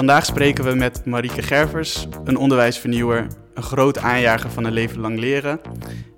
[0.00, 5.18] Vandaag spreken we met Marieke Gervers, een onderwijsvernieuwer, een groot aanjager van een leven lang
[5.18, 5.60] leren.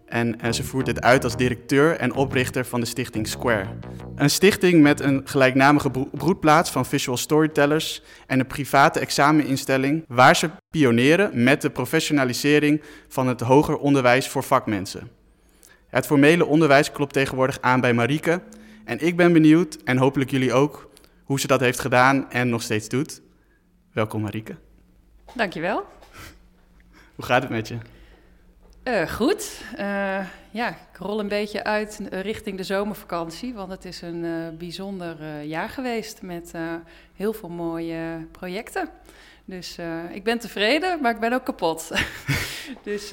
[0.06, 3.66] En, en ze voert dit uit als directeur en oprichter van de stichting Square.
[4.14, 10.36] Een stichting met een gelijknamige bro- broedplaats van visual storytellers en een private exameninstelling waar
[10.36, 15.08] ze pioneren met de professionalisering van het hoger onderwijs voor vakmensen.
[15.88, 18.42] Het formele onderwijs klopt tegenwoordig aan bij Marieke
[18.84, 20.90] en ik ben benieuwd, en hopelijk jullie ook,
[21.24, 23.20] hoe ze dat heeft gedaan en nog steeds doet.
[23.92, 24.56] Welkom Marieke.
[25.34, 25.76] Dankjewel.
[27.16, 27.78] Hoe gaat het met je?
[28.82, 29.62] Eh goed.
[29.76, 34.54] Eh, ja, ik rol een beetje uit eh, richting de zomervakantie, want het is een
[34.58, 36.52] bijzonder jaar geweest met
[37.16, 38.88] heel veel mooie projecten.
[39.44, 39.78] Dus
[40.12, 41.92] ik ben tevreden, maar ik ben ook kapot.
[42.82, 43.08] dus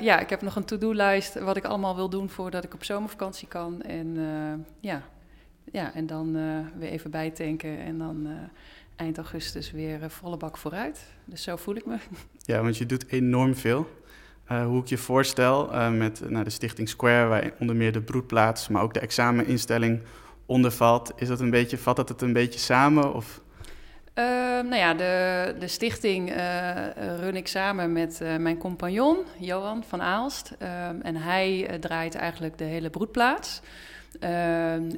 [0.00, 3.48] ja, ik heb nog een to-do-lijst wat ik allemaal wil doen voordat ik op zomervakantie
[3.48, 3.82] kan.
[3.82, 4.16] En
[4.80, 5.02] ja.
[5.72, 6.32] ja, en dan
[6.78, 8.28] weer even bijtanken en dan
[8.96, 11.06] eind augustus weer eh, volle bak vooruit.
[11.24, 11.96] Dus zo voel ik me.
[12.46, 14.02] Ja, want je doet enorm veel.
[14.52, 18.00] Uh, hoe ik je voorstel uh, met nou, de Stichting Square, waar onder meer de
[18.00, 20.00] broedplaats, maar ook de exameninstelling
[20.46, 23.14] onder valt, is dat een beetje, vat dat het een beetje samen?
[23.14, 23.40] Of?
[24.14, 24.24] Uh,
[24.60, 26.32] nou ja, de, de stichting
[27.20, 30.52] run ik samen met mijn compagnon, Johan van Aalst.
[31.02, 33.60] en hij draait eigenlijk de hele broedplaats.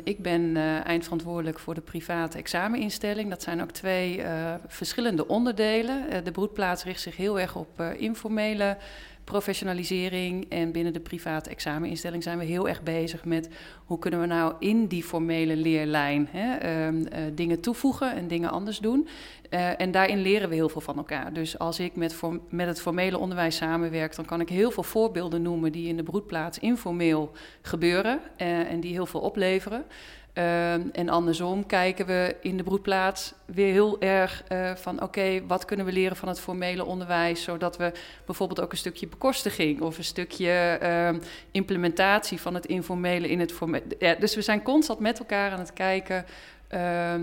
[0.04, 3.30] Ik ben eindverantwoordelijk voor de private exameninstelling.
[3.30, 4.22] Dat zijn ook twee
[4.66, 6.24] verschillende onderdelen.
[6.24, 8.76] de broedplaats richt zich heel erg op informele
[9.26, 10.46] professionalisering.
[10.48, 13.48] En binnen de private exameninstelling zijn we heel erg bezig met
[13.84, 17.02] hoe kunnen we nou in die formele leerlijn hè, uh, uh,
[17.34, 19.08] dingen toevoegen en dingen anders doen.
[19.50, 21.32] Uh, en daarin leren we heel veel van elkaar.
[21.32, 25.42] Dus als ik met, met het formele onderwijs samenwerk, dan kan ik heel veel voorbeelden
[25.42, 29.84] noemen die in de broedplaats informeel gebeuren uh, en die heel veel opleveren.
[30.38, 35.64] Uh, en andersom kijken we in de broedplaats weer heel erg uh, van oké, wat
[35.64, 37.92] kunnen we leren van het formele onderwijs, zodat we
[38.26, 41.20] bijvoorbeeld ook een stukje bekostiging of een stukje uh,
[41.50, 44.16] implementatie van het informele in het formele.
[44.18, 46.24] Dus we zijn constant met elkaar aan het kijken.
[46.74, 47.14] Uh,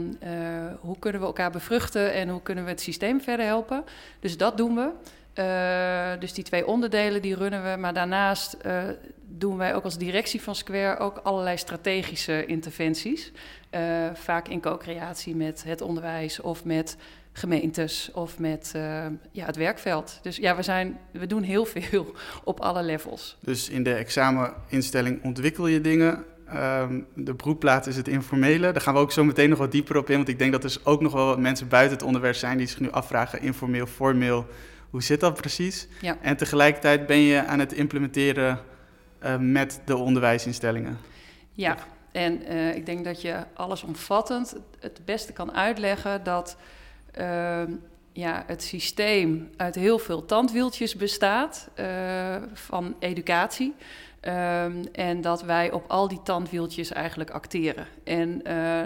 [0.79, 3.83] hoe kunnen we elkaar bevruchten en hoe kunnen we het systeem verder helpen?
[4.19, 4.89] Dus dat doen we.
[5.39, 7.77] Uh, dus die twee onderdelen die runnen we.
[7.77, 8.83] Maar daarnaast uh,
[9.27, 13.31] doen wij ook als directie van Square ook allerlei strategische interventies.
[13.71, 13.81] Uh,
[14.13, 16.97] vaak in co-creatie met het onderwijs of met
[17.31, 18.71] gemeentes of met
[19.31, 20.19] ja, het werkveld.
[20.21, 23.37] Dus ja, we, zijn, we doen heel veel op alle levels.
[23.39, 26.25] Dus in de exameninstelling ontwikkel je dingen.
[26.55, 28.71] Um, de broedplaat is het informele.
[28.71, 30.15] Daar gaan we ook zo meteen nog wat dieper op in.
[30.15, 32.79] Want ik denk dat er ook nog wel mensen buiten het onderwijs zijn die zich
[32.79, 34.45] nu afvragen: informeel, formeel.
[34.93, 35.87] Hoe zit dat precies?
[36.01, 36.17] Ja.
[36.21, 38.59] En tegelijkertijd ben je aan het implementeren
[39.23, 40.97] uh, met de onderwijsinstellingen.
[41.51, 41.77] Ja,
[42.11, 46.57] en uh, ik denk dat je allesomvattend het beste kan uitleggen dat
[47.19, 47.61] uh,
[48.11, 53.75] ja, het systeem uit heel veel tandwieltjes bestaat uh, van educatie.
[54.21, 57.87] Um, en dat wij op al die tandwieltjes eigenlijk acteren.
[58.03, 58.41] En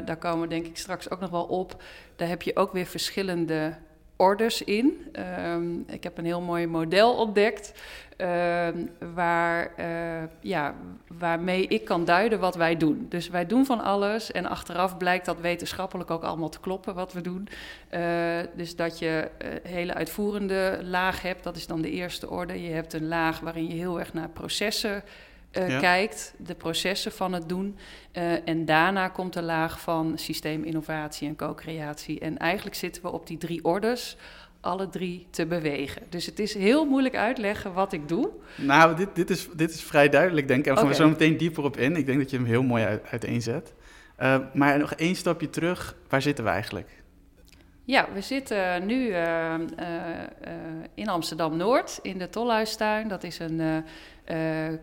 [0.06, 1.84] daar komen we denk ik straks ook nog wel op.
[2.16, 3.74] Daar heb je ook weer verschillende
[4.18, 5.06] orders in.
[5.50, 7.74] Um, ik heb een heel mooi model ontdekt.
[8.18, 10.76] Um, waar, uh, ja,
[11.08, 13.06] waarmee ik kan duiden wat wij doen.
[13.10, 17.14] Dus wij doen van alles en achteraf blijkt dat wetenschappelijk ook allemaal te kloppen wat
[17.14, 17.48] we doen.
[17.92, 18.00] Uh,
[18.56, 22.64] dus dat je een hele uitvoerende laag hebt, dat is dan de eerste orde.
[22.64, 25.04] Je hebt een laag waarin je heel erg naar processen
[25.57, 25.79] uh, ja.
[25.79, 27.78] kijkt, de processen van het doen.
[28.13, 32.19] Uh, en daarna komt de laag van systeeminnovatie en co-creatie.
[32.19, 34.18] En eigenlijk zitten we op die drie orders
[34.62, 36.01] alle drie te bewegen.
[36.09, 38.29] Dus het is heel moeilijk uitleggen wat ik doe.
[38.56, 40.66] Nou, dit, dit, is, dit is vrij duidelijk, denk ik.
[40.66, 41.00] En we gaan okay.
[41.00, 41.95] zo meteen dieper op in.
[41.95, 43.74] Ik denk dat je hem heel mooi uit, uiteenzet.
[44.19, 45.95] Uh, maar nog één stapje terug.
[46.09, 46.89] Waar zitten we eigenlijk?
[47.84, 49.57] Ja, we zitten nu uh, uh,
[50.94, 53.07] in Amsterdam-Noord, in de Tolhuistuin.
[53.07, 53.83] Dat is een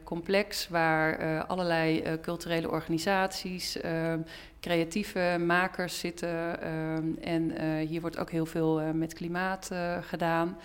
[0.04, 3.78] complex waar allerlei culturele organisaties,
[4.60, 6.62] creatieve makers zitten.
[7.20, 9.70] en hier wordt ook heel veel met klimaat
[10.00, 10.58] gedaan.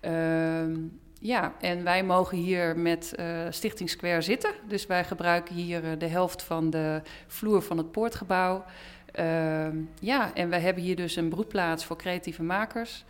[0.00, 0.76] Ehm,
[1.18, 3.14] ja, en wij mogen hier met
[3.50, 4.50] Stichting Square zitten.
[4.68, 8.64] Dus wij gebruiken hier de helft van de vloer van het poortgebouw.
[9.18, 9.66] Uh,
[10.00, 13.04] ja, en we hebben hier dus een broedplaats voor creatieve makers.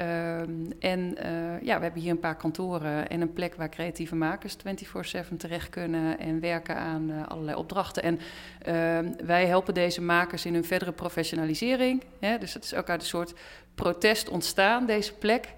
[0.00, 0.38] Uh,
[0.78, 4.56] en uh, ja, we hebben hier een paar kantoren en een plek waar creatieve makers
[4.56, 8.02] 24/7 terecht kunnen en werken aan uh, allerlei opdrachten.
[8.02, 8.20] En
[8.58, 12.02] ehm, wij helpen deze makers in hun verdere professionalisering.
[12.20, 12.38] Hè?
[12.38, 13.34] Dus het is ook uit een soort
[13.74, 15.48] protest ontstaan, deze plek.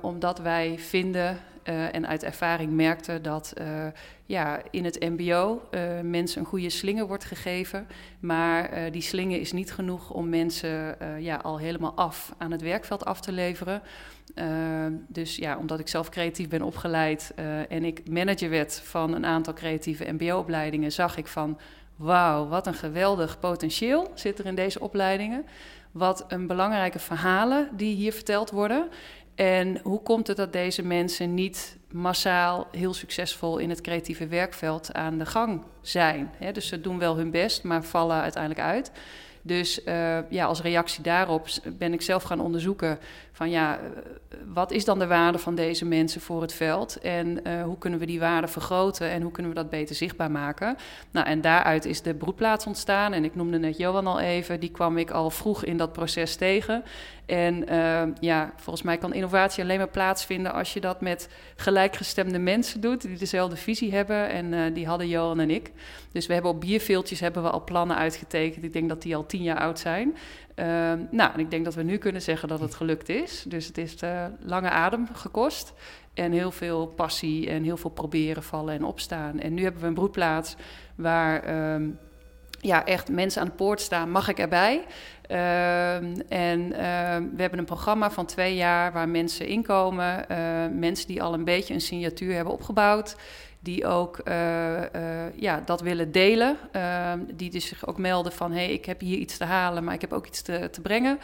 [0.00, 3.52] omdat wij vinden en uit ervaring merkten dat
[4.26, 5.68] ja, in het MBO
[6.02, 7.86] mensen een goede slinger wordt gegeven.
[8.20, 13.04] Maar die slinger is niet genoeg om mensen ja, al helemaal af aan het werkveld
[13.04, 13.82] af te leveren.
[14.34, 17.32] Ehm, dus ja, omdat ik zelf creatief ben opgeleid
[17.68, 21.58] en ik manager werd van een aantal creatieve MBO-opleidingen, zag ik van
[21.96, 25.46] wauw, wat een geweldig potentieel zit er in deze opleidingen.
[25.90, 28.88] Wat een belangrijke verhalen die hier verteld worden.
[29.34, 34.92] En hoe komt het dat deze mensen niet massaal heel succesvol in het creatieve werkveld
[34.92, 36.30] aan de gang zijn?
[36.52, 38.92] dus ze doen wel hun best, maar vallen uiteindelijk uit.
[39.42, 41.46] Dus uh, ja, als reactie daarop
[41.78, 42.98] ben ik zelf gaan onderzoeken
[43.32, 47.40] van ja, eh, wat is dan de waarde van deze mensen voor het veld en
[47.46, 50.76] uh, hoe kunnen we die waarde vergroten en hoe kunnen we dat beter zichtbaar maken.
[51.10, 54.70] Nou, en daaruit is de broedplaats ontstaan en ik noemde net Johan al even, die
[54.70, 56.82] kwam ik al vroeg in dat proces tegen.
[57.26, 57.66] En
[58.20, 63.00] ja, volgens mij kan innovatie alleen maar plaatsvinden als je dat met gelijkgestemde mensen doet
[63.00, 65.72] die dezelfde visie hebben en die hadden Johan en ik.
[66.12, 68.64] Dus we hebben op bierveeltjes hebben we al plannen uitgetekend.
[68.64, 70.16] Ik denk dat die al tien jaar oud zijn.
[70.56, 70.66] Uh,
[71.10, 73.44] nou, en ik denk dat we nu kunnen zeggen dat het gelukt is.
[73.48, 75.72] Dus het is uh, lange adem gekost.
[76.14, 79.40] En heel veel passie en heel veel proberen, vallen en opstaan.
[79.40, 80.56] En nu hebben we een broedplaats
[80.94, 81.98] waar um,
[82.60, 84.10] ja, echt mensen aan de poort staan.
[84.10, 84.84] Mag ik erbij?
[85.30, 85.94] Uh,
[86.28, 86.68] en
[87.34, 90.24] we hebben een programma van twee jaar waar mensen inkomen.
[90.30, 90.36] Uh,
[90.78, 93.16] mensen die al een beetje een signatuur hebben opgebouwd
[93.62, 94.84] die ook uh, uh,
[95.34, 96.56] ja, dat willen delen.
[96.76, 99.84] Uh, die dus zich ook melden van, hé, hey, ik heb hier iets te halen,
[99.84, 101.18] maar ik heb ook iets te, te brengen.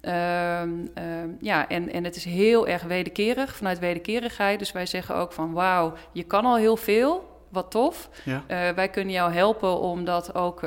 [0.00, 4.58] Ehm, ehm, ja, en, en het is heel erg wederkerig, vanuit wederkerigheid.
[4.58, 8.08] Dus wij zeggen ook van, wauw, je kan al heel veel, wat tof.
[8.24, 8.74] Ja.
[8.74, 10.62] wij kunnen jou helpen om dat ook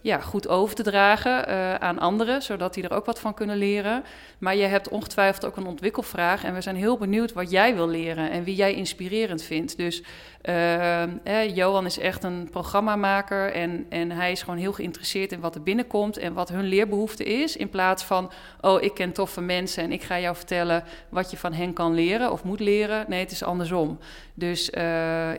[0.00, 3.56] ja, goed over te dragen uh, aan anderen, zodat die er ook wat van kunnen
[3.56, 4.04] leren.
[4.38, 7.88] Maar je hebt ongetwijfeld ook een ontwikkelvraag en we zijn heel benieuwd wat jij wil
[7.88, 9.76] leren en wie jij inspirerend vindt.
[9.76, 10.02] Dus
[10.44, 15.40] uh, eh, Johan is echt een programmamaker en, en hij is gewoon heel geïnteresseerd in
[15.40, 17.56] wat er binnenkomt en wat hun leerbehoefte is.
[17.56, 18.30] In plaats van,
[18.60, 21.94] oh, ik ken toffe mensen en ik ga jou vertellen wat je van hen kan
[21.94, 23.04] leren of moet leren.
[23.08, 23.98] Nee, het is andersom.
[24.34, 24.70] Dus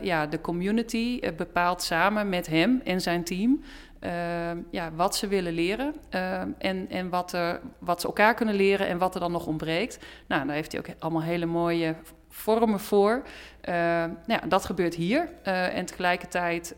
[0.02, 3.62] ja, de community bepaalt samen met hem en zijn team
[4.00, 8.54] uh, ja, wat ze willen leren uh, en, en wat, er, wat ze elkaar kunnen
[8.54, 9.98] leren en wat er dan nog ontbreekt.
[10.26, 11.94] Nou, daar heeft hij ook allemaal hele mooie
[12.28, 13.22] vormen voor.
[13.68, 15.28] Uh, nou ja, dat gebeurt hier.
[15.42, 16.76] en tegelijkertijd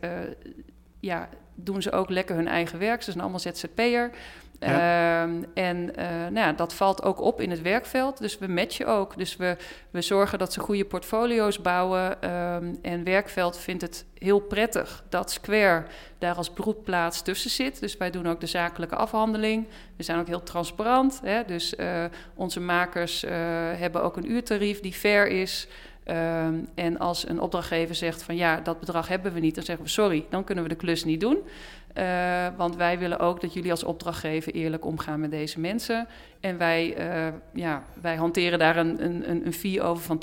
[1.00, 3.02] ja, doen ze ook lekker hun eigen werk.
[3.02, 4.10] Ze zijn allemaal ZZP'er.
[4.62, 5.22] Uh,
[5.54, 8.18] en uh, nou ja, dat valt ook op in het werkveld.
[8.18, 9.16] Dus we matchen ook.
[9.16, 9.56] Dus we,
[9.90, 12.16] we zorgen dat ze goede portfolio's bouwen.
[12.24, 15.84] Uh, en werkveld vindt het heel prettig dat Square
[16.18, 17.80] daar als broedplaats tussen zit.
[17.80, 19.66] Dus wij doen ook de zakelijke afhandeling.
[19.96, 21.20] We zijn ook heel transparant.
[21.24, 21.44] Hè?
[21.44, 22.04] Dus uh,
[22.34, 23.30] onze makers uh,
[23.74, 25.68] hebben ook een uurtarief die fair is.
[26.06, 29.84] Um, en als een opdrachtgever zegt van ja, dat bedrag hebben we niet, dan zeggen
[29.84, 31.38] we sorry, dan kunnen we de klus niet doen.
[31.98, 36.06] Uh, want wij willen ook dat jullie als opdrachtgever eerlijk omgaan met deze mensen.
[36.40, 40.22] En wij, uh, ja, wij hanteren daar een, een, een fee over van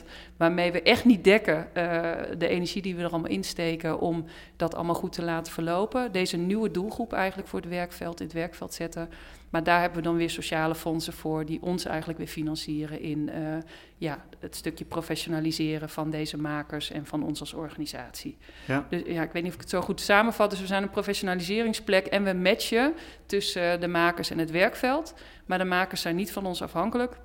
[0.00, 0.04] 20%.
[0.36, 4.24] Waarmee we echt niet dekken uh, de energie die we er allemaal insteken om
[4.56, 6.12] dat allemaal goed te laten verlopen.
[6.12, 9.08] Deze nieuwe doelgroep eigenlijk voor het werkveld in het werkveld zetten.
[9.52, 13.30] Maar daar hebben we dan weer sociale fondsen voor die ons eigenlijk weer financieren in
[13.34, 13.56] uh,
[13.96, 18.36] ja, het stukje professionaliseren van deze makers en van ons als organisatie.
[18.66, 18.86] Ja.
[18.88, 20.50] Dus ja, ik weet niet of ik het zo goed samenvat.
[20.50, 22.94] Dus we zijn een professionaliseringsplek en we matchen
[23.26, 25.14] tussen de makers en het werkveld.
[25.46, 27.16] Maar de makers zijn niet van ons afhankelijk.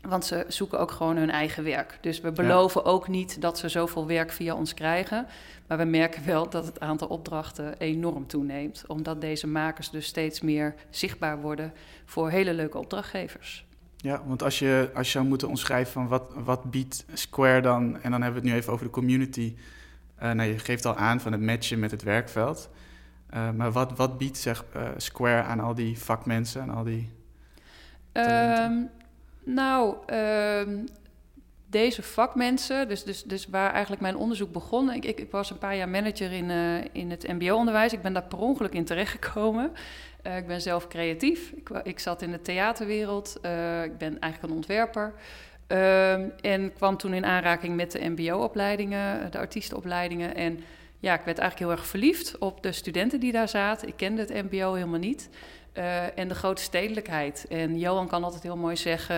[0.00, 1.98] Want ze zoeken ook gewoon hun eigen werk.
[2.00, 5.26] Dus we beloven ook niet dat ze zoveel werk via ons krijgen.
[5.66, 8.84] Maar we merken wel dat het aantal opdrachten enorm toeneemt.
[8.86, 11.72] Omdat deze makers dus steeds meer zichtbaar worden
[12.04, 13.66] voor hele leuke opdrachtgevers.
[13.96, 18.00] Ja, want als je, als je zou moeten omschrijven van wat, wat biedt Square dan...
[18.02, 19.56] en dan hebben we het nu even over de community...
[20.22, 22.70] Uh, nou, je geeft al aan van het matchen met het werkveld.
[23.34, 27.10] Uh, maar wat, wat biedt zeg, uh, Square aan al die vakmensen en al die...
[28.12, 28.90] Um,
[29.44, 30.78] nou, uh,
[31.66, 34.92] deze vakmensen, dus, dus, dus waar eigenlijk mijn onderzoek begon.
[34.92, 37.92] Ik, ik, was een paar jaar manager in, uh, in het MBO-onderwijs.
[37.92, 39.72] Ik ben daar per ongeluk in terechtgekomen.
[40.26, 41.50] Uh, ik ben zelf creatief.
[41.50, 43.38] Ik, ik zat in de theaterwereld.
[43.42, 45.14] Uh, ik ben eigenlijk een ontwerper.
[45.66, 50.34] Ehm, en kwam toen in aanraking met de MBO-opleidingen, de artiestenopleidingen.
[50.34, 50.60] En
[50.98, 53.88] ja, ik werd eigenlijk heel erg verliefd op de studenten die daar zaten.
[53.88, 55.28] Ik kende het MBO helemaal niet.
[56.14, 57.46] En de grote stedelijkheid.
[57.48, 59.16] En Johan kan altijd heel mooi zeggen: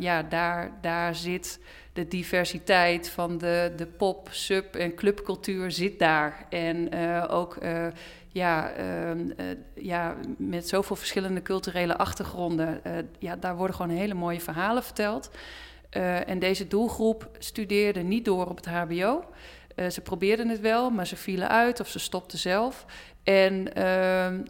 [0.00, 1.60] ja, daar, daar zit
[1.92, 6.46] de diversiteit van de, de pop, sub en clubcultuur zit daar.
[6.48, 6.94] En
[7.28, 7.58] ook
[8.28, 9.30] ja, ehm,
[9.74, 12.80] ja, met zoveel verschillende culturele achtergronden,
[13.18, 15.30] ja, daar worden gewoon hele mooie verhalen verteld.
[16.26, 19.24] en deze doelgroep studeerde niet door op het HBO.
[19.90, 22.84] Ze probeerden het wel, maar ze vielen uit of ze stopten zelf.
[23.24, 23.84] En uh,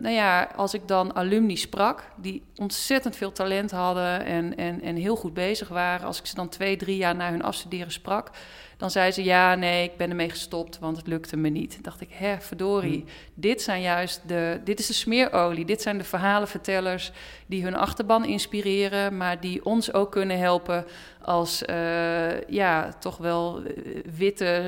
[0.00, 4.96] nou ja, als ik dan alumni sprak, die ontzettend veel talent hadden en, en, en
[4.96, 8.30] heel goed bezig waren, als ik ze dan twee, drie jaar na hun afstuderen sprak,
[8.76, 11.72] dan zei ze ja, nee, ik ben ermee gestopt, want het lukte me niet.
[11.72, 13.10] Dan dacht ik, hè, verdorie, hm.
[13.34, 17.12] dit zijn juist de, dit is de smeerolie, dit zijn de verhalenvertellers
[17.46, 20.84] die hun achterban inspireren, maar die ons ook kunnen helpen
[21.22, 23.72] als, uh, ja, toch wel eh,
[24.16, 24.66] witte.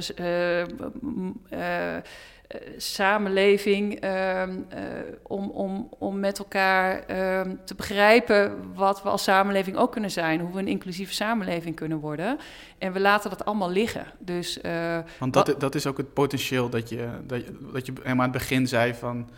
[1.50, 1.96] Uh,
[2.76, 4.42] samenleving uh,
[5.22, 10.40] om, om, om met elkaar uh, te begrijpen wat we als samenleving ook kunnen zijn,
[10.40, 12.38] hoe we een inclusieve samenleving kunnen worden.
[12.78, 14.06] En we laten dat allemaal liggen.
[14.18, 17.92] Dus, uh, Want dat, dat is ook het potentieel dat je, dat, je, dat je
[18.02, 19.30] helemaal aan het begin zei van.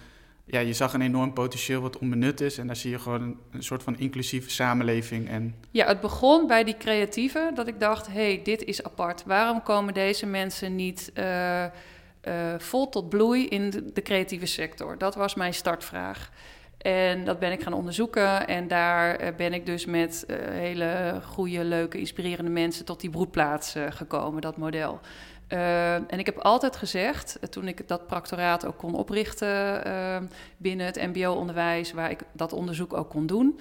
[0.45, 2.59] Ja, je zag een enorm potentieel wat onbenut is.
[2.59, 5.29] En daar zie je gewoon een, een soort van inclusieve samenleving.
[5.29, 5.55] En...
[5.71, 7.55] Ja, het begon bij die creatieven.
[7.55, 9.25] Dat ik dacht, hé, hey, dit is apart.
[9.27, 11.65] Waarom komen deze mensen niet uh,
[12.59, 14.99] vol tot bloei in de, creatieve sector?
[14.99, 16.31] Dat was mijn startvraag.
[16.79, 18.47] En dat ben ik gaan onderzoeken.
[18.47, 23.11] En daar eh, ben ik dus met uh, hele goede, leuke, inspirerende mensen tot die
[23.11, 25.01] broedplaats gekomen, dat model.
[25.49, 29.83] en ik heb altijd gezegd, toen ik dat practoraat ook kon oprichten
[30.57, 33.59] binnen het MBO-onderwijs, waar ik dat onderzoek ook kon doen,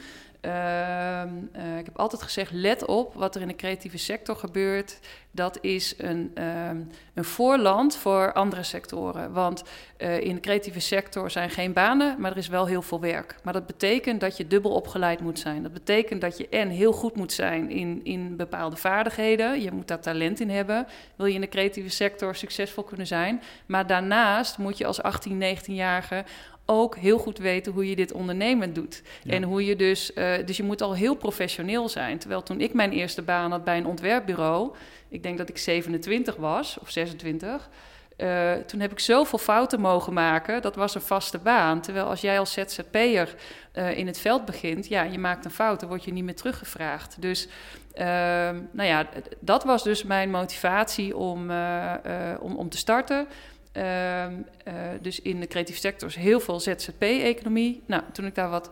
[0.47, 4.99] Ehm, eh, ik heb altijd gezegd: let op wat er in de creatieve sector gebeurt.
[5.31, 6.81] Dat is een, ehm,
[7.13, 9.31] een voorland voor andere sectoren.
[9.33, 9.63] Want
[9.97, 13.35] uh, in de creatieve sector zijn geen banen, maar er is wel heel veel werk.
[13.43, 15.63] Maar dat betekent dat je dubbel opgeleid moet zijn.
[15.63, 19.61] Dat betekent dat je en heel goed moet zijn in, in bepaalde vaardigheden.
[19.61, 20.87] Je moet daar talent in hebben.
[21.15, 23.41] Wil je in de creatieve sector succesvol kunnen zijn.
[23.65, 26.23] Maar daarnaast moet je als 18, 19-jarige
[26.69, 29.01] ook heel goed weten hoe je dit ondernemend doet.
[29.25, 32.17] En hoe je dus, uh, dus je moet al heel professioneel zijn.
[32.17, 34.75] Terwijl toen ik mijn eerste baan had bij een ontwerpbureau,
[35.09, 37.69] ik denk dat ik 27 was of 26.
[38.17, 40.61] Uh, eh, toen heb ik zoveel fouten mogen maken.
[40.61, 41.81] Dat was een vaste baan.
[41.81, 43.35] Terwijl als jij als ZZP'er
[43.73, 46.35] uh, in het veld begint, ja, je maakt een fout, dan word je niet meer
[46.35, 47.21] teruggevraagd.
[47.21, 47.47] Dus
[47.95, 48.03] uh,
[48.71, 49.07] nou ja,
[49.39, 51.51] dat was dus mijn motivatie om,
[52.39, 53.27] om, om te starten.
[53.77, 54.31] Uh, uh,
[55.01, 57.83] dus in de creatieve sector is heel veel ZZP-economie.
[57.85, 58.71] Nou, toen ik daar wat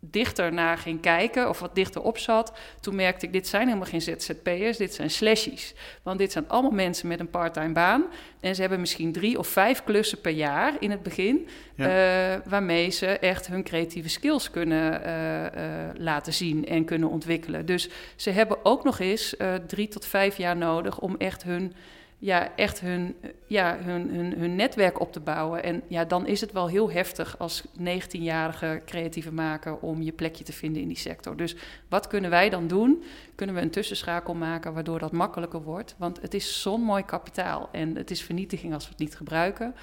[0.00, 3.88] dichter naar ging kijken of wat dichter op zat, toen merkte ik, dit zijn helemaal
[3.88, 5.74] geen ZZP'ers, dit zijn slashies.
[6.02, 8.04] Want dit zijn allemaal mensen met een parttime baan
[8.40, 11.86] en ze hebben misschien drie of vijf klussen per jaar in het begin, ja.
[11.86, 15.50] uh, waarmee ze echt hun creatieve skills kunnen uh, uh,
[15.94, 17.66] laten zien en kunnen ontwikkelen.
[17.66, 21.72] Dus ze hebben ook nog eens drie tot vijf jaar nodig om echt hun
[22.22, 23.14] ja, echt hun,
[23.46, 25.62] ja, hun, hun, hun netwerk op te bouwen.
[25.62, 30.44] En ja, dan is het wel heel heftig als 19-jarige creatieve maker om je plekje
[30.44, 31.36] te vinden in die sector.
[31.36, 31.56] Dus
[31.88, 33.02] wat kunnen wij dan doen?
[33.34, 35.94] Kunnen we een tussenschakel maken waardoor dat makkelijker wordt?
[35.98, 39.74] Want het is zo'n mooi kapitaal en het is vernietiging als we het niet gebruiken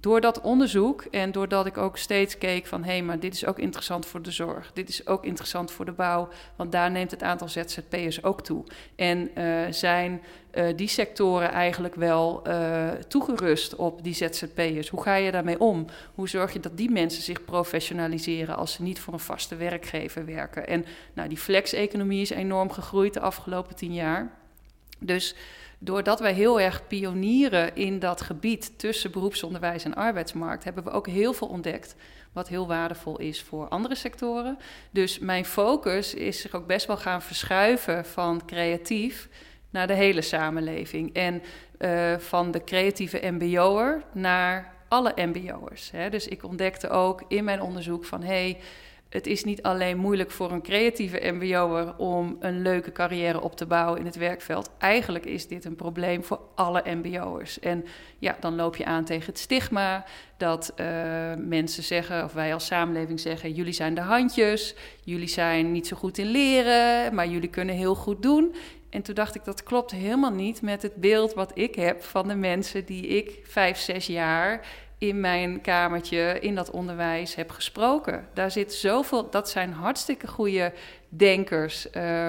[0.00, 3.46] door dat onderzoek en doordat ik ook steeds keek van hé, hey, maar dit is
[3.46, 7.10] ook interessant voor de zorg, dit is ook interessant voor de bouw, want daar neemt
[7.10, 8.64] het aantal ZZP'ers ook toe.
[8.96, 10.22] En uh, zijn
[10.54, 14.88] uh, die sectoren eigenlijk wel uh, toegerust op die ZZP'ers?
[14.88, 15.86] Hoe ga je daarmee om?
[16.14, 20.24] Hoe zorg je dat die mensen zich professionaliseren als ze niet voor een vaste werkgever
[20.24, 20.66] werken?
[20.66, 24.30] En nou, die flex-economie is enorm gegroeid de afgelopen tien jaar.
[24.98, 25.34] Dus
[25.78, 31.06] doordat wij heel erg pionieren in dat gebied tussen beroepsonderwijs en arbeidsmarkt, hebben we ook
[31.06, 31.94] heel veel ontdekt
[32.32, 34.58] wat heel waardevol is voor andere sectoren.
[34.90, 39.28] Dus mijn focus is zich ook best wel gaan verschuiven van creatief
[39.70, 41.14] naar de hele samenleving.
[41.14, 41.42] En
[41.78, 45.90] uh, van de creatieve MBO'er naar alle MBO'ers.
[46.10, 48.58] Dus ik ontdekte ook in mijn onderzoek van hey,
[49.08, 53.66] het is niet alleen moeilijk voor een creatieve MBO'er om een leuke carrière op te
[53.66, 54.70] bouwen in het werkveld.
[54.78, 57.60] Eigenlijk is dit een probleem voor alle MBO'ers.
[57.60, 57.84] En
[58.18, 60.04] ja, dan loop je aan tegen het stigma
[60.36, 60.86] dat uh,
[61.36, 64.74] mensen zeggen, of wij als samenleving zeggen: jullie zijn de handjes,
[65.04, 68.54] jullie zijn niet zo goed in leren, maar jullie kunnen heel goed doen.
[68.90, 72.28] En toen dacht ik, dat klopt helemaal niet met het beeld wat ik heb van
[72.28, 74.66] de mensen die ik vijf, zes jaar
[74.98, 78.28] in mijn kamertje in dat onderwijs heb gesproken.
[78.34, 80.72] Daar zit zoveel, dat zijn hartstikke goede
[81.08, 81.86] denkers.
[81.96, 82.26] Uh,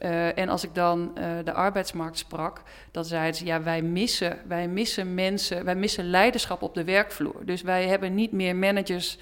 [0.00, 4.38] uh, en als ik dan uh, de arbeidsmarkt sprak, dan zeiden ze: ja, wij missen,
[4.48, 7.44] wij missen mensen, wij missen leiderschap op de werkvloer.
[7.44, 9.18] Dus wij hebben niet meer managers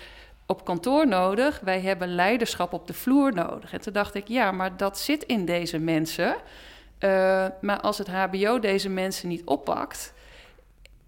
[0.47, 3.73] op kantoor nodig, wij hebben leiderschap op de vloer nodig.
[3.73, 6.37] En toen dacht ik, ja, maar dat zit in deze mensen.
[7.01, 10.15] Uh, maar als het HBO deze mensen niet oppakt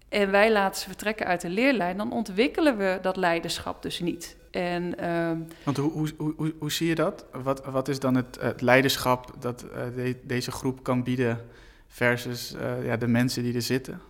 [0.09, 4.37] en wij laten ze vertrekken uit de leerlijn, dan ontwikkelen we dat leiderschap dus niet.
[4.51, 5.31] En, uh,
[5.63, 7.25] Want hoe, hoe, hoe, hoe, zie je dat?
[7.31, 11.45] Wat, wat is dan het, het leiderschap dat uh, de, deze groep kan bieden
[11.87, 14.01] versus uh, ja, de mensen die er zitten?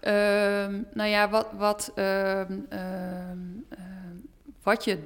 [0.00, 2.52] Ehm, nou ja, wat, wat, ehm,
[4.62, 4.98] wat, je,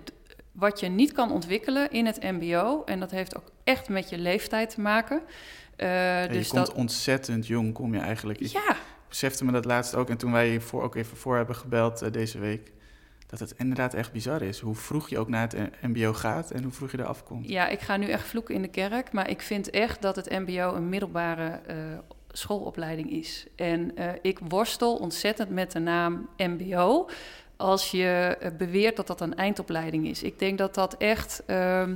[0.53, 4.19] wat je niet kan ontwikkelen in het MBO, en dat heeft ook echt met je
[4.19, 5.23] leeftijd te maken.
[5.77, 6.75] Ja, dus je komt dat...
[6.75, 8.41] ontzettend jong, kom je eigenlijk.
[8.41, 8.77] Ja,
[9.11, 10.11] besefte me dat laatst ook.
[10.11, 12.73] En toen wij voor, ook even voor hebben gebeld uh, deze week.
[13.27, 14.61] Dat het inderdaad echt bizar is.
[14.61, 17.49] Hoe vroeg je ook naar het MBO gaat en hoe vroeg je er afkomt.
[17.49, 19.13] Ja, ik ga nu echt vloeken in de kerk.
[19.13, 21.77] Maar ik vind echt dat het MBO een middelbare uh,
[22.31, 23.47] schoolopleiding is.
[23.57, 27.09] En uh, ik worstel ontzettend met de naam MBO.
[27.57, 30.23] Als je beweert dat dat een eindopleiding is.
[30.23, 31.43] Ik denk dat dat echt.
[31.47, 31.89] Uh,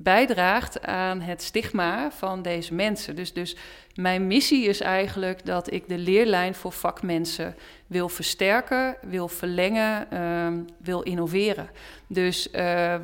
[0.00, 3.16] bijdraagt aan het stigma van deze mensen.
[3.16, 3.56] Dus, dus
[3.94, 10.66] mijn missie is eigenlijk dat ik de leerlijn voor vakmensen wil versterken, wil verlengen, um,
[10.78, 11.70] wil innoveren.
[12.06, 12.52] Dus uh,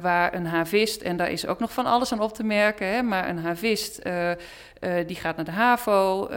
[0.00, 3.02] waar een havist, en daar is ook nog van alles aan op te merken, hè,
[3.02, 4.30] maar een havist uh,
[4.84, 6.28] uh, die gaat naar de HAVO,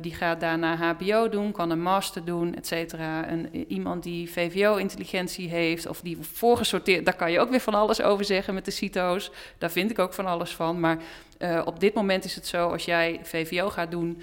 [0.00, 3.26] die gaat daarna HBO doen, kan een master doen, et cetera.
[3.26, 8.02] En iemand die VVO-intelligentie heeft of die voorgesorteerd, daar kan je ook weer van alles
[8.02, 9.30] over zeggen met de CITO's.
[9.58, 10.98] Daar vind ik ook van alles van, maar
[11.38, 14.22] uh, op dit moment is het zo, als jij VVO gaat doen,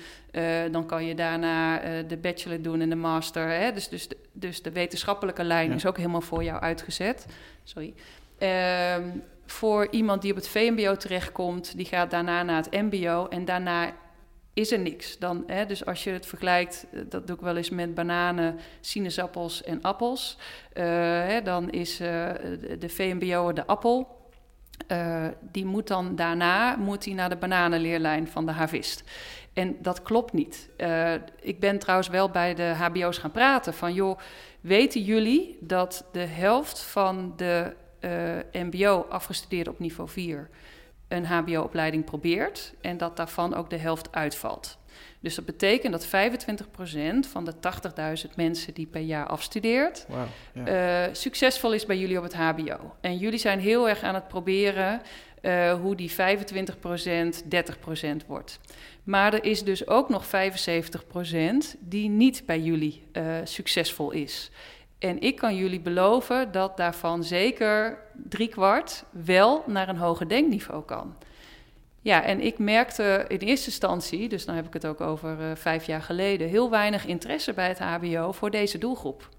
[0.71, 3.47] dan kan je daarna de bachelor doen en de master.
[3.47, 3.71] Hè?
[3.71, 5.75] Dus, dus, de, dus de wetenschappelijke lijn ja.
[5.75, 7.25] is ook helemaal voor jou uitgezet.
[7.63, 7.93] Sorry.
[9.51, 13.93] Voor iemand die op het VMBO terechtkomt, die gaat daarna naar het MBO en daarna
[14.53, 15.17] is er niks.
[15.17, 19.63] Dan, hè, dus als je het vergelijkt, dat doe ik wel eens met bananen, sinaasappels
[19.63, 20.37] en appels.
[20.73, 24.19] Hè, dan is de VMBO de appel
[25.39, 29.03] die moet dan daarna moet hij naar de bananenleerlijn van de havist.
[29.53, 30.69] En dat klopt niet.
[31.39, 34.19] Ik ben trouwens wel bij de HBO's gaan praten van joh,
[34.61, 37.71] weten jullie dat de helft van de eh,
[38.51, 40.49] MBO afgestudeerd op niveau 4
[41.07, 44.79] een HBO-opleiding probeert en dat daarvan ook de helft uitvalt?
[45.19, 46.09] Dus dat betekent dat 25%
[47.29, 47.53] van de
[48.25, 52.95] 80.000 mensen die per jaar afstudeert, wow, uh, succesvol is bij jullie op het HBO.
[53.01, 55.01] En jullie zijn heel erg aan het proberen
[55.41, 56.13] uh, hoe die 25%
[58.23, 58.59] 30% wordt.
[59.03, 60.29] Maar er is dus ook nog 75%
[61.79, 64.51] die niet bij jullie uh, succesvol is.
[65.01, 71.15] En ik kan jullie beloven dat daarvan zeker driekwart wel naar een hoger denkniveau kan.
[72.01, 75.55] Ja, en ik merkte in eerste instantie, dus dan heb ik het ook over uh,
[75.55, 79.29] vijf jaar geleden, heel weinig interesse bij het HBO voor deze doelgroep.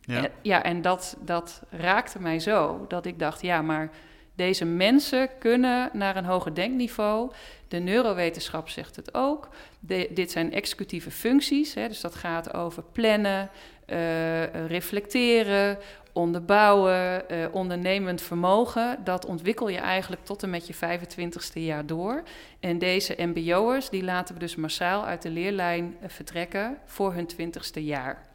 [0.00, 3.90] Ja, en, ja, en dat, dat raakte mij zo dat ik dacht, ja, maar
[4.34, 7.32] deze mensen kunnen naar een hoger denkniveau.
[7.68, 9.48] De neurowetenschap zegt het ook.
[9.80, 13.50] De, dit zijn executieve functies, hè, dus dat gaat over plannen,
[13.92, 15.78] uh, reflecteren,
[16.12, 22.22] onderbouwen, uh, ondernemend vermogen, dat ontwikkel je eigenlijk tot en met je 25ste jaar door.
[22.60, 27.28] En deze MBO'ers, die laten we dus massaal uit de leerlijn uh, vertrekken voor hun
[27.32, 28.26] 20ste jaar.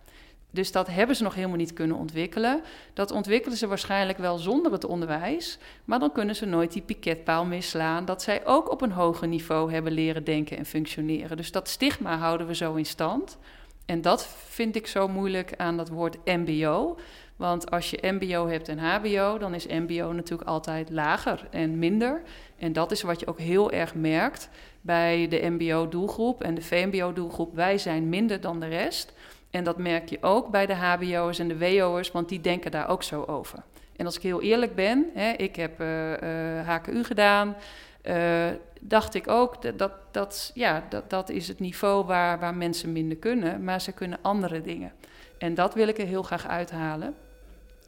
[0.54, 2.62] Dus dat hebben ze nog helemaal niet kunnen ontwikkelen.
[2.94, 7.46] Dat ontwikkelen ze waarschijnlijk wel zonder het onderwijs, maar dan kunnen ze nooit die piketpaal
[7.46, 11.38] misslaan dat zij ook op een hoger niveau hebben leren denken en functioneren.
[11.38, 13.38] Dus dat stigma houden we zo in stand.
[13.86, 16.98] En dat vind ik zo moeilijk aan dat woord MBO.
[17.36, 22.22] Want als je MBO hebt en HBO, dan is MBO natuurlijk altijd lager en minder.
[22.58, 24.50] En dat is wat je ook heel erg merkt
[24.82, 27.56] bij de MBO-doelgroep en de VMBO-doelgroep.
[27.56, 29.14] Wij zijn minder dan de rest.
[29.50, 32.90] En dat merk je ook bij de HBO'ers en de WO'ers, want die denken daar
[32.90, 33.64] ook zo over.
[33.96, 37.56] En als ik heel eerlijk ben, hè, ik heb uh, uh, HKU gedaan,
[38.04, 38.48] uh,
[38.88, 43.18] dacht ik ook dat, dat, ja, dat, dat is het niveau waar, waar mensen minder
[43.18, 44.92] kunnen, maar ze kunnen andere dingen.
[45.38, 47.16] En dat wil ik er heel graag uithalen.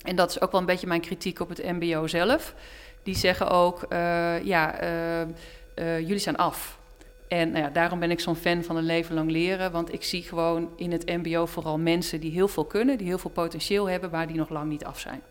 [0.01, 2.53] En dat is ook wel een beetje mijn kritiek op het MBO zelf.
[3.03, 5.21] Die zeggen ook, uh, ja, uh,
[5.75, 6.79] uh, jullie zijn af.
[7.27, 9.71] En nou ja, daarom ben ik zo'n fan van een leven lang leren.
[9.71, 13.17] Want ik zie gewoon in het MBO vooral mensen die heel veel kunnen, die heel
[13.17, 15.21] veel potentieel hebben, maar die nog lang niet af zijn.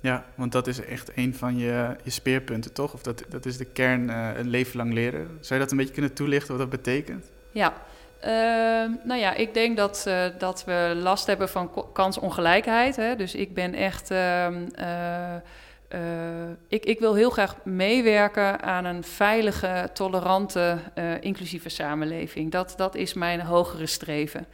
[0.00, 2.94] Ja, want dat is echt een van je, je speerpunten, toch?
[2.94, 5.38] Of dat, dat is de kern, een leven lang leren.
[5.40, 7.30] Zou je dat een beetje kunnen toelichten wat dat betekent?
[7.50, 7.74] Ja,
[8.24, 8.30] Uh,
[9.04, 12.96] nou ja, ik denk dat, uh, dat we last hebben van kansongelijkheid.
[12.96, 13.16] Hè?
[13.16, 14.10] Dus ik ben echt.
[14.10, 14.46] Uh,
[16.68, 20.78] ik, ik wil heel graag meewerken aan een veilige, tolerante,
[21.20, 22.50] inclusieve samenleving.
[22.50, 24.46] Dat, dat is mijn hogere streven.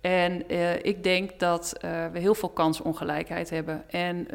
[0.00, 0.50] En
[0.84, 1.76] ik denk dat
[2.12, 3.90] we heel veel kansongelijkheid hebben.
[3.90, 4.28] En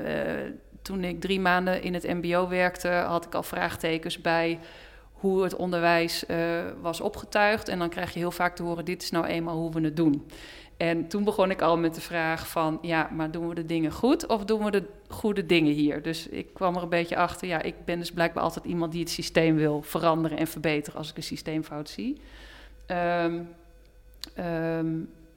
[0.81, 4.59] toen ik drie maanden in het MBO werkte, had ik al vraagtekens bij
[5.11, 6.23] hoe het onderwijs
[6.81, 7.67] was opgetuigd.
[7.67, 9.95] En dan krijg je heel vaak te horen: dit is nou eenmaal hoe we het
[9.95, 10.27] doen.
[10.77, 13.91] En toen begon ik al met de vraag van, ja, maar doen we de dingen
[13.91, 16.01] goed of doen we de goede dingen hier?
[16.01, 19.01] Dus ik kwam er een beetje achter, ja, ik ben dus blijkbaar altijd iemand die
[19.01, 22.21] het systeem wil veranderen en verbeteren als ik een systeemfout zie.
[22.87, 23.49] Um,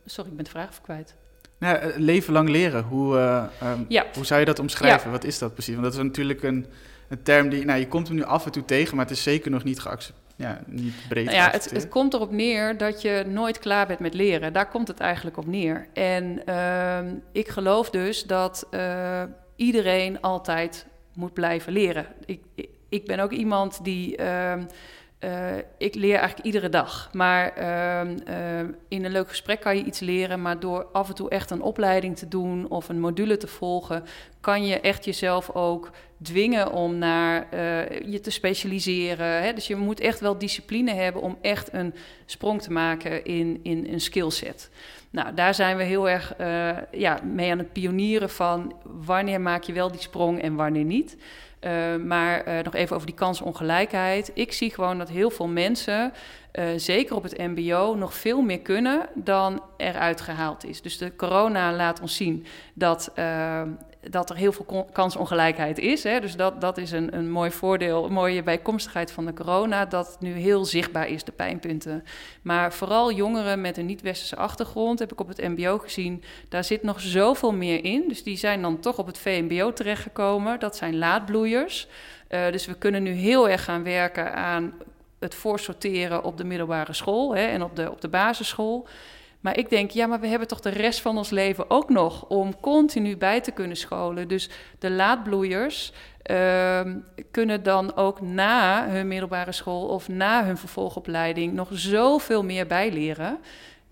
[0.06, 1.14] sorry, ik ben de vraag even kwijt.
[1.58, 4.06] Ja, eh, leven lang leren, hoe, uh, um, ja.
[4.14, 5.10] hoe zou je dat omschrijven?
[5.10, 5.72] Wat is dat precies?
[5.72, 6.66] Want dat is natuurlijk een,
[7.08, 9.22] een term die, nou, je komt hem nu af en toe tegen, maar het is
[9.22, 11.24] zeker nog niet geaccepteerd ja, niet breed.
[11.24, 14.52] Nou ja, het, het, komt erop neer dat je nooit klaar bent met leren.
[14.52, 15.88] Daar komt het eigenlijk op neer.
[15.92, 16.98] En uh,
[17.32, 19.22] ik geloof dus dat uh,
[19.56, 22.06] iedereen altijd moet blijven leren.
[22.24, 22.40] Ik,
[22.88, 24.16] ik ben ook iemand die.
[25.20, 27.10] Uh, ik leer eigenlijk iedere dag.
[27.12, 30.42] Maar uh, in een leuk gesprek kan je iets leren.
[30.42, 34.04] Maar door af en toe echt een opleiding te doen of een module te volgen,
[34.40, 35.90] kan je echt jezelf ook
[36.22, 39.42] dwingen om naar uh, je te specialiseren.
[39.42, 39.52] Hè?
[39.52, 41.94] Dus je moet echt wel discipline hebben om echt een
[42.26, 44.70] sprong te maken in, in een skillset.
[45.10, 46.34] Nou, daar zijn we heel erg
[46.90, 51.16] ja, mee aan het pionieren van wanneer maak je wel die sprong en wanneer niet.
[51.66, 54.30] Uh, maar uh, nog even over die kansongelijkheid.
[54.34, 56.12] Ik zie gewoon dat heel veel mensen,
[56.52, 60.82] uh, zeker op het MBO, nog veel meer kunnen dan eruit gehaald is.
[60.82, 63.12] Dus de corona laat ons zien dat
[64.10, 66.02] dat er heel veel kansongelijkheid is.
[66.02, 66.20] Hè.
[66.20, 70.16] Dus dat, dat is een, een mooi voordeel, een mooie bijkomstigheid van de corona, dat
[70.20, 72.04] nu heel zichtbaar is, de pijnpunten.
[72.42, 76.82] Maar vooral jongeren met een niet-westerse achtergrond, heb ik op het MBO gezien, daar zit
[76.82, 78.04] nog zoveel meer in.
[78.08, 80.60] Dus die zijn dan toch op het VMBO terechtgekomen.
[80.60, 81.88] Dat zijn laadbloeiers.
[82.28, 84.74] Uh, dus we kunnen nu heel erg gaan werken aan
[85.18, 88.86] het voorsorteren op de middelbare school hè, en op de, op de basisschool.
[89.46, 92.24] Maar ik denk, ja, maar we hebben toch de rest van ons leven ook nog
[92.28, 94.28] om continu bij te kunnen scholen.
[94.28, 95.92] Dus de laadbloeiers
[96.30, 96.80] uh,
[97.30, 103.38] kunnen dan ook na hun middelbare school of na hun vervolgopleiding nog zoveel meer bijleren.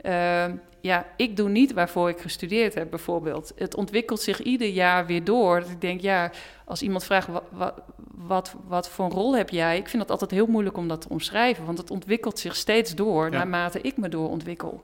[0.02, 0.44] Uh,
[0.80, 3.52] ja, ik doe niet waarvoor ik gestudeerd heb, bijvoorbeeld.
[3.56, 5.60] Het ontwikkelt zich ieder jaar weer door.
[5.60, 6.30] Dat ik denk, ja,
[6.64, 7.74] als iemand vraagt wat,
[8.14, 11.00] wat, wat, voor een rol heb jij, ik vind het altijd heel moeilijk om dat
[11.00, 14.80] te omschrijven, want het ontwikkelt zich steeds door naarmate ik me doorontwikkel.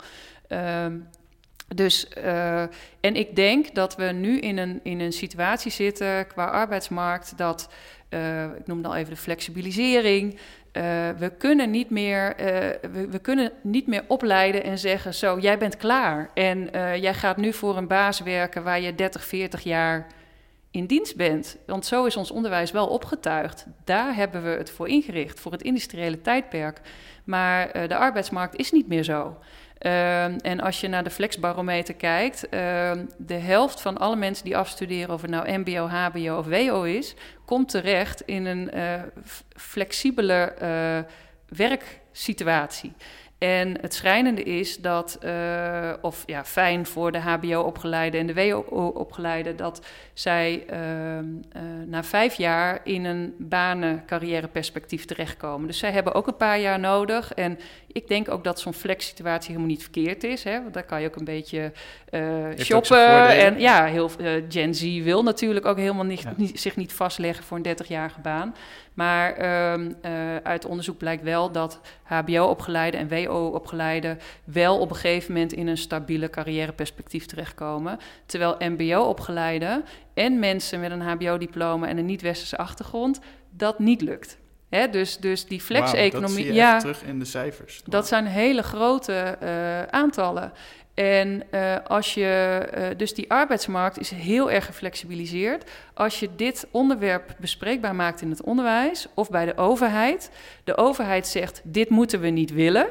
[0.51, 0.99] Ehm,
[1.75, 2.63] dus, uh,
[3.01, 7.69] en ik denk dat we nu in een, in een situatie zitten qua arbeidsmarkt dat,
[8.11, 10.33] uh, ik noem dan even de flexibilisering.
[10.33, 10.83] Uh,
[11.19, 12.35] we, kunnen niet meer,
[12.93, 16.31] we, we, kunnen niet meer opleiden en zeggen: Zo, jij bent klaar.
[16.35, 16.69] En
[17.01, 20.07] jij gaat nu voor een baas werken waar je 30, 40 jaar
[20.71, 21.57] in dienst bent.
[21.67, 23.67] Want zo is ons onderwijs wel opgetuigd.
[23.85, 26.81] Daar hebben we het voor ingericht, voor het industriële tijdperk.
[27.25, 29.37] Maar de arbeidsmarkt is niet meer zo.
[29.87, 34.57] Um, en als je naar de flexbarometer kijkt, um, de helft van alle mensen die
[34.57, 37.15] afstuderen, of het nou MBO, HBO of WO is,
[37.45, 39.03] komt terecht in een uh,
[39.57, 40.99] flexibele uh,
[41.49, 42.93] werksituatie.
[43.41, 49.55] En het schrijnende is dat, uh, of ja, fijn voor de HBO-opgeleide en de WO-opgeleide,
[49.55, 51.23] dat zij uh, uh,
[51.87, 55.67] na vijf jaar in een banen-carrièreperspectief terechtkomen.
[55.67, 57.35] Dus zij hebben ook een paar jaar nodig.
[57.35, 57.59] En
[57.93, 60.45] ik denk ook dat zo'n flex-situatie helemaal niet verkeerd is.
[60.45, 60.63] Hè?
[60.63, 61.73] Want daar kan je ook een beetje
[62.59, 63.29] shoppen.
[63.29, 64.11] En ja, heel,
[64.49, 66.33] Gen Z wil natuurlijk ook helemaal niet, ja.
[66.37, 68.55] niet, zich niet vastleggen voor een 30-jarige baan.
[68.95, 69.31] Maar
[69.73, 75.53] um, uh, uit onderzoek blijkt wel dat HBO-opgeleide en WO-opgeleide wel op een gegeven moment
[75.53, 77.99] in een stabiele carrièreperspectief terechtkomen.
[78.27, 79.83] Terwijl MBO-opgeleide
[80.15, 84.39] en mensen met een HBO-diploma en een niet-westerse achtergrond dat niet lukt.
[84.71, 86.47] Hè, dus, dus die flex-economie.
[86.47, 87.83] Wow, ja, terug in de cijfers.
[87.85, 90.53] Dat zijn hele grote uh, aantallen.
[90.95, 95.71] En uh, als je, uh, dus die arbeidsmarkt is heel erg geflexibiliseerd.
[95.95, 100.31] Als je dit onderwerp bespreekbaar maakt in het onderwijs of bij de overheid,
[100.65, 102.87] de overheid zegt: dit moeten we niet willen.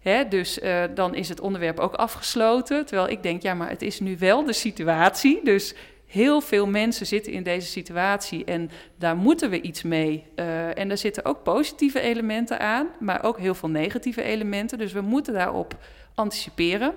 [0.00, 2.86] Hè, dus uh, dan is het onderwerp ook afgesloten.
[2.86, 5.40] Terwijl ik denk, ja, maar het is nu wel de situatie.
[5.44, 5.74] Dus
[6.10, 10.24] heel veel mensen zitten in deze situatie en daar moeten we iets mee.
[10.36, 14.78] Uh, en er zitten ook positieve elementen aan, maar ook heel veel negatieve elementen.
[14.78, 15.76] Dus we moeten daarop
[16.14, 16.94] anticiperen.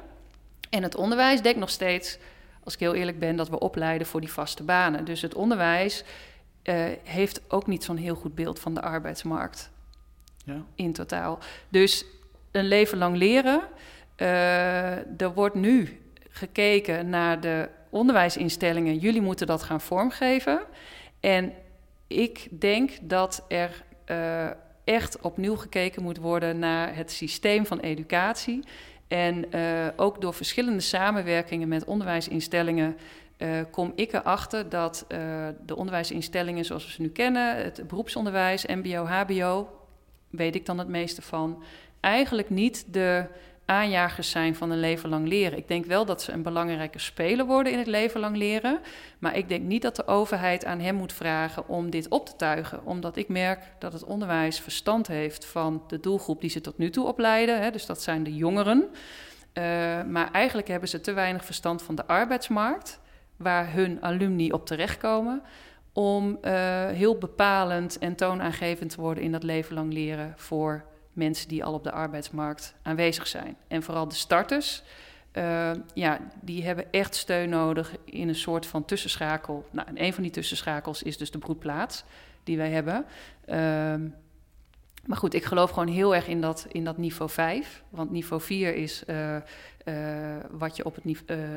[0.69, 2.17] En het onderwijs denkt nog steeds,
[2.63, 5.05] als ik heel eerlijk ben, dat we opleiden voor die vaste banen.
[5.05, 6.03] Dus het onderwijs
[6.63, 9.71] uh, heeft ook niet zo'n heel goed beeld van de arbeidsmarkt
[10.45, 10.63] ja.
[10.75, 11.39] in totaal.
[11.69, 12.05] Dus
[12.51, 13.61] een leven lang leren.
[14.17, 15.99] Uh, er wordt nu
[16.29, 18.97] gekeken naar de onderwijsinstellingen.
[18.97, 20.61] Jullie moeten dat gaan vormgeven.
[21.19, 21.53] En
[22.07, 24.49] ik denk dat er uh,
[24.83, 28.63] echt opnieuw gekeken moet worden naar het systeem van educatie.
[29.07, 32.97] En uh, ook door verschillende samenwerkingen met onderwijsinstellingen
[33.37, 35.05] uh, kom ik erachter dat
[35.65, 39.67] de onderwijsinstellingen zoals we ze nu kennen, het beroepsonderwijs, MBO, HBO,
[40.29, 41.63] weet ik dan het meeste van,
[41.99, 43.25] eigenlijk niet de
[43.65, 45.57] aanjagers zijn van een leven lang leren.
[45.57, 48.79] Ik denk wel dat ze een belangrijke speler worden in het leven lang leren.
[49.19, 52.35] Maar ik denk niet dat de overheid aan hem moet vragen om dit op te
[52.35, 52.85] tuigen.
[52.85, 56.89] Omdat ik merk dat het onderwijs verstand heeft van de doelgroep die ze tot nu
[56.89, 57.61] toe opleiden.
[57.61, 58.89] Hè, dus dat zijn de jongeren.
[59.53, 59.63] Uh,
[60.03, 62.99] maar eigenlijk hebben ze te weinig verstand van de arbeidsmarkt,
[63.37, 65.41] waar hun alumni op terechtkomen.
[65.93, 66.51] Om uh,
[66.87, 71.73] heel bepalend en toonaangevend te worden in dat leven lang leren voor mensen die al
[71.73, 73.57] op de arbeidsmarkt aanwezig zijn.
[73.67, 74.83] En vooral de starters,
[75.33, 79.67] uh, ja, die hebben echt steun nodig in een soort van tussenschakel.
[79.71, 82.03] Nou, en een van die tussenschakels is dus de broedplaats
[82.43, 83.05] die wij hebben.
[83.49, 83.55] Uh,
[85.05, 87.83] maar goed, ik geloof gewoon heel erg in dat, in dat niveau 5.
[87.89, 89.35] Want niveau 4 is uh,
[89.85, 91.03] uh, wat je op het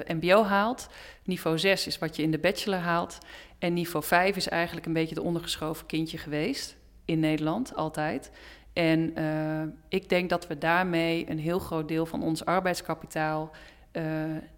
[0.09, 0.89] MBO haalt.
[1.25, 3.19] Niveau 6 is wat je in de bachelor haalt.
[3.59, 8.31] En niveau 5 is eigenlijk een beetje de ondergeschoven kindje geweest in Nederland, altijd.
[8.77, 13.51] En uh, ik denk dat we daarmee een heel groot deel van ons arbeidskapitaal
[13.93, 14.03] uh,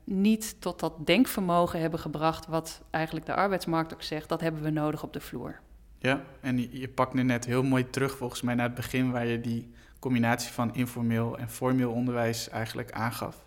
[0.04, 4.70] niet tot dat denkvermogen hebben gebracht, wat eigenlijk de arbeidsmarkt ook zegt, dat hebben we
[4.70, 5.60] nodig op de vloer.
[5.98, 9.26] Ja, en je, pakt nu net heel mooi terug volgens mij naar het begin waar
[9.26, 13.46] je die combinatie van informeel en formeel onderwijs eigenlijk aangaf.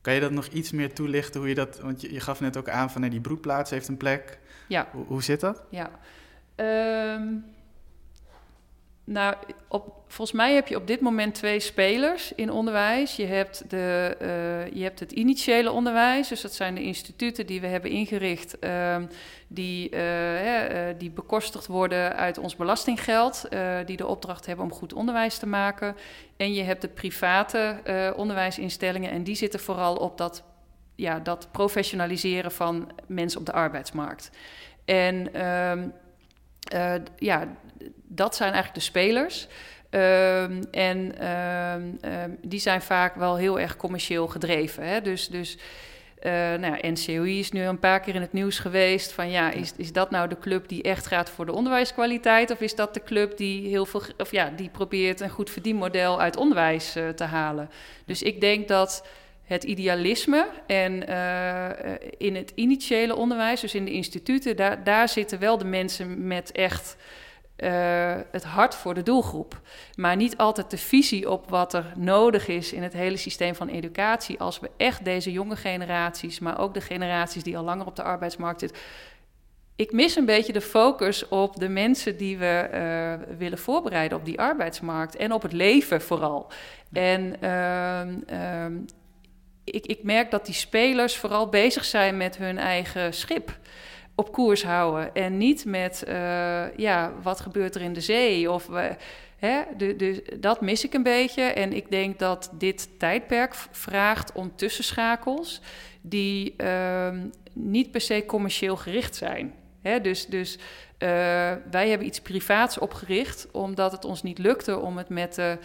[0.00, 2.56] Kan je dat nog iets meer toelichten hoe je dat, want je, je gaf net
[2.56, 4.38] ook aan van nee, die broedplaats heeft een plek.
[4.68, 4.88] Ja.
[4.92, 5.62] Hoe, hoe zit dat?
[5.70, 5.90] Ja.
[7.14, 7.44] Um,
[9.08, 9.34] nou,
[9.68, 13.16] op, volgens mij heb je op dit moment twee spelers in onderwijs.
[13.16, 17.60] Je hebt, de, uh, je hebt het initiële onderwijs, dus dat zijn de instituten die
[17.60, 18.96] we hebben ingericht, uh,
[19.46, 23.48] die, uh, hè, die bekostigd worden uit ons belastinggeld,
[23.84, 25.96] die de opdracht hebben om goed onderwijs te maken.
[26.36, 30.42] En je hebt de private onderwijsinstellingen en die zitten vooral op dat,
[30.94, 34.30] ja, dat professionaliseren van mensen op de arbeidsmarkt.
[34.84, 35.88] En ehm,
[37.18, 37.48] ja,
[38.08, 39.48] dat zijn eigenlijk de spelers.
[39.90, 44.84] Um, en um, um, die zijn vaak wel heel erg commercieel gedreven.
[44.84, 45.00] Hè?
[45.00, 45.58] Dus, dus
[46.22, 49.12] uh, nou ja, NCOI is nu een paar keer in het nieuws geweest.
[49.12, 52.50] Van ja, is, is dat nou de club die echt gaat voor de onderwijskwaliteit?
[52.50, 56.20] Of is dat de club die heel veel of ja, die probeert een goed verdienmodel
[56.20, 57.70] uit onderwijs uh, te halen?
[58.04, 59.06] Dus ik denk dat
[59.44, 61.68] het idealisme en uh,
[62.18, 66.52] in het initiële onderwijs, dus in de instituten, daar, daar zitten wel de mensen met
[66.52, 66.96] echt
[67.64, 69.60] uh, het hart voor de doelgroep.
[69.94, 73.68] Maar niet altijd de visie op wat er nodig is in het hele systeem van
[73.68, 74.40] educatie.
[74.40, 78.02] Als we echt deze jonge generaties, maar ook de generaties die al langer op de
[78.02, 78.78] arbeidsmarkt zitten.
[79.76, 84.24] Ik mis een beetje de focus op de mensen die we uh, willen voorbereiden op
[84.24, 86.46] die arbeidsmarkt en op het leven vooral.
[86.92, 88.66] En uh,
[89.64, 93.58] ik, ik merk dat die spelers vooral bezig zijn met hun eigen schip
[94.18, 95.14] op koers houden.
[95.14, 98.50] En niet met, uh, ja, wat gebeurt er in de zee?
[98.50, 98.84] Of, uh,
[99.36, 101.42] hè, de, dat mis ik een beetje.
[101.42, 105.60] En ik denk dat dit tijdperk vraagt om tussenschakels...
[106.00, 107.08] die uh,
[107.52, 109.54] niet per se commercieel gericht zijn.
[109.82, 110.60] Hè, dus dus uh,
[111.70, 113.48] wij hebben iets privaats opgericht...
[113.52, 115.58] omdat het ons niet lukte om het met de,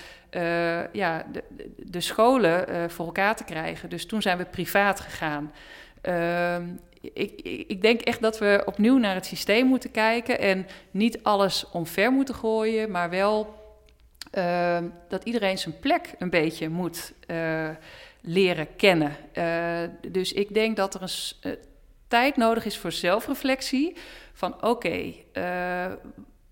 [0.92, 1.44] ja, de,
[1.78, 3.89] de scholen voor elkaar te krijgen.
[3.89, 5.52] Dus toen zijn we privaat gegaan...
[6.02, 6.63] Ehm,
[7.13, 11.70] ik, ik, denk echt dat we opnieuw naar het systeem moeten kijken en niet alles
[11.72, 13.62] omver moeten gooien, maar wel
[14.38, 14.78] uh,
[15.10, 17.70] dat iedereen zijn plek een beetje moet uh,
[18.22, 19.16] leren kennen.
[19.34, 19.80] Uh,
[20.12, 21.58] dus ik denk dat er een
[22.08, 23.96] tijd nodig is voor zelfreflectie.
[24.34, 25.13] Van oké,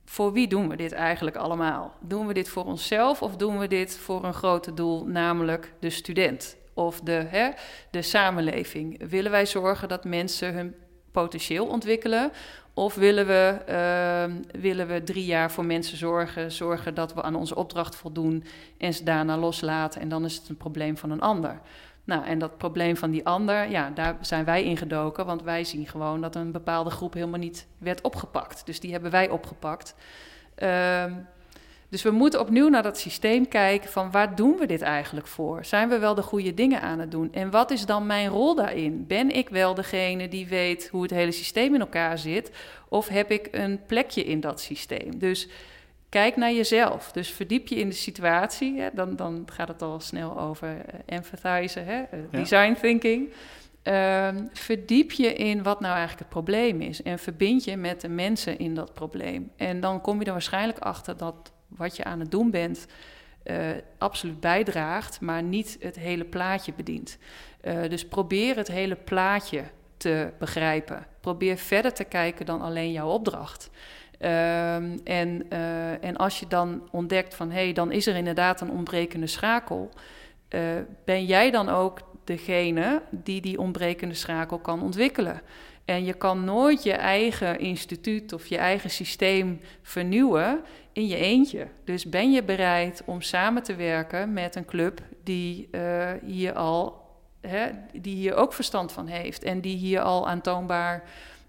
[0.06, 1.94] voor wie doen we dit eigenlijk allemaal?
[2.00, 5.90] Doen we dit voor onszelf of doen we dit voor een groter doel, namelijk de
[5.90, 6.60] student?
[6.74, 7.50] Of de, hè,
[7.92, 9.10] de samenleving?
[9.10, 10.76] Willen wij zorgen dat mensen hun
[11.12, 12.32] potentieel ontwikkelen?
[12.74, 17.36] Of willen we, uh, willen we drie jaar voor mensen zorgen, zorgen dat we aan
[17.36, 18.44] onze opdracht voldoen
[18.78, 21.62] en ze daarna loslaten en dan is het een probleem van een ander?
[22.04, 25.64] Nou, en dat probleem van die ander, ja, daar zijn wij in gedoken, want wij
[25.64, 28.66] zien gewoon dat een bepaalde groep helemaal niet werd opgepakt.
[28.66, 29.96] Dus die hebben wij opgepakt.
[30.58, 31.04] Uh,
[31.92, 35.66] dus we moeten opnieuw naar dat systeem kijken van waar doen we dit eigenlijk voor?
[35.66, 37.34] Zijn we wel de goede dingen aan het doen?
[37.34, 39.08] En wat is dan mijn rol daarin?
[39.08, 42.52] Ben ik wel degene die weet hoe het hele systeem in elkaar zit?
[42.90, 45.20] Of heb ik een plekje in dat systeem?
[45.20, 45.48] Dus
[46.10, 47.12] kijk naar jezelf.
[47.12, 48.80] Dus verdiep je in de situatie.
[48.80, 48.90] Hè?
[48.94, 52.00] Dan, dan gaat het al snel over uh, empathizen, hè?
[52.00, 53.34] Uh, design thinking.
[53.84, 57.02] Uh, verdiep je in wat nou eigenlijk het probleem is.
[57.02, 59.52] En verbind je met de mensen in dat probleem.
[59.56, 62.88] En dan kom je er waarschijnlijk achter dat wat je aan het doen bent,
[63.44, 67.18] uh, absoluut bijdraagt, maar niet het hele plaatje bedient.
[67.64, 69.64] Uh, dus probeer het hele plaatje
[69.98, 71.06] te begrijpen.
[71.20, 73.70] Probeer verder te kijken dan alleen jouw opdracht.
[74.20, 78.62] Ehm, en, uh, en als je dan ontdekt van hé, hey, dan is er inderdaad
[78.62, 79.90] een ontbrekende schakel.
[81.06, 85.42] Ben jij dan ook degene die die ontbrekende schakel kan ontwikkelen?
[85.86, 90.62] En je kan nooit je eigen instituut of je eigen systeem vernieuwen
[90.94, 91.68] in je eentje.
[91.84, 97.06] Dus ben je bereid om samen te werken met een club die uh, hier al,
[97.42, 101.04] hè, die hier ook verstand van heeft en die hier al aantoonbaar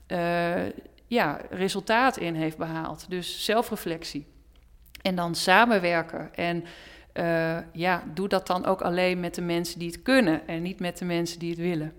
[0.09, 0.63] uh,
[1.07, 3.07] ja, resultaat in heeft behaald.
[3.09, 4.27] Dus zelfreflectie.
[5.03, 6.35] En dan samenwerken.
[6.35, 6.65] En
[7.15, 10.81] uh, ja, doe dat dan ook alleen met de mensen die het kunnen en niet
[10.81, 11.93] met de mensen die het willen.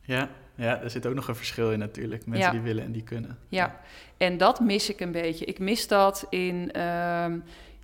[0.00, 2.26] Ja, ja, er zit ook nog een verschil in natuurlijk.
[2.26, 3.38] Mensen die willen en die kunnen.
[3.48, 3.80] Ja.
[4.16, 5.44] en dat mis ik een beetje.
[5.44, 7.26] Ik mis dat in uh,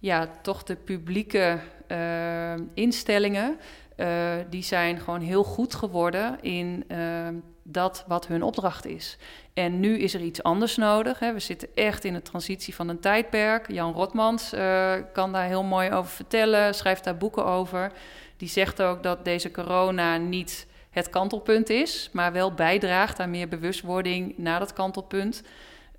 [0.01, 3.59] ja, toch de publieke uh, instellingen.
[3.97, 9.19] Uh, die zijn gewoon heel goed geworden in ehm, dat wat hun opdracht is.
[9.55, 11.19] En nu is er iets anders nodig.
[11.19, 11.33] Hè.
[11.33, 13.73] We zitten echt in de transitie van een tijdperk.
[13.73, 17.93] Jan Rotmans uh, kan daar heel mooi over vertellen, schrijft daar boeken over.
[18.37, 23.48] Die zegt ook dat deze corona niet het kantelpunt is, maar wel bijdraagt aan meer
[23.48, 25.42] bewustwording naar dat kantelpunt.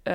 [0.04, 0.14] Uh,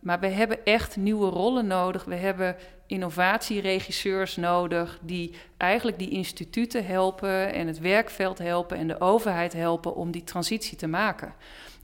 [0.00, 2.04] maar we hebben echt nieuwe rollen nodig.
[2.04, 9.00] We hebben innovatieregisseurs nodig die eigenlijk die instituten helpen en het werkveld helpen en de
[9.00, 11.34] overheid helpen om die transitie te maken.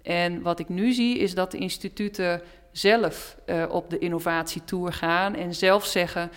[0.02, 5.35] En wat ik nu zie is dat de instituten zelf uh, op de innovatietour gaan
[5.35, 6.30] en zelf zeggen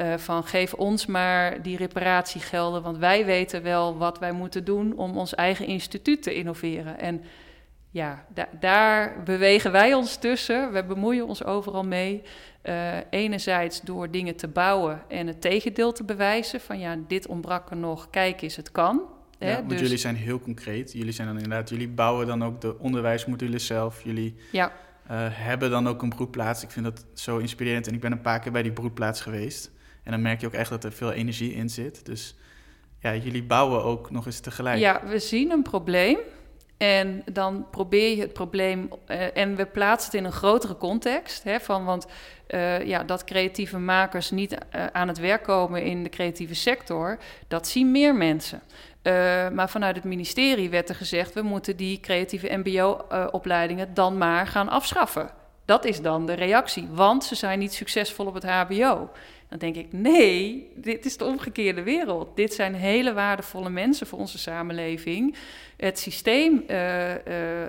[0.00, 4.96] uh, van geef ons maar die reparatiegelden, want wij weten wel wat wij moeten doen
[4.96, 6.98] om ons eigen instituut te innoveren.
[6.98, 7.22] En
[7.90, 10.72] ja, da daar bewegen wij ons tussen.
[10.72, 12.22] We bemoeien ons overal mee.
[12.62, 16.60] Uh, enerzijds door dingen te bouwen en het tegendeel te bewijzen.
[16.60, 19.02] Van ja, dit ontbrak er nog, kijk eens, het kan.
[19.38, 19.54] Ja, hè?
[19.54, 19.80] want dus...
[19.80, 20.92] jullie zijn heel concreet.
[20.92, 24.02] Jullie zijn dan inderdaad, jullie bouwen dan ook de onderwijsmodules zelf.
[24.02, 24.72] Jullie ja.
[25.10, 26.62] uh, hebben dan ook een broedplaats.
[26.62, 27.86] Ik vind dat zo inspirerend.
[27.86, 29.70] En ik ben een paar keer bij die broedplaats geweest.
[30.02, 32.06] En dan merk je ook echt dat er veel energie in zit.
[32.06, 32.34] Dus
[32.98, 34.78] ja, jullie bouwen ook nog eens tegelijk.
[34.78, 36.18] Ja, we zien een probleem.
[36.80, 41.42] En dan probeer je het probleem, uh, en we plaatsen het in een grotere context.
[41.42, 42.06] Hè, van, want
[42.48, 47.18] uh, ja, dat creatieve makers niet uh, aan het werk komen in de creatieve sector,
[47.48, 48.62] dat zien meer mensen.
[49.52, 54.68] maar vanuit het ministerie werd er gezegd: we moeten die creatieve MBO-opleidingen dan maar gaan
[54.68, 55.30] afschaffen.
[55.64, 59.10] Dat is dan de reactie, want ze zijn niet succesvol op het HBO.
[59.50, 62.36] Dan denk ik, nee, dit is de omgekeerde wereld.
[62.36, 65.36] Dit zijn hele waardevolle mensen voor onze samenleving.
[65.80, 67.16] Het systeem uh, uh,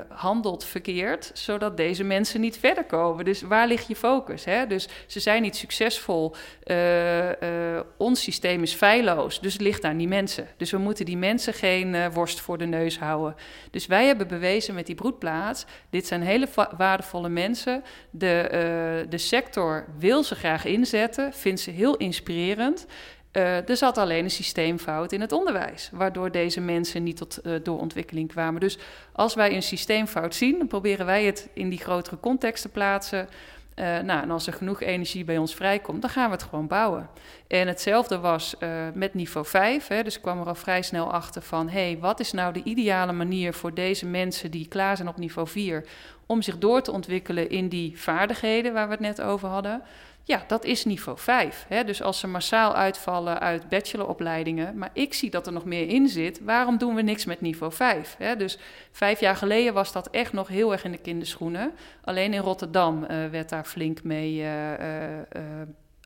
[0.09, 3.25] handelt verkeerd, zodat deze mensen niet verder komen.
[3.25, 4.45] Dus waar ligt je focus?
[4.45, 4.67] Hè?
[4.67, 6.35] Dus ze zijn niet succesvol.
[6.65, 10.47] Uh, ons systeem is feilloos, dus het ligt aan die mensen.
[10.57, 13.35] Dus we moeten die mensen geen worst voor de neus houden.
[13.71, 16.47] Dus wij hebben bewezen met die broedplaats, dit zijn hele
[16.77, 17.83] waardevolle mensen.
[18.09, 22.85] De, de sector wil ze graag inzetten, vindt ze heel inspirerend.
[23.33, 27.53] Uh, er zat alleen een systeemfout in het onderwijs, waardoor deze mensen niet tot uh,
[27.63, 28.61] doorontwikkeling kwamen.
[28.61, 28.77] Dus
[29.11, 33.29] als wij een systeemfout zien, dan proberen wij het in die grotere context te plaatsen.
[33.75, 36.67] Uh, nou, en als er genoeg energie bij ons vrijkomt, dan gaan we het gewoon
[36.67, 37.09] bouwen.
[37.47, 38.55] En hetzelfde was
[38.93, 39.87] met niveau 5.
[39.87, 42.53] Hè, dus ik kwam er al vrij snel achter van: hé, hey, wat is nou
[42.53, 45.85] de ideale manier voor deze mensen die klaar zijn op niveau 4
[46.25, 49.81] om zich door te ontwikkelen in die vaardigheden waar we het net over hadden?
[50.23, 51.65] Ja, dat is niveau 5.
[51.67, 51.83] Hè?
[51.83, 56.07] Dus als ze massaal uitvallen uit bacheloropleidingen, maar ik zie dat er nog meer in
[56.07, 58.15] zit, waarom doen we niks met niveau 5?
[58.17, 58.35] Hè?
[58.35, 58.57] Dus
[58.91, 61.71] vijf jaar geleden was dat echt nog heel erg in de kinderschoenen.
[62.03, 64.33] Alleen in Rotterdam uh, werd daar flink mee.
[64.33, 65.21] Uh, uh,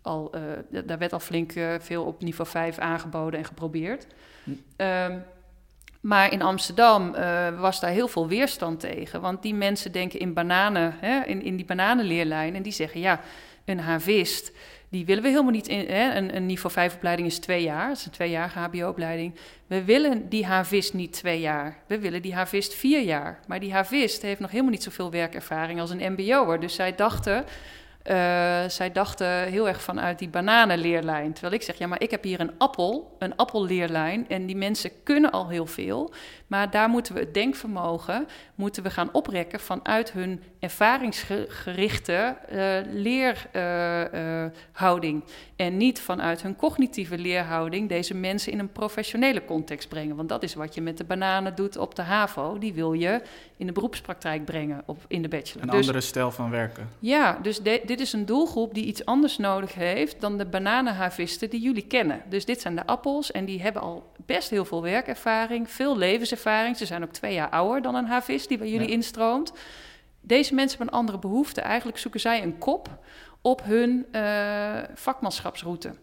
[0.01, 0.31] al,
[0.85, 4.07] daar werd al flink veel op niveau 5 aangeboden en geprobeerd.
[4.43, 4.51] Hm.
[4.77, 5.23] Um,
[6.05, 9.21] maar in Amsterdam uh, was daar heel veel weerstand tegen.
[9.21, 12.55] Want die mensen denken in bananen, hè, in, in die bananenleerlijn.
[12.55, 13.19] En die zeggen, ja,
[13.65, 14.51] een havist,
[14.89, 15.85] die willen we helemaal niet in.
[15.87, 16.15] Hè?
[16.15, 19.35] Een, een niveau 5 opleiding is twee jaar, dat is een tweejarige HBO-opleiding.
[19.67, 23.39] We willen die havist niet twee jaar, we willen die havist vier jaar.
[23.47, 26.59] Maar die havist heeft nog helemaal niet zoveel werkervaring als een MBO'er.
[26.59, 27.45] Dus zij dachten,
[28.09, 28.15] uh,
[28.67, 31.33] zij dachten heel erg vanuit die bananenleerlijn.
[31.33, 34.29] Terwijl ik zeg, ja, maar ik heb hier een appel, een appelleerlijn.
[34.29, 36.13] En die mensen kunnen al heel veel.
[36.47, 45.23] Maar daar moeten we het denkvermogen moeten we gaan oprekken vanuit hun ervaringsgerichte uh, leerhouding.
[45.23, 50.15] Uh, en niet vanuit hun cognitieve leerhouding deze mensen in een professionele context brengen.
[50.15, 52.57] Want dat is wat je met de bananen doet op de HAVO.
[52.57, 53.21] Die wil je
[53.57, 55.63] in de beroepspraktijk brengen op, in de bachelor.
[55.63, 56.89] Een dus, andere stijl van werken.
[56.99, 60.45] Ja, dus de, dit dit is een doelgroep die iets anders nodig heeft dan de
[60.45, 62.21] bananenhavisten die jullie kennen.
[62.29, 66.77] Dus dit zijn de appels en die hebben al best heel veel werkervaring, veel levenservaring.
[66.77, 69.53] Ze zijn ook twee jaar ouder dan een havist die bij jullie instroomt.
[70.21, 71.61] Deze mensen hebben een andere behoefte.
[71.61, 72.89] Eigenlijk zoeken zij een kop
[73.41, 75.95] op hun uh, vakmanschapsroute.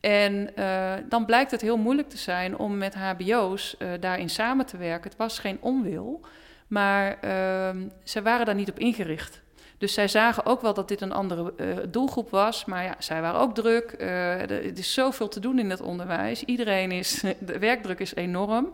[0.00, 4.30] En uh, dan blijkt het heel moeilijk te zijn om met HBO's uh, eh, daarin
[4.30, 5.10] samen te werken.
[5.10, 6.20] Het was geen onwil,
[6.66, 9.42] maar uh, ze waren daar niet op ingericht.
[9.80, 12.64] Dus zij zagen ook wel dat dit een andere uh, doelgroep was.
[12.64, 13.94] Maar ja, zij waren ook druk.
[13.98, 16.44] er is zoveel te doen in het onderwijs.
[16.44, 18.72] Iedereen is, de werkdruk is enorm.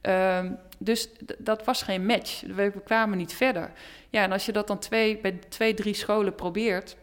[0.00, 2.40] Ehm, dus dat was geen match.
[2.40, 3.70] We kwamen niet verder.
[4.10, 6.96] Ja, en als je dat dan twee, bij twee, drie scholen probeert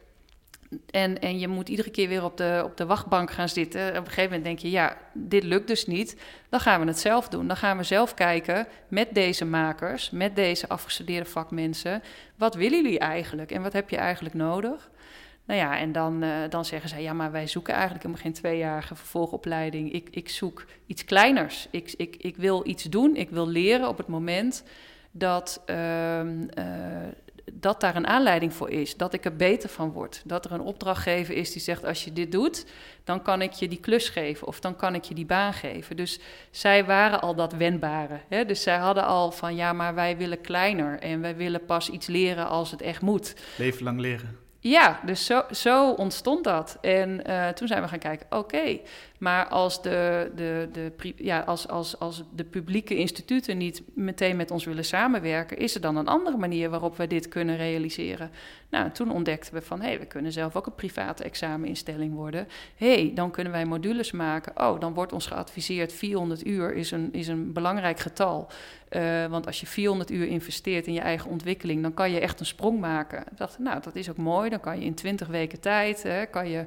[0.92, 3.90] en, en je moet iedere keer weer op de, op de wachtbank gaan zitten.
[3.90, 6.22] Op een gegeven moment denk je, ja, dit lukt dus niet.
[6.50, 7.48] Dan gaan we het zelf doen.
[7.48, 12.04] Dan gaan we zelf kijken met deze makers, met deze afgestudeerde vakmensen.
[12.36, 14.90] Wat willen jullie eigenlijk en wat heb je eigenlijk nodig?
[15.46, 18.34] Nou ja, en dan, uh, dan zeggen zij, ja, maar wij zoeken eigenlijk helemaal geen
[18.34, 19.94] tweejarige vervolgopleiding.
[19.94, 21.68] Ik, ik zoek iets kleiners.
[21.72, 24.64] Ik, ik, ik wil iets doen, ik wil leren op het moment
[25.12, 25.64] dat...
[25.66, 26.20] Uh,
[27.54, 28.98] dat daar een aanleiding voor is.
[28.98, 30.22] Dat ik er beter van word.
[30.26, 32.66] Dat er een opdrachtgever is die zegt: als je dit doet,
[33.04, 35.96] dan kan ik je die klus geven of dan kan ik je die baan geven.
[35.96, 36.20] Dus
[36.52, 38.20] zij waren al dat wendbare.
[38.30, 38.46] Hè?
[38.46, 42.08] Dus zij hadden al van ja, maar wij willen kleiner en wij willen pas iets
[42.08, 43.36] leren als het echt moet.
[43.58, 44.45] Leven lang leren.
[44.68, 46.78] Ja, dus zo, zo ontstond dat.
[46.82, 48.80] En uh, toen zijn we gaan kijken, oké,
[49.18, 54.52] maar als de, de, de, ja, als, als, als de publieke instituten niet meteen met
[54.52, 58.32] ons willen samenwerken, is er dan een andere manier waarop we dit kunnen realiseren?
[58.76, 62.48] Nou, toen ontdekten we van, hé, hey, we kunnen zelf ook een private exameninstelling worden.
[62.76, 64.68] Hé, hey, dan kunnen wij modules maken.
[64.68, 68.48] Oh, dan wordt ons geadviseerd 400 uur is een, is een belangrijk getal.
[68.90, 72.40] Uh, want als je 400 uur investeert in je eigen ontwikkeling, dan kan je echt
[72.40, 73.20] een sprong maken.
[73.20, 74.50] Ik dacht, nou, dat is ook mooi.
[74.50, 76.66] Dan kan je in 20 weken tijd, hè, kan je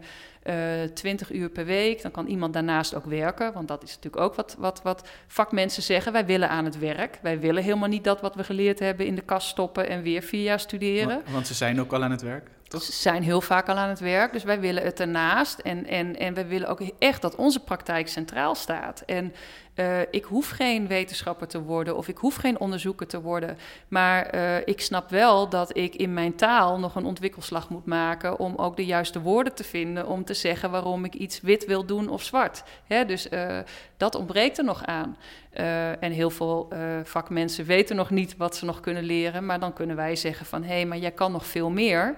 [0.48, 2.02] uh, eh, 20 uur per week.
[2.02, 3.52] Dan kan iemand daarnaast ook werken.
[3.52, 6.12] Want dat is natuurlijk ook wat, wat, wat vakmensen zeggen.
[6.12, 7.18] Wij willen aan het werk.
[7.22, 10.22] Wij willen helemaal niet dat wat we geleerd hebben in de kast stoppen en weer
[10.22, 11.08] vier jaar studeren.
[11.08, 12.48] Want, want ze zijn ook al aan het werk.
[12.68, 12.82] Toch?
[12.82, 15.58] Ze zijn heel vaak al aan het werk, dus wij willen het ernaast.
[15.58, 19.02] En, en, en we willen ook echt dat onze praktijk centraal staat.
[19.06, 19.34] En
[19.78, 23.58] uh, ik hoef geen wetenschapper te worden of ik hoef geen onderzoeker te worden.
[23.88, 28.38] Maar uh, ik snap wel dat ik in mijn taal nog een ontwikkelslag moet maken
[28.38, 31.84] om ook de juiste woorden te vinden om te zeggen waarom ik iets wit wil
[31.84, 32.62] doen of zwart.
[32.86, 33.58] Hè, dus uh,
[33.96, 35.16] dat ontbreekt er nog aan.
[36.00, 36.68] en heel veel
[37.04, 40.62] vakmensen weten nog niet wat ze nog kunnen leren, maar dan kunnen wij zeggen van
[40.62, 42.16] hé, hey, maar jij kan nog veel meer.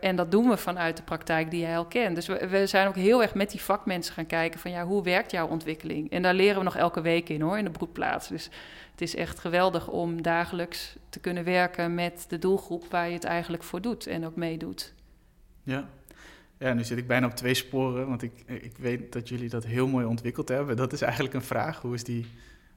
[0.00, 2.14] En dat doen we vanuit de praktijk die jij al kent.
[2.14, 5.30] Dus we, zijn ook heel erg met die vakmensen gaan kijken van ja, hoe werkt
[5.30, 6.10] jouw ontwikkeling?
[6.22, 8.28] Daar leren we nog elke week in hoor, in de broedplaats.
[8.28, 8.50] Dus
[8.90, 13.24] het is echt geweldig om dagelijks te kunnen werken met de doelgroep waar je het
[13.24, 14.94] eigenlijk voor doet en ook meedoet.
[15.62, 15.88] Ja.
[16.58, 19.64] Ja, nu zit ik bijna op twee sporen, want ik, ik weet dat jullie dat
[19.64, 20.76] heel mooi ontwikkeld hebben.
[20.76, 21.80] Dat is eigenlijk een vraag.
[21.80, 22.26] Hoe, is die,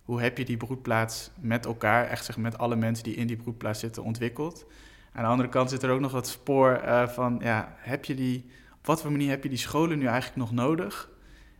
[0.04, 3.36] hoe heb je die broedplaats met elkaar, echt zeg, met alle mensen die in die
[3.36, 4.66] broedplaats zitten, ontwikkeld?
[5.14, 8.16] Aan de andere kant zit er ook nog wat spoor uh, van, ja, heb je
[8.16, 8.46] die,
[8.78, 11.10] op wat voor manier heb je die scholen nu eigenlijk nog nodig?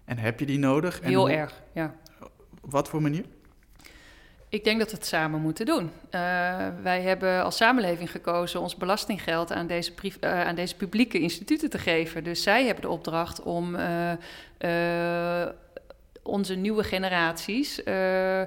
[0.05, 0.99] En heb je die nodig?
[1.01, 1.95] En Heel erg, ja.
[2.61, 3.25] Wat voor manier?
[4.49, 5.83] Ik denk dat we het samen moeten doen.
[5.83, 5.89] Uh,
[6.81, 9.91] wij hebben als samenleving gekozen ons belastinggeld aan deze,
[10.21, 12.23] uh, aan deze publieke instituten te geven.
[12.23, 13.77] Dus zij hebben de opdracht om
[16.23, 18.41] onze nieuwe generaties uh,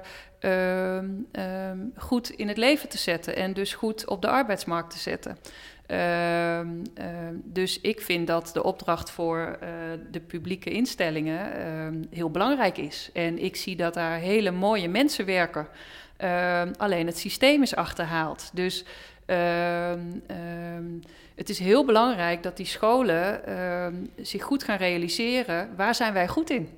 [1.95, 5.37] goed in het leven te zetten en dus goed op de arbeidsmarkt te zetten.
[5.91, 6.59] Uh,
[7.43, 9.69] dus ik vind dat de opdracht voor uh,
[10.11, 11.51] de publieke instellingen
[12.11, 13.09] heel belangrijk is.
[13.13, 15.67] En ik zie dat daar hele mooie mensen werken.
[16.77, 18.49] alleen het systeem is achterhaald.
[18.53, 18.85] Dus
[21.35, 23.41] het is heel belangrijk dat die scholen
[24.21, 26.69] zich goed gaan realiseren waar zijn wij goed in.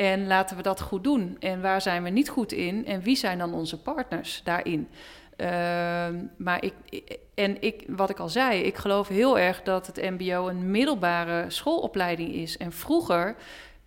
[0.00, 1.36] En laten we dat goed doen.
[1.40, 2.86] En waar zijn we niet goed in?
[2.86, 4.88] En wie zijn dan onze partners daarin?
[5.40, 5.46] Uh,
[6.36, 6.74] maar ik,
[7.34, 11.44] en ik, wat ik al zei, ik geloof heel erg dat het MBO een middelbare
[11.48, 12.56] schoolopleiding is.
[12.56, 13.36] En vroeger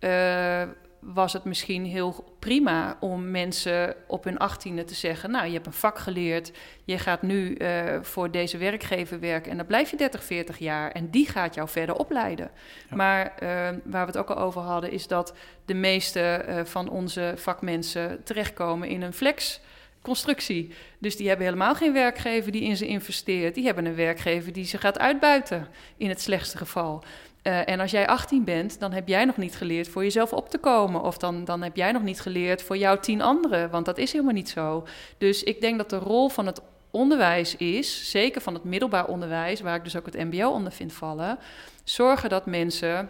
[0.00, 0.62] uh,
[1.00, 5.30] was het misschien heel prima om mensen op hun achttiende te zeggen...
[5.30, 6.52] nou, je hebt een vak geleerd,
[6.84, 9.50] je gaat nu uh, voor deze werkgever werken...
[9.50, 12.50] en dan blijf je 30, 40 jaar en die gaat jou verder opleiden.
[12.90, 12.96] Ja.
[12.96, 13.48] Maar uh,
[13.84, 15.34] waar we het ook al over hadden, is dat
[15.64, 19.60] de meeste uh, van onze vakmensen terechtkomen in een flex
[20.04, 20.72] constructie.
[20.98, 23.54] Dus die hebben helemaal geen werkgever die in ze investeert.
[23.54, 27.04] Die hebben een werkgever die ze gaat uitbuiten, in het slechtste geval.
[27.42, 30.48] Uh, en als jij 18 bent, dan heb jij nog niet geleerd voor jezelf op
[30.48, 31.02] te komen.
[31.02, 33.70] Of dan, dan heb jij nog niet geleerd voor jouw tien anderen.
[33.70, 34.86] Want dat is helemaal niet zo.
[35.18, 39.60] Dus ik denk dat de rol van het onderwijs is, zeker van het middelbaar onderwijs,
[39.60, 41.38] waar ik dus ook het MBO onder vind vallen,
[41.84, 43.08] zorgen dat mensen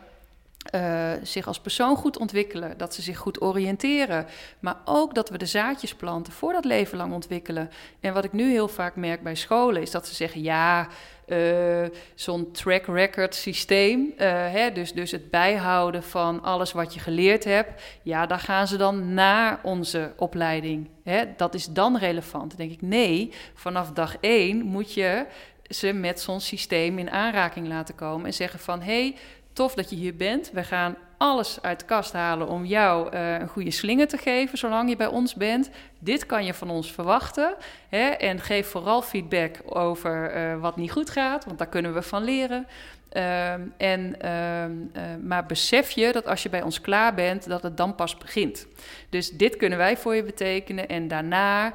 [0.75, 4.27] uh, zich als persoon goed ontwikkelen, dat ze zich goed oriënteren,
[4.61, 7.71] maar ook dat we de zaadjes planten voor dat leven lang ontwikkelen.
[8.01, 10.89] En wat ik nu heel vaak merk bij scholen is dat ze zeggen: ja,
[11.27, 11.85] uh,
[12.15, 17.45] zo'n track record systeem, uh, hè, dus, dus het bijhouden van alles wat je geleerd
[17.45, 20.89] hebt, ja, daar gaan ze dan na onze opleiding.
[21.03, 22.49] Hè, dat is dan relevant.
[22.49, 25.27] Dan denk ik: nee, vanaf dag één moet je
[25.69, 29.17] ze met zo'n systeem in aanraking laten komen en zeggen van hé, hey,
[29.55, 30.51] tof dat je hier bent.
[30.51, 34.59] We gaan alles uit de kast halen om jou uh, een goede slinger te geven,
[34.59, 35.71] zolang je bij ons bent.
[35.99, 37.55] Dit kan je van ons verwachten.
[37.89, 38.09] Hè?
[38.09, 42.25] En geef vooral feedback over uh, wat niet goed gaat, want daar kunnen we van
[42.25, 42.67] leren.
[43.13, 47.77] Uh, en, uh, maar besef je dat als je bij ons klaar bent, dat het
[47.77, 48.67] dan pas begint.
[49.09, 50.89] Dus dit kunnen wij voor je betekenen.
[50.89, 51.73] En daarna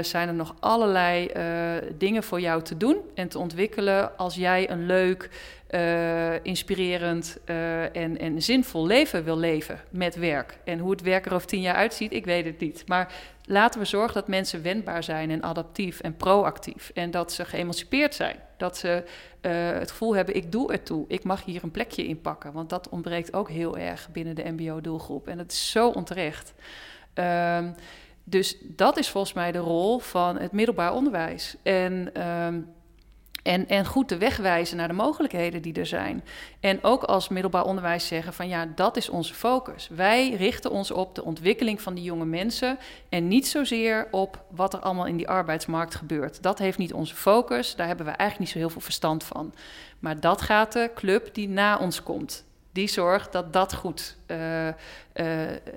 [0.00, 1.30] zijn er nog allerlei
[1.98, 5.30] dingen voor jou te doen en te ontwikkelen als jij een leuk
[5.74, 10.58] uh, inspirerend uh, en, en zinvol leven wil leven met werk.
[10.64, 12.82] En hoe het werk er over tien jaar uitziet, ik weet het niet.
[12.86, 13.12] Maar
[13.44, 16.90] laten we zorgen dat mensen wendbaar zijn en adaptief en proactief.
[16.94, 18.36] En dat ze geëmancipeerd zijn.
[18.56, 19.04] Dat ze
[19.42, 21.04] uh, het gevoel hebben, ik doe ertoe.
[21.08, 22.52] Ik mag hier een plekje in pakken.
[22.52, 25.28] Want dat ontbreekt ook heel erg binnen de mbo-doelgroep.
[25.28, 26.52] En dat is zo onterecht.
[27.14, 27.74] Um,
[28.24, 31.56] dus dat is volgens mij de rol van het middelbaar onderwijs.
[31.62, 32.22] En...
[32.28, 32.72] Um,
[33.42, 36.24] en, en goed de weg wijzen naar de mogelijkheden die er zijn.
[36.60, 39.88] En ook als middelbaar onderwijs zeggen van ja, dat is onze focus.
[39.88, 42.78] Wij richten ons op de ontwikkeling van die jonge mensen
[43.08, 46.42] en niet zozeer op wat er allemaal in die arbeidsmarkt gebeurt.
[46.42, 49.54] Dat heeft niet onze focus, daar hebben we eigenlijk niet zo heel veel verstand van.
[49.98, 54.66] Maar dat gaat de club die na ons komt die zorgt dat dat goed uh,
[54.66, 54.74] uh,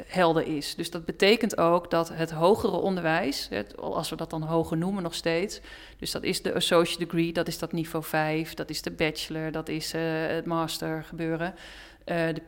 [0.08, 0.76] helder is.
[0.76, 5.04] Dus dat betekent ook dat het hogere onderwijs, het, als we dat dan hoger noemen
[5.04, 5.62] nog steeds,
[5.98, 9.52] dus dat is de associate degree, dat is dat niveau 5, dat is de bachelor,
[9.52, 11.54] dat is uh, het master gebeuren.
[12.06, 12.41] De,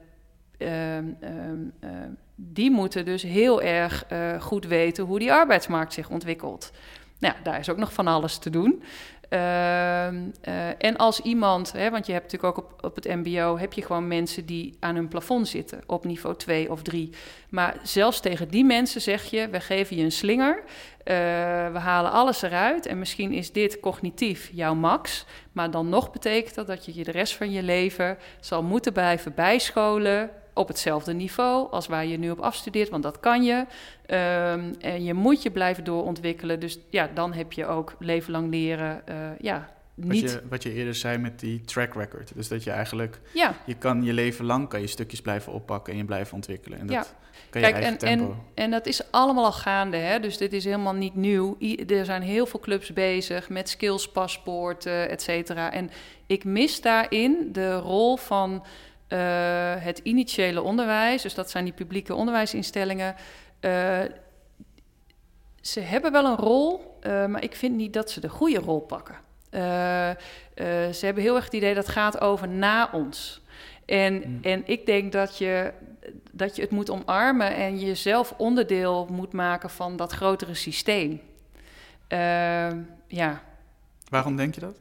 [0.58, 4.06] ehm, ehm, ehm, die moeten dus heel erg
[4.39, 6.72] goed weten hoe die arbeidsmarkt zich ontwikkelt.
[7.20, 8.84] Nou, daar is ook nog van alles te doen.
[9.30, 10.07] Uh,
[10.78, 13.82] en als iemand, hè, want je hebt natuurlijk ook op, op het MBO, heb je
[13.82, 17.09] gewoon mensen die aan hun plafond zitten op niveau 2 of 3.
[17.49, 20.63] Maar zelfs tegen die mensen zeg je: we geven je een slinger, uh,
[21.71, 22.86] we halen alles eruit.
[22.86, 27.03] En misschien is dit cognitief jouw max, maar dan nog betekent dat dat je je
[27.03, 32.18] de rest van je leven zal moeten blijven bijscholen op hetzelfde niveau als waar je
[32.18, 33.55] nu op afstudeert, want dat kan je.
[33.55, 36.60] Um, en je moet je blijven doorontwikkelen.
[36.60, 39.01] Dus ja, dan heb je ook leven lang leren.
[39.10, 40.22] Uh, ja, niet...
[40.22, 42.32] Wat je, wat je eerder zei met die track record.
[42.36, 43.55] Dus dat je eigenlijk, ja.
[43.66, 46.80] je kan je leven lang kan je stukjes blijven oppakken en je blijven ontwikkelen.
[46.80, 47.01] En dat ja.
[47.49, 48.32] kan je Kijk, eigen en, tempo.
[48.32, 50.20] En, en dat is allemaal al gaande, hè?
[50.20, 51.55] dus dit is helemaal niet nieuw.
[51.60, 55.72] I er zijn heel veel clubs bezig met skillspaspoorten, et cetera.
[55.72, 55.89] En
[56.26, 58.66] ik mis daarin de rol van
[59.10, 59.20] uh,
[59.78, 63.16] het initiële onderwijs, dus dat zijn die publieke onderwijsinstellingen.
[63.62, 63.99] Uh,
[65.62, 68.80] ze hebben wel een rol, uh, maar ik vind niet dat ze de goede rol
[68.80, 69.16] pakken.
[70.91, 73.41] ze hebben heel erg het idee dat het gaat over na ons.
[73.86, 74.39] En, mm.
[74.41, 75.74] en ik denk dat je,
[76.32, 81.22] dat je het moet omarmen en jezelf onderdeel moet maken van dat grotere systeem.
[83.08, 83.41] ja.
[84.10, 84.80] Waarom denk je dat?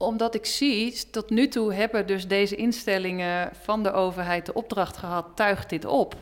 [0.00, 4.96] Omdat ik zie, tot nu toe hebben dus deze instellingen van de overheid de opdracht
[4.96, 6.14] gehad, tuig dit op.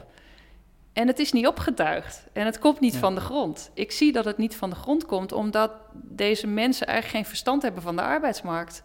[0.92, 2.26] En het is niet opgetuigd.
[2.32, 2.98] En het komt niet ja.
[2.98, 3.70] van de grond.
[3.74, 7.62] Ik zie dat het niet van de grond komt, omdat deze mensen eigenlijk geen verstand
[7.62, 8.82] hebben van de arbeidsmarkt.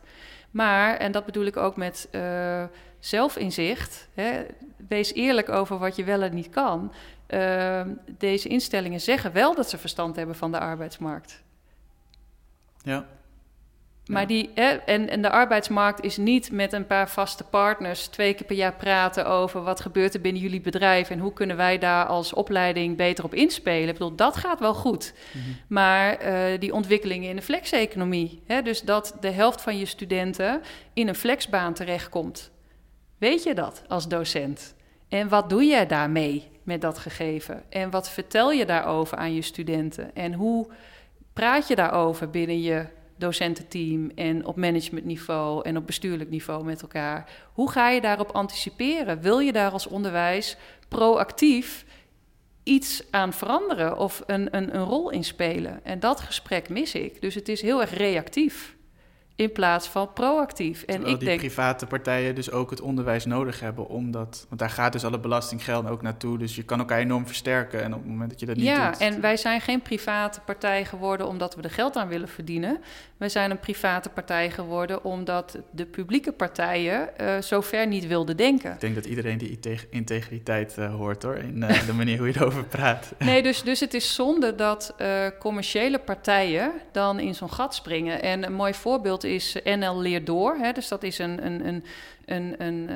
[0.52, 2.64] Maar, en dat bedoel ik ook met uh,
[3.00, 4.46] zelfinzicht, hè,
[4.88, 6.94] wees eerlijk over wat je wel en niet kan.
[7.28, 7.82] Uh,
[8.18, 11.44] deze instellingen zeggen wel dat ze verstand hebben van de arbeidsmarkt.
[12.84, 13.06] Ja.
[14.06, 18.34] Maar die, hè, en, en de arbeidsmarkt is niet met een paar vaste partners twee
[18.34, 21.78] keer per jaar praten over wat gebeurt er binnen jullie bedrijf en hoe kunnen wij
[21.78, 23.88] daar als opleiding beter op inspelen.
[23.88, 25.14] Ik bedoel, dat gaat wel goed.
[25.34, 25.56] Mm -hmm.
[25.68, 30.62] Maar uh, die ontwikkelingen in de flex-economie, dus dat de helft van je studenten
[30.94, 32.52] in een flexbaan terechtkomt.
[33.18, 34.76] Weet je dat als docent?
[35.10, 37.64] En wat doe je daarmee met dat gegeven?
[37.70, 40.16] En wat vertel je daarover aan je studenten?
[40.16, 40.68] En hoe
[41.34, 42.86] praat je daarover binnen je
[43.18, 47.30] docententeam en op managementniveau en op bestuurlijk niveau met elkaar.
[47.54, 49.22] Hoe ga je daarop anticiperen?
[49.22, 50.58] Wil je daar als onderwijs
[50.88, 51.86] proactief
[52.64, 55.86] iets aan veranderen of een, een, een rol in spelen?
[55.86, 57.22] En dat gesprek mis ik.
[57.22, 58.76] Dus het is heel erg reactief.
[59.36, 60.84] In plaats van proactief.
[60.84, 64.46] En ik die denk, private partijen dus ook het onderwijs nodig hebben om dat...
[64.48, 66.38] Want daar gaat dus alle belastinggeld ook naartoe.
[66.38, 67.84] Dus je kan elkaar enorm versterken.
[67.84, 69.00] En op het moment dat je dat niet ja, doet...
[69.00, 72.82] Ja, en wij zijn geen private partij geworden omdat we er geld aan willen verdienen.
[73.18, 78.38] Wij zijn een private partij geworden omdat de publieke partijen uh, zo ver niet wilden
[78.38, 78.74] denken.
[78.74, 79.60] Ik denk dat iedereen die
[79.90, 83.14] integriteit uh, hoort hoor, in uh, de manier hoe je erover praat.
[83.24, 84.96] Nee, dus, dus het is zonde dat
[85.40, 88.22] commerciële partijen dan in zo'n gat springen.
[88.22, 90.56] En een mooi voorbeeld is NL Leer Door.
[90.56, 91.84] Hè, dus dat is een, een, een,
[92.26, 92.90] een, een,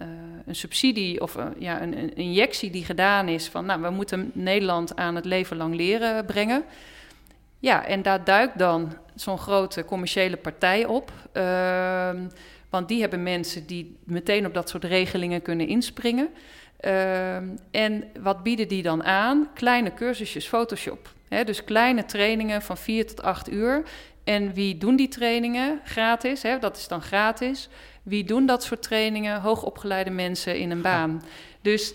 [0.00, 0.06] uh,
[0.46, 3.66] een subsidie of uh, ja, een, injectie die gedaan is van...
[3.66, 6.64] nou, we moeten Nederland aan het leven lang leren brengen.
[7.58, 11.12] Ja, en daar duikt dan zo'n grote commerciële partij op...
[11.32, 12.26] Ehm,
[12.74, 16.28] want die hebben mensen die meteen op dat soort regelingen kunnen inspringen.
[16.76, 19.48] Ehm, en wat bieden die dan aan?
[19.54, 21.12] Kleine cursusjes Photoshop.
[21.44, 23.82] dus kleine trainingen van 4 tot 8 uur.
[24.24, 26.42] En wie doen die trainingen gratis?
[26.42, 27.68] Hè, dat is dan gratis.
[28.02, 29.40] Wie doen dat soort trainingen?
[29.40, 31.22] Hoogopgeleide mensen in een baan.
[31.60, 31.94] Dus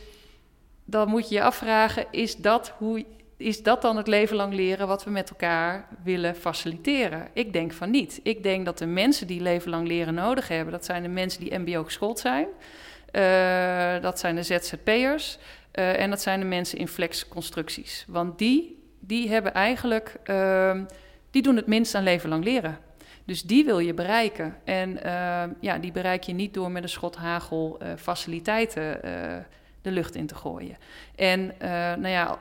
[0.86, 3.06] dan moet je je afvragen: is dat, hoe,
[3.38, 7.28] is dat dan het leven lang leren wat we met elkaar willen faciliteren?
[7.34, 8.20] Ik denk van niet.
[8.24, 11.40] Ik denk dat de mensen die leven lang leren nodig hebben, dat zijn de mensen
[11.40, 12.48] die MBO geschoold zijn.
[13.12, 15.38] Uh, dat zijn de ZZP'ers.
[15.74, 18.06] Uh, en dat zijn de mensen in flexconstructies.
[18.08, 20.16] Want die, die hebben eigenlijk.
[20.26, 20.80] Uh,
[21.32, 22.78] die doen het minst aan leven lang leren.
[23.26, 24.56] Dus die wil je bereiken.
[24.64, 29.38] En uh, ja, die bereik je niet door met een schot hagel uh, faciliteiten uh,
[29.82, 30.78] de lucht in te gooien.
[31.16, 31.54] En
[32.00, 32.40] nou ja,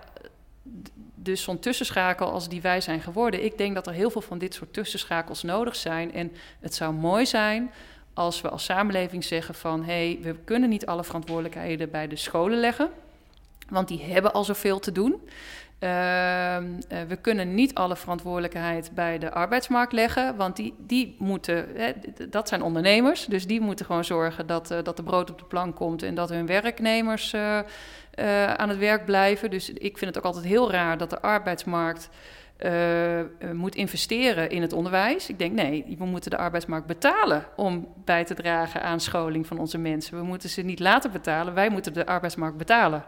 [1.14, 4.38] dus zo'n tussenschakel als die wij zijn geworden, ik denk dat er heel veel van
[4.38, 6.12] dit soort tussenschakels nodig zijn.
[6.12, 7.70] En het zou mooi zijn
[8.14, 12.16] als we als samenleving zeggen van hé, hey, we kunnen niet alle verantwoordelijkheden bij de
[12.16, 12.90] scholen leggen.
[13.68, 15.28] Want die hebben al zoveel te doen.
[15.80, 16.60] Uh, uh,
[17.08, 21.92] we kunnen niet alle verantwoordelijkheid bij de arbeidsmarkt leggen, want die, die moeten, hè,
[22.30, 25.44] dat zijn ondernemers, dus die moeten gewoon zorgen dat, uh, dat de brood op de
[25.44, 27.62] plank komt en dat hun werknemers eh,
[28.54, 29.50] aan het werk blijven.
[29.50, 32.08] Dus ik vind het ook altijd heel raar dat de arbeidsmarkt
[33.52, 35.28] moet investeren in het onderwijs.
[35.28, 39.58] Ik denk nee, we moeten de arbeidsmarkt betalen om bij te dragen aan scholing van
[39.58, 40.18] onze mensen.
[40.18, 43.04] We moeten ze niet laten betalen, wij moeten de arbeidsmarkt betalen.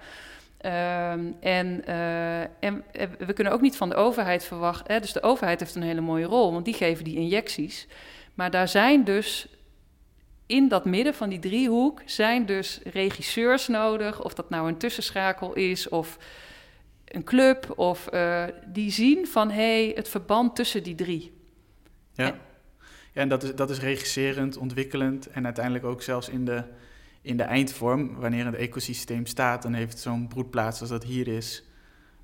[0.66, 2.84] Um, en, uh, en,
[3.18, 4.94] we kunnen ook niet van de overheid verwachten.
[4.94, 7.86] Hè, dus de overheid heeft een hele mooie rol, want die geven die injecties.
[8.34, 9.48] Maar daar zijn dus
[10.46, 15.54] in dat midden van die driehoek zijn dus regisseurs nodig, of dat nou een tussenschakel
[15.54, 16.18] is of
[17.04, 21.32] een club, of uh, die zien van hé, hey, het verband tussen die drie.
[22.12, 22.34] Ja, en,
[23.12, 26.62] ja, en dat, is, dat is regisserend, ontwikkelend en uiteindelijk ook zelfs in de
[27.22, 31.64] in de eindvorm, wanneer een ecosysteem staat, dan heeft zo'n broedplaats als dat hier is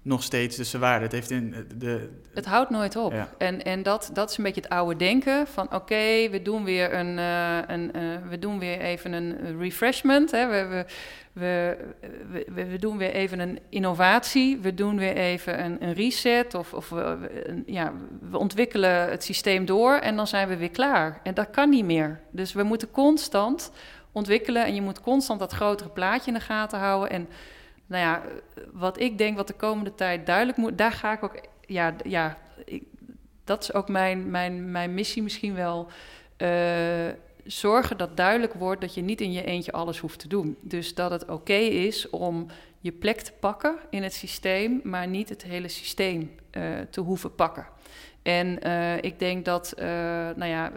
[0.07, 1.05] nog steeds dus waarde.
[1.05, 3.15] Het, heeft in de, het houdt nooit op.
[3.39, 6.95] En, en dat, dat is een beetje het oude denken van oké, we doen weer
[6.95, 10.31] een, uh, een uh, we doen weer even een refreshment.
[10.31, 10.47] Hè.
[10.47, 10.87] We, we,
[11.33, 14.59] we, we, we, doen weer even een innovatie.
[14.59, 16.55] We doen weer even een, een reset.
[16.55, 17.29] Of, of we,
[17.67, 17.93] ja,
[18.31, 21.21] we ontwikkelen het systeem door en dan zijn we weer klaar.
[21.23, 22.21] En dat kan niet meer.
[22.31, 23.71] Dus we moeten constant
[24.17, 24.65] ontwikkelen.
[24.65, 27.11] En je moet constant dat grotere plaatje in de gaten houden.
[27.11, 27.29] En
[27.87, 28.23] nou ja,
[28.73, 32.39] wat ik denk wat de komende tijd duidelijk moet, daar ga ik ook, ja, ja
[33.45, 35.87] dat is ook mijn, mijn, mijn missie misschien wel.
[36.39, 37.09] Uh,
[37.45, 40.57] zorgen dat duidelijk wordt dat je niet in je eentje alles hoeft te doen.
[40.61, 42.47] Dus dat het oké is om
[42.81, 47.35] je plek te pakken in het systeem, maar niet het hele systeem uh, te hoeven
[47.35, 47.67] pakken.
[48.23, 49.75] En uh, ik denk dat,
[50.37, 50.73] nou ja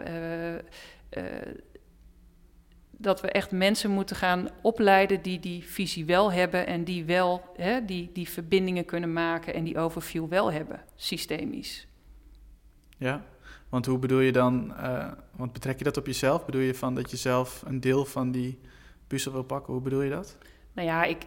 [3.00, 7.42] dat we echt mensen moeten gaan opleiden die die visie wel hebben en die wel
[7.56, 11.86] hè, die, die verbindingen kunnen maken en die overview wel hebben, systemisch.
[12.96, 13.24] Ja,
[13.68, 16.44] want hoe bedoel je dan, uh, want betrek je dat op jezelf?
[16.44, 18.58] Bedoel je van dat je zelf een deel van die
[19.06, 19.72] puzzel wil pakken?
[19.72, 20.36] Hoe bedoel je dat?
[20.72, 21.26] Nou ja, ik,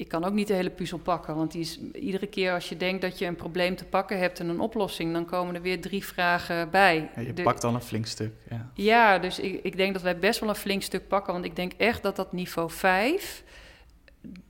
[0.00, 1.36] ik kan ook niet de hele puzzel pakken.
[1.36, 4.40] Want die is, iedere keer als je denkt dat je een probleem te pakken hebt
[4.40, 7.10] en een oplossing, dan komen er weer drie vragen bij.
[7.16, 8.32] Ja, je pakt al een flink stuk.
[8.50, 11.32] Ja, ja dus ik, ik denk dat wij best wel een flink stuk pakken.
[11.32, 13.44] Want ik denk echt dat dat niveau 5,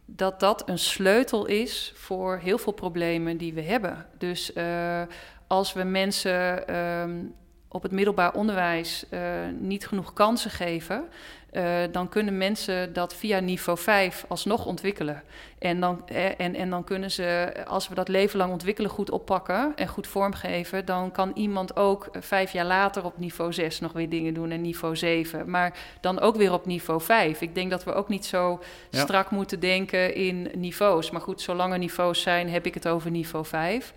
[0.05, 4.07] dat dat een sleutel is voor heel veel problemen die we hebben.
[4.19, 5.03] Dus uh,
[5.47, 7.35] als we mensen um,
[7.69, 9.21] op het middelbaar onderwijs uh,
[9.59, 11.05] niet genoeg kansen geven,
[11.53, 15.23] uh, dan kunnen mensen dat via niveau 5 alsnog ontwikkelen.
[15.59, 19.11] En dan, eh, en, en dan kunnen ze, als we dat leven lang ontwikkelen goed
[19.11, 23.93] oppakken en goed vormgeven, dan kan iemand ook vijf jaar later op niveau 6 nog
[23.93, 25.51] weer dingen doen en niveau 7.
[25.51, 27.41] Maar dan ook weer op niveau 5.
[27.41, 29.01] Ik denk dat we ook niet zo ja.
[29.01, 31.11] strak moeten denken in niveaus.
[31.11, 33.95] Maar goed, zolang er niveaus zijn, heb ik het over niveau 5.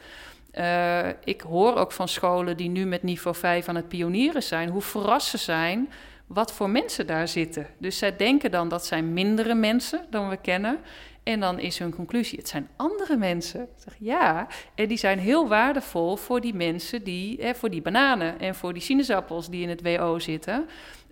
[0.54, 4.70] Uh, ik hoor ook van scholen die nu met niveau 5 aan het pionieren zijn,
[4.70, 5.90] hoe verrast ze zijn
[6.34, 7.68] wat voor mensen daar zitten.
[7.78, 10.80] Dus zij denken dan dat zijn mindere mensen dan we kennen.
[11.24, 13.62] En dan is hun conclusie, het zijn andere mensen.
[13.62, 17.82] Ik zeg, ja, en die zijn heel waardevol voor die mensen, die, hè, voor die
[17.82, 20.66] bananen en voor die sinaasappels die in het WO zitten.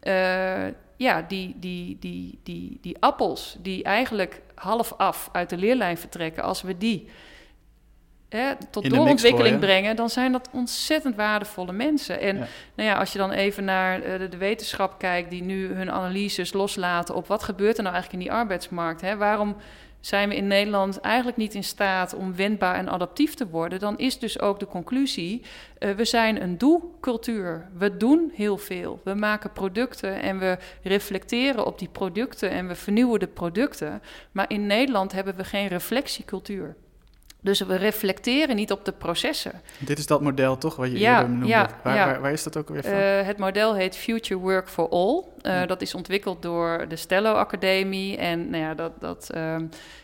[0.03, 5.97] Uh, ja, die, die, die, die, die appels die eigenlijk half af uit de leerlijn
[5.97, 7.09] vertrekken, als we die
[8.37, 12.19] hè, tot doorontwikkeling brengen, dan zijn dat ontzettend waardevolle mensen.
[12.19, 12.35] En
[12.75, 15.91] Nou ja, als je dan even naar eh, de, de, wetenschap kijkt, die nu hun
[15.91, 19.01] analyses loslaten op wat gebeurt er nou eigenlijk in die arbeidsmarkt.
[19.01, 19.17] Hè?
[19.17, 19.55] Waarom
[19.99, 23.97] zijn we in Nederland eigenlijk niet in staat om wendbaar en adaptief te worden, dan
[23.97, 25.41] is dus ook de conclusie:
[25.79, 27.69] uh, we zijn een doe-cultuur.
[27.77, 29.01] We doen heel veel.
[29.03, 34.01] We maken producten en we reflecteren op die producten en we vernieuwen de producten.
[34.31, 36.75] Maar in Nederland hebben we geen reflectiecultuur.
[37.43, 39.61] Dus we reflecteren niet op de processen.
[39.79, 41.47] Dit is dat model toch, wat je ja, eerder noemde?
[41.47, 42.05] Ja, waar, ja.
[42.05, 42.91] Waar, waar, is dat ook weer van?
[42.91, 45.23] Uh, het model heet Future Work for All.
[45.41, 48.17] Uh, Dat is ontwikkeld door de Stello Academie.
[48.17, 49.55] En nou ja, dat, dat uh,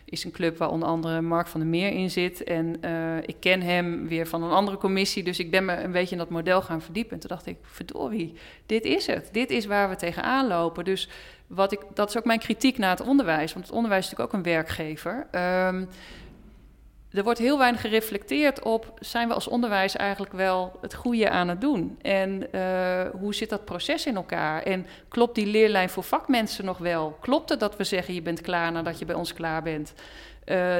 [0.05, 2.43] is een club waar onder andere Mark van der Meer in zit.
[2.43, 5.23] En uh, ik ken hem weer van een andere commissie.
[5.23, 7.13] Dus ik ben me een beetje in dat model gaan verdiepen.
[7.13, 8.33] En toen dacht ik, verdorie,
[8.65, 9.29] dit is het.
[9.31, 10.85] Dit is waar we tegenaan lopen.
[10.85, 11.09] Dus
[11.47, 13.53] wat ik, dat is ook mijn kritiek naar het onderwijs.
[13.53, 15.27] Want het onderwijs is natuurlijk ook een werkgever.
[15.31, 15.87] Um,
[17.17, 21.47] er wordt heel weinig gereflecteerd op: zijn we als onderwijs eigenlijk wel het goede aan
[21.47, 21.97] het doen?
[22.01, 24.63] En uh, hoe zit dat proces in elkaar?
[24.63, 27.17] En klopt die leerlijn voor vakmensen nog wel?
[27.21, 29.93] Klopt het dat we zeggen: je bent klaar nadat je bij ons klaar bent?
[30.45, 30.75] Uh,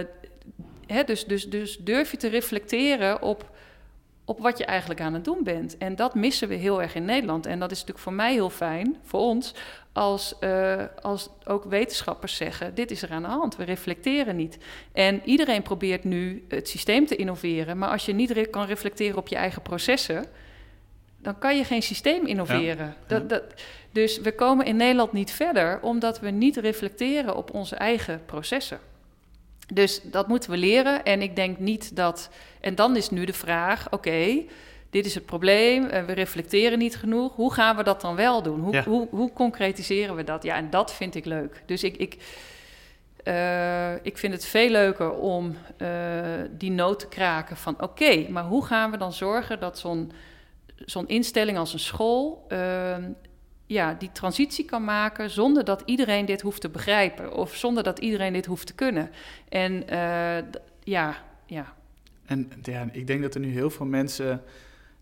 [0.86, 3.50] hè, dus, dus, dus durf je te reflecteren op
[4.28, 5.78] op wat je eigenlijk aan het doen bent.
[5.78, 7.46] En dat missen we heel erg in Nederland.
[7.46, 9.54] En dat is natuurlijk voor mij heel fijn, voor ons,
[9.94, 14.58] als, uh, als ook wetenschappers zeggen: dit is er aan de hand, we reflecteren niet.
[14.92, 19.18] En iedereen probeert nu het systeem te innoveren, maar als je niet re kan reflecteren
[19.18, 20.26] op je eigen processen,
[21.22, 22.96] dan kan je geen systeem innoveren.
[23.08, 23.44] Dat, dat,
[23.92, 28.80] dus we komen in Nederland niet verder omdat we niet reflecteren op onze eigen processen.
[29.74, 31.04] Dus dat moeten we leren.
[31.04, 32.30] En ik denk niet dat.
[32.62, 34.44] En dan is nu de vraag: oké,
[34.90, 35.84] dit is het probleem.
[35.84, 37.36] Uh, we reflecteren niet genoeg.
[37.36, 38.60] Hoe gaan we dat dan wel doen?
[38.60, 40.44] Hoe, hoe, hoe concretiseren we dat?
[40.44, 41.64] Ja, en dat vind ik leuk.
[41.66, 41.98] Dus ik.
[41.98, 42.18] ik
[43.24, 45.90] uh, ik vind het veel leuker om uh,
[46.52, 50.12] die noot te kraken van oké, maar hoe gaan we dan zorgen dat zo'n
[50.86, 53.04] zo'n instelling als een school ehm,
[53.68, 58.00] ja, die transitie kan maken zonder dat iedereen dit hoeft te begrijpen of zonder dat
[58.00, 59.10] iedereen dit hoeft te kunnen.
[59.50, 60.38] En uh,
[60.84, 61.16] ja,
[61.46, 61.74] ja.
[62.26, 64.42] En ja, ik denk dat er nu heel veel mensen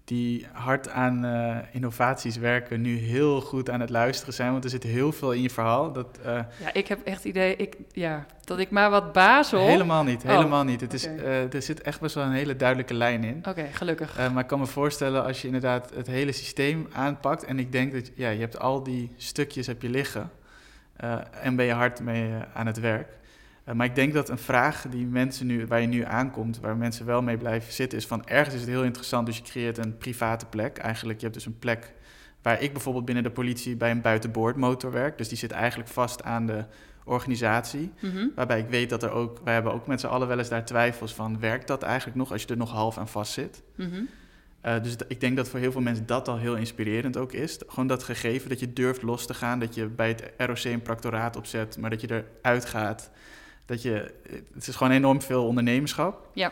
[0.05, 4.51] die hard aan uh, innovaties werken, nu heel goed aan het luisteren zijn.
[4.51, 5.91] Want er zit heel veel in je verhaal.
[5.91, 9.67] Dat, uh, ja, ik heb echt idee ik, ja, dat ik maar wat bazel.
[9.67, 10.81] Helemaal niet, oh, helemaal niet.
[10.81, 13.43] Het is, uh, er zit echt best wel een hele duidelijke lijn in.
[13.49, 14.17] Oké, gelukkig.
[14.33, 17.43] maar ik kan me voorstellen als je inderdaad het hele systeem aanpakt.
[17.43, 20.31] En ik denk dat ja, je hebt al die stukjes heb je liggen.
[21.41, 23.07] en ben je hard mee aan het werk.
[23.65, 26.77] Uh, maar ik denk dat een vraag die mensen nu, waar je nu aankomt, waar
[26.77, 29.25] mensen wel mee blijven zitten, is van ergens is het heel interessant.
[29.25, 30.77] Dus je creëert een private plek.
[30.77, 31.93] Eigenlijk, je hebt dus een plek
[32.41, 35.17] waar ik bijvoorbeeld binnen de politie bij een buitenboordmotor werk.
[35.17, 36.65] Dus die zit eigenlijk vast aan de
[37.03, 37.91] organisatie.
[38.01, 40.49] Mm Waarbij ik weet dat er ook, wij hebben ook met z'n allen wel eens
[40.49, 43.63] daar twijfels van, werkt dat eigenlijk nog als je er nog half aan vast zit?
[43.75, 44.07] Mm
[44.65, 47.59] uh, dus ik denk dat voor heel veel mensen dat al heel inspirerend ook is.
[47.67, 50.81] Gewoon dat gegeven dat je durft los te gaan, dat je bij het ROC een
[50.81, 53.11] proctoraat opzet, maar dat je eruit gaat.
[53.65, 54.13] Dat je,
[54.53, 56.29] het is gewoon enorm veel ondernemerschap.
[56.33, 56.51] Ja.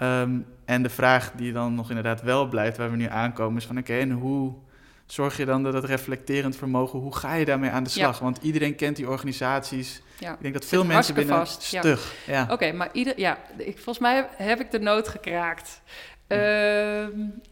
[0.00, 3.66] Um, en de vraag die dan nog inderdaad wel blijft, waar we nu aankomen, is
[3.66, 4.54] van oké, en hoe
[5.06, 8.18] zorg je dan dat het reflecterend vermogen, hoe ga je daarmee aan de slag?
[8.18, 10.02] Want iedereen kent die organisaties.
[10.18, 10.32] Ja.
[10.32, 11.62] Ik denk dat veel mensen binnen vast.
[11.62, 12.14] stug.
[12.26, 12.32] Ja.
[12.32, 12.52] ja.
[12.52, 15.82] Oké, maar ieder, ja, ik, volgens mij heb ik de nood gekraakt.
[16.28, 17.02] Uh,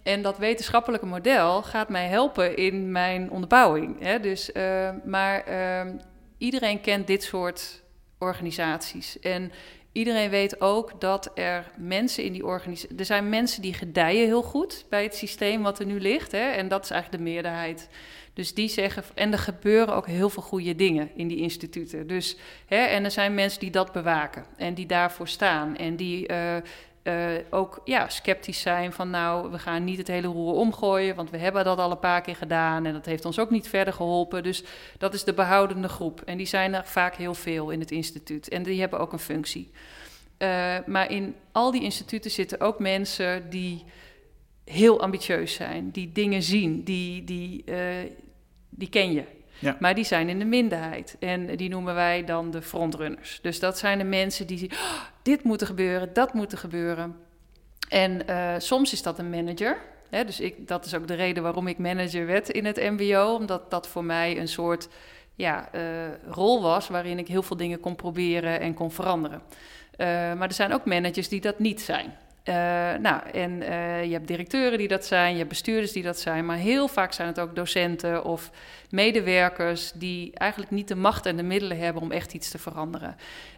[0.02, 4.00] en dat wetenschappelijke model gaat mij helpen in mijn onderbouwing.
[4.00, 4.20] Hè?
[4.20, 5.92] Dus, uh, maar uh,
[6.38, 7.82] iedereen kent dit soort
[8.24, 9.20] organisaties.
[9.20, 9.52] En
[9.92, 12.96] iedereen weet ook dat er mensen in die organisatie.
[12.96, 16.32] Er zijn mensen die gedijen heel goed bij het systeem wat er nu ligt.
[16.32, 17.88] Hè, en dat is eigenlijk de meerderheid.
[18.34, 19.04] Dus die zeggen.
[19.14, 22.06] En er gebeuren ook heel veel goede dingen in die instituten.
[22.06, 25.76] Dus, hè, en er zijn mensen die dat bewaken en die daarvoor staan.
[25.76, 26.28] En die.
[26.30, 26.56] Uh,
[27.04, 31.30] uh, ook ja, sceptisch zijn van nou, we gaan niet het hele roer omgooien, want
[31.30, 33.94] we hebben dat al een paar keer gedaan en dat heeft ons ook niet verder
[33.94, 34.42] geholpen.
[34.42, 34.64] Dus
[34.98, 36.20] dat is de behoudende groep.
[36.20, 39.18] En die zijn er vaak heel veel in het instituut en die hebben ook een
[39.18, 39.70] functie.
[40.38, 43.84] Uh, maar in al die instituten zitten ook mensen die
[44.64, 47.76] heel ambitieus zijn, die dingen zien, die, die, uh,
[48.68, 49.24] die ken je.
[49.58, 49.76] Ja.
[49.80, 51.16] Maar die zijn in de minderheid.
[51.18, 53.38] En die noemen wij dan de frontrunners.
[53.42, 56.58] Dus dat zijn de mensen die zien, oh, dit moet er gebeuren, dat moet er
[56.58, 57.16] gebeuren.
[57.88, 58.22] En
[58.62, 59.76] soms is dat een manager.
[60.10, 63.34] Hè, dus ik, dat is ook de reden waarom ik manager werd in het MBO.
[63.34, 64.88] Omdat dat voor mij een soort
[65.34, 65.68] ja,
[66.28, 69.42] rol was waarin ik heel veel dingen kon proberen en kon veranderen.
[70.38, 72.14] maar er zijn ook managers die dat niet zijn.
[72.48, 72.54] Uh,
[72.94, 76.46] nou, en uh, je hebt directeuren die dat zijn, je hebt bestuurders die dat zijn,
[76.46, 78.50] maar heel vaak zijn het ook docenten of
[78.90, 83.16] medewerkers die eigenlijk niet de macht en de middelen hebben om echt iets te veranderen.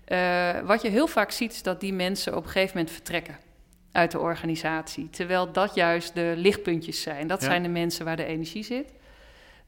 [0.09, 3.37] Uh, wat je heel vaak ziet is dat die mensen op een gegeven moment vertrekken
[3.93, 7.27] uit de organisatie, terwijl dat juist de lichtpuntjes zijn.
[7.27, 8.93] Dat zijn de mensen waar de energie zit.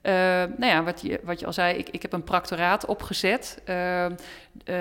[0.08, 0.14] Uh,
[0.56, 3.62] nou ja, wat je, wat je al zei, ik, ik heb een practoraat opgezet.
[3.68, 4.10] Uh, uh,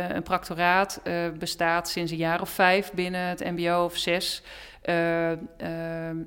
[0.10, 1.02] een practoraat
[1.40, 4.44] bestaat sinds een jaar of vijf binnen het MBO of zes.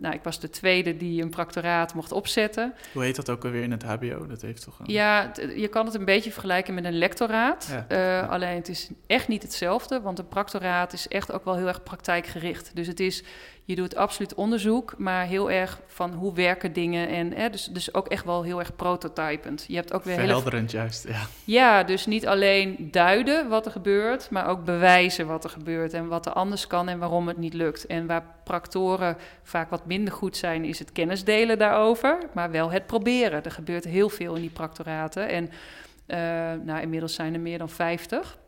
[0.01, 2.75] Nou, ik was de tweede die een practoraat mocht opzetten.
[2.93, 4.27] Hoe heet dat ook alweer in het HBO?
[4.27, 4.93] Dat heeft toch een...
[4.93, 7.85] Ja, je kan het een beetje vergelijken met een lectoraat.
[7.89, 11.69] Ja, Alleen het is echt niet hetzelfde, want een practoraat is echt ook wel heel
[11.69, 12.71] erg praktijkgericht.
[12.75, 13.25] Dus het is,
[13.71, 17.09] je doet absoluut onderzoek, maar heel erg van hoe werken dingen.
[17.09, 19.65] En hè, dus, dus ook echt wel heel erg prototypend.
[19.69, 20.83] Je hebt ook weer Verhelderend hele...
[20.83, 21.21] juist, ja.
[21.45, 26.09] Ja, dus niet alleen duiden wat er gebeurt, maar ook bewijzen wat er gebeurt en
[26.09, 27.87] wat er anders kan en waarom het niet lukt.
[27.87, 32.71] En waar practoren vaak wat minder goed zijn, is het kennis delen daarover, maar wel
[32.71, 33.45] het proberen.
[33.45, 36.17] Er gebeurt heel veel in die practoraten en uh,
[36.65, 38.39] nou, inmiddels zijn er meer dan 50.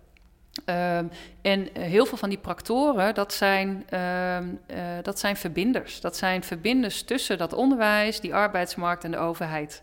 [0.66, 0.96] Uh,
[1.42, 4.44] en heel veel van die practoren, dat zijn, uh, uh,
[5.02, 6.00] dat zijn verbinders.
[6.00, 9.82] Dat zijn verbinders tussen dat onderwijs, die arbeidsmarkt en de overheid.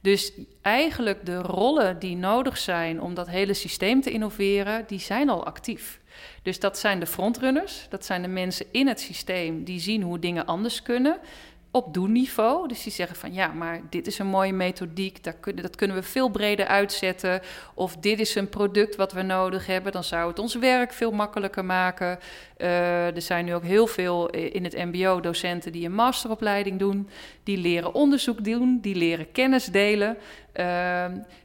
[0.00, 0.32] Dus
[0.62, 5.44] eigenlijk de rollen die nodig zijn om dat hele systeem te innoveren, die zijn al
[5.44, 6.00] actief.
[6.42, 10.18] Dus dat zijn de frontrunners, dat zijn de mensen in het systeem die zien hoe
[10.18, 11.18] dingen anders kunnen
[11.76, 12.68] op doenniveau.
[12.68, 15.96] Dus die zeggen van ja, maar dit is een mooie methodiek, dat kunnen, dat kunnen
[15.96, 17.40] we veel breder uitzetten.
[17.74, 21.10] Of dit is een product wat we nodig hebben, dan zou het ons werk veel
[21.10, 22.18] makkelijker maken.
[22.58, 27.08] Uh, er zijn nu ook heel veel in het MBO docenten die een masteropleiding doen,
[27.42, 30.16] die leren onderzoek doen, die leren kennis delen.
[30.58, 30.64] Uh,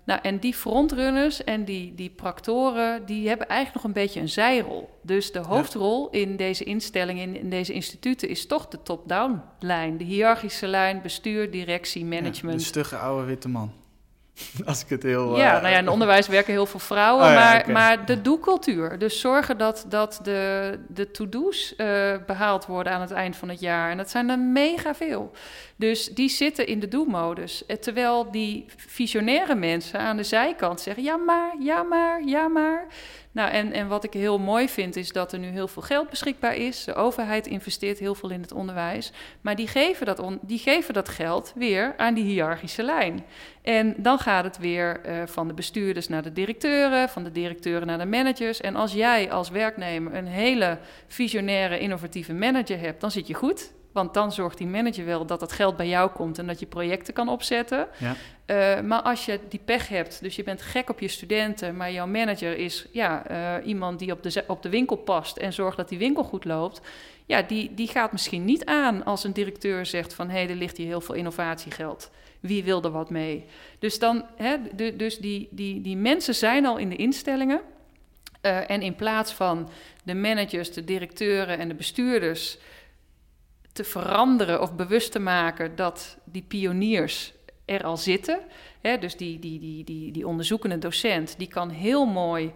[0.04, 4.30] nou, en die frontrunners en die, die practoren, die hebben eigenlijk nog een beetje een
[4.30, 4.90] zijrol.
[5.02, 9.98] Dus de hoofdrol in deze instellingen, in, in, deze instituten, is toch de top-down lijn.
[9.98, 12.60] De hiërarchische lijn, bestuur, directie, management.
[12.60, 13.72] De stugge oude witte man.
[14.66, 15.38] Als ik het heel.
[15.38, 17.74] Ja, uh, nou ja, in onderwijs werken heel veel vrouwen, oh, ja, maar, okay.
[17.74, 19.00] maar de doelcultuur.
[19.00, 23.60] Dus zorgen dat, dat de, de to-do's uh, behaald worden aan het eind van het
[23.60, 23.92] jaar.
[23.92, 25.32] En dat zijn er mega veel.
[25.76, 27.66] Dus die zitten in de do-modus.
[27.66, 32.88] Eh, terwijl die visionaire mensen aan de zijkant zeggen: ja, maar, ja, maar, ja, maar.
[33.34, 36.10] Nou, en, en wat ik heel mooi vind, is dat er nu heel veel geld
[36.10, 36.84] beschikbaar is.
[36.84, 39.12] De overheid investeert heel veel in het onderwijs.
[39.42, 43.26] Maar die geven dat, on, die geven dat geld weer aan die hiërarchische lijn.
[43.62, 47.88] En dan gaat het weer uh, van de bestuurders naar de directeuren, van de directeuren
[47.88, 48.62] naar de managers.
[48.62, 50.78] En als jij als werknemer een hele
[51.08, 53.72] visionaire, innovatieve manager hebt, dan zit je goed.
[53.92, 56.66] Want dan zorgt die manager wel dat het geld bij jou komt en dat je
[56.66, 57.88] projecten kan opzetten.
[57.98, 58.16] Ja.
[58.46, 61.92] Uh, maar als je die pech hebt, dus je bent gek op je studenten, maar
[61.92, 65.78] jouw manager is ja, uh, iemand die op de, op de winkel past en zorgt
[65.78, 66.82] dat die winkel goed loopt.
[67.26, 70.56] Ja, die, die gaat misschien niet aan als een directeur zegt van hé, hey, er
[70.56, 72.12] ligt hier heel veel innovatiegeld.
[72.40, 73.46] Wie wil er wat mee?
[73.80, 77.62] Dus, dan, hè, de, dus die, die, die mensen zijn al in de instellingen.
[78.42, 79.70] Uh, en in plaats van
[80.04, 82.58] de managers, de directeuren en de bestuurders
[83.74, 87.34] te veranderen of bewust te maken dat die pioniers
[87.66, 88.40] er al zitten.
[89.00, 92.52] Dus die, die, die, die, die onderzoekende docent, die kan heel mooi uh,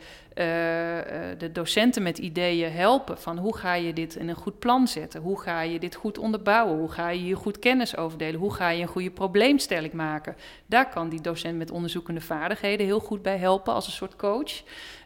[1.37, 3.17] de docenten met ideeën helpen.
[3.17, 5.21] Van hoe ga je dit in een goed plan zetten?
[5.21, 6.77] Hoe ga je dit goed onderbouwen?
[6.77, 8.39] Hoe ga je hier goed kennis overdelen?
[8.39, 10.35] Hoe ga je een goede probleemstelling maken?
[10.65, 14.63] Daar kan die docent met onderzoekende vaardigheden heel goed bij helpen als een soort coach.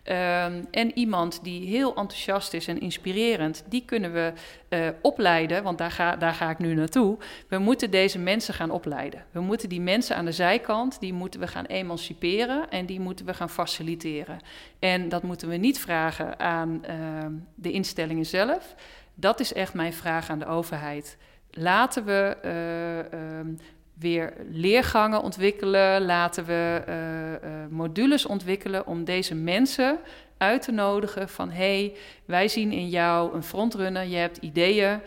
[0.10, 4.34] Um, en iemand die heel enthousiast is en inspirerend, die kunnen we
[4.70, 7.18] uh, opleiden, want daar ga, daar ga ik nu naartoe.
[7.48, 9.26] We moeten deze mensen gaan opleiden.
[9.32, 13.26] We moeten die mensen aan de zijkant, die moeten we gaan emanciperen en die moeten
[13.26, 14.40] we gaan faciliteren.
[14.80, 18.76] En dat moeten we niet vragen aan uh, de instellingen zelf.
[19.16, 21.18] Dat is echt mijn vraag aan de overheid.
[21.52, 23.54] Laten we uh,
[24.00, 30.00] weer leergangen ontwikkelen, laten we uh, uh, modules ontwikkelen om deze mensen
[30.38, 31.94] uit te nodigen van hey,
[32.26, 35.00] wij zien in jou een frontrunner, je hebt ideeën, uh,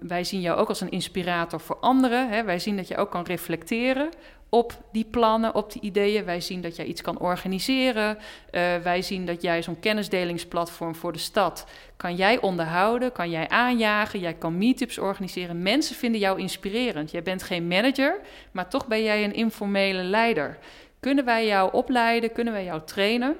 [0.00, 2.44] wij zien jou ook als een inspirator voor anderen, hè?
[2.44, 4.08] wij zien dat je ook kan reflecteren
[4.54, 6.24] op die plannen, op die ideeën.
[6.24, 8.16] Wij zien dat jij iets kan organiseren.
[8.16, 13.48] Uh, wij zien dat jij zo'n kennisdelingsplatform voor de stad kan jij onderhouden, kan jij
[13.48, 15.62] aanjagen, jij kan meetups organiseren.
[15.62, 17.10] Mensen vinden jou inspirerend.
[17.10, 18.20] Jij bent geen manager,
[18.52, 20.58] maar toch ben jij een informele leider.
[21.00, 22.32] Kunnen wij jou opleiden?
[22.32, 23.36] Kunnen wij jou trainen?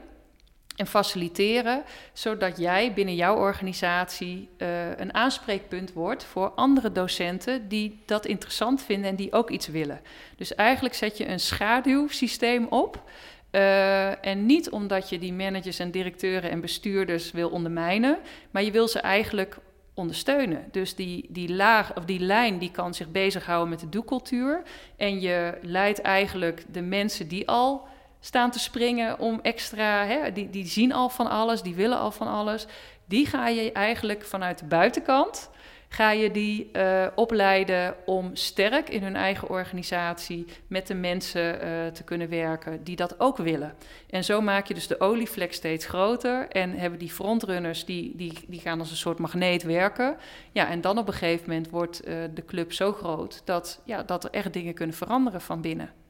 [0.77, 8.03] En faciliteren, zodat jij binnen jouw organisatie uh, een aanspreekpunt wordt voor andere docenten die
[8.07, 10.01] dat interessant vinden en die ook iets willen.
[10.37, 13.03] Dus eigenlijk zet je een schaduwsysteem op.
[13.51, 18.19] Uh, en niet omdat je die managers en directeuren en bestuurders wil ondermijnen,
[18.51, 19.59] maar je wil ze eigenlijk
[19.95, 20.69] ondersteunen.
[20.71, 24.63] Dus die, die laag of die lijn die kan zich bezighouden met de doelcultuur.
[24.97, 27.89] En je leidt eigenlijk de mensen die al
[28.25, 32.11] staan te springen om extra, hè, die, die zien al van alles, die willen al
[32.11, 32.67] van alles.
[33.05, 35.51] Die ga je eigenlijk vanuit de buitenkant,
[35.89, 41.87] ga je die uh, opleiden om sterk in hun eigen organisatie met de mensen uh,
[41.87, 43.75] te kunnen werken die dat ook willen.
[44.11, 48.39] En zo maak je dus de olievlek steeds groter en hebben die frontrunners, die, die,
[48.47, 50.17] die gaan als een soort magneet werken.
[50.53, 54.03] Ja, en dan op een gegeven moment wordt uh, de club zo groot dat, ja,
[54.03, 56.04] dat er echt dingen kunnen veranderen van binnen.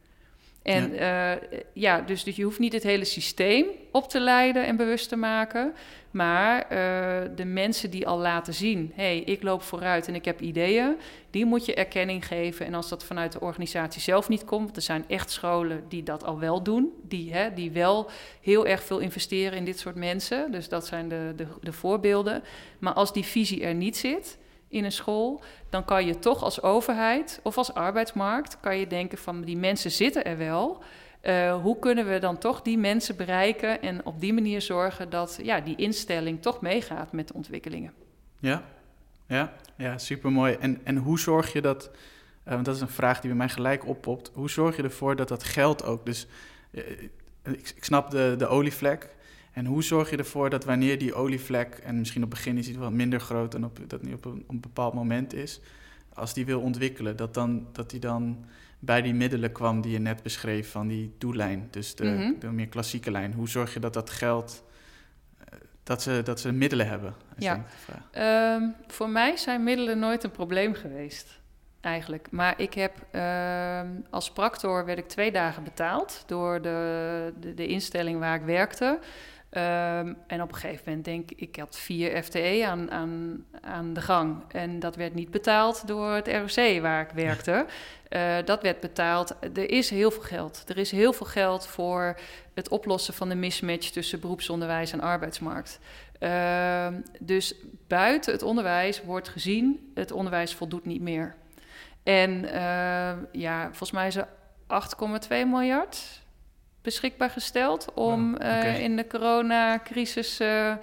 [0.64, 1.40] En ja, uh,
[1.72, 5.16] ja dus, dus je hoeft niet het hele systeem op te leiden en bewust te
[5.16, 5.72] maken.
[6.10, 10.24] Maar uh, de mensen die al laten zien: hé, hey, ik loop vooruit en ik
[10.24, 10.96] heb ideeën,
[11.30, 12.66] die moet je erkenning geven.
[12.66, 16.02] En als dat vanuit de organisatie zelf niet komt, want er zijn echt scholen die
[16.02, 18.10] dat al wel doen, die, hè, die wel
[18.40, 20.52] heel erg veel investeren in dit soort mensen.
[20.52, 22.42] Dus dat zijn de, de, de voorbeelden.
[22.78, 24.38] Maar als die visie er niet zit
[24.74, 29.18] in een school, dan kan je toch als overheid of als arbeidsmarkt kan je denken
[29.18, 30.82] van die mensen zitten er wel.
[31.22, 35.38] Uh, hoe kunnen we dan toch die mensen bereiken en op die manier zorgen dat
[35.42, 37.92] ja, die instelling toch meegaat met de ontwikkelingen?
[38.38, 38.62] Ja,
[39.26, 40.54] ja, ja supermooi.
[40.54, 41.90] En, en hoe zorg je dat,
[42.46, 45.16] uh, want dat is een vraag die bij mij gelijk oppopt, hoe zorg je ervoor
[45.16, 46.26] dat dat geld ook, dus
[46.70, 46.82] uh,
[47.42, 49.08] ik, ik, snap de, de olievlek,
[49.54, 52.66] en hoe zorg je ervoor dat wanneer die olievlek, en misschien op het begin is
[52.66, 55.60] die wat minder groot dan op, dat niet op een, op een bepaald moment is,
[56.14, 58.44] als die wil ontwikkelen, dat, dan, dat die dan
[58.78, 62.36] bij die middelen kwam die je net beschreef van die doellijn, dus de, mm-hmm.
[62.38, 63.32] de meer klassieke lijn.
[63.32, 64.64] Hoe zorg je dat dat geld,
[65.38, 67.14] eh, dat ze, dat ze middelen hebben?
[67.38, 67.64] Ja,
[68.56, 71.40] um, voor mij zijn middelen nooit een probleem geweest
[71.80, 72.28] eigenlijk.
[72.30, 73.80] Maar ik heb uh,
[74.10, 78.98] als practor werd ik twee dagen betaald door de, de, de instelling waar ik werkte.
[79.56, 83.92] Um, en op een gegeven moment denk ik, ik had vier FTE aan, aan, aan
[83.92, 84.42] de gang.
[84.48, 87.66] En dat werd niet betaald door het ROC waar ik werkte.
[88.08, 89.34] Uh, dat werd betaald.
[89.40, 90.64] Er is heel veel geld.
[90.66, 92.18] Er is heel veel geld voor
[92.54, 95.78] het oplossen van de mismatch tussen beroepsonderwijs en arbeidsmarkt.
[96.20, 96.86] Uh,
[97.20, 97.54] dus
[97.88, 101.34] buiten het onderwijs wordt gezien, het onderwijs voldoet niet meer.
[102.02, 104.28] En uh, ja, volgens mij is er
[105.22, 106.22] 8,2 miljard
[106.84, 108.74] beschikbaar gesteld om okay.
[108.74, 110.76] uh, in de coronacrisis uh, uh,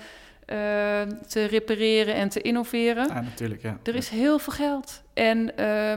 [1.28, 3.08] te repareren en te innoveren.
[3.08, 3.78] Ja, natuurlijk, ja.
[3.84, 5.02] Er is heel veel geld.
[5.14, 5.52] En,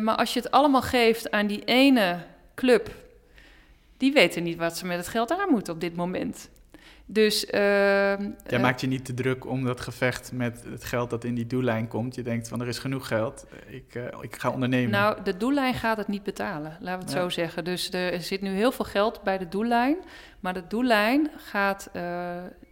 [0.05, 2.19] maar als je het allemaal geeft aan die ene
[2.55, 2.91] club,
[3.97, 6.51] die weten niet wat ze met het geld aan moeten op dit moment.
[7.07, 7.51] Dus, uh,
[8.47, 11.47] Jij maakt je niet te druk om dat gevecht met het geld dat in die
[11.47, 12.15] doellijn komt.
[12.15, 14.91] Je denkt van er is genoeg geld, ik, uh, ik ga ondernemen.
[14.91, 17.21] Nou, de doellijn gaat het niet betalen, laten we het ja.
[17.21, 17.65] zo zeggen.
[17.65, 19.97] Dus er zit nu heel veel geld bij de doellijn,
[20.41, 22.03] maar de doellijn gaat uh,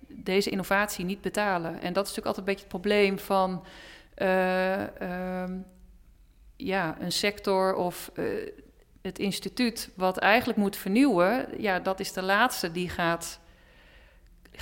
[0.08, 1.80] deze innovatie niet betalen.
[1.80, 3.64] En dat is natuurlijk altijd een beetje het probleem van
[4.14, 5.58] ehm,
[6.56, 8.12] ja, een sector of
[9.02, 11.46] het instituut wat eigenlijk moet vernieuwen.
[11.58, 13.40] Ja, dat is de laatste die gaat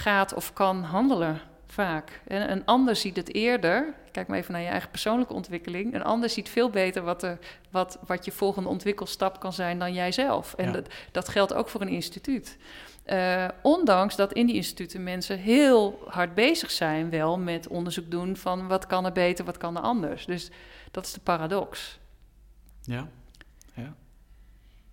[0.00, 2.20] gaat of kan handelen vaak.
[2.26, 3.94] En een ander ziet het eerder.
[4.10, 5.94] Kijk maar even naar je eigen persoonlijke ontwikkeling.
[5.94, 7.38] Een ander ziet veel beter wat, er,
[7.70, 10.54] wat, wat je volgende ontwikkelstap kan zijn dan jijzelf.
[10.54, 10.72] En ja.
[10.72, 12.58] dat, dat geldt ook voor een instituut.
[13.06, 18.36] Uh, ondanks dat in die instituten mensen heel hard bezig zijn, wel met onderzoek doen
[18.36, 20.26] van wat kan er beter, wat kan er anders.
[20.26, 20.50] Dus
[20.90, 21.98] dat is de paradox.
[22.82, 23.08] Ja,
[23.74, 23.94] ja.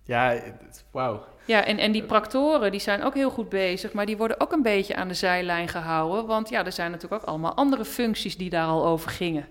[0.02, 0.42] Ja,
[0.90, 1.24] wauw.
[1.48, 4.52] Ja, en, en die praktoren die zijn ook heel goed bezig, maar die worden ook
[4.52, 6.26] een beetje aan de zijlijn gehouden.
[6.26, 9.48] Want ja, er zijn natuurlijk ook allemaal andere functies die daar al over gingen.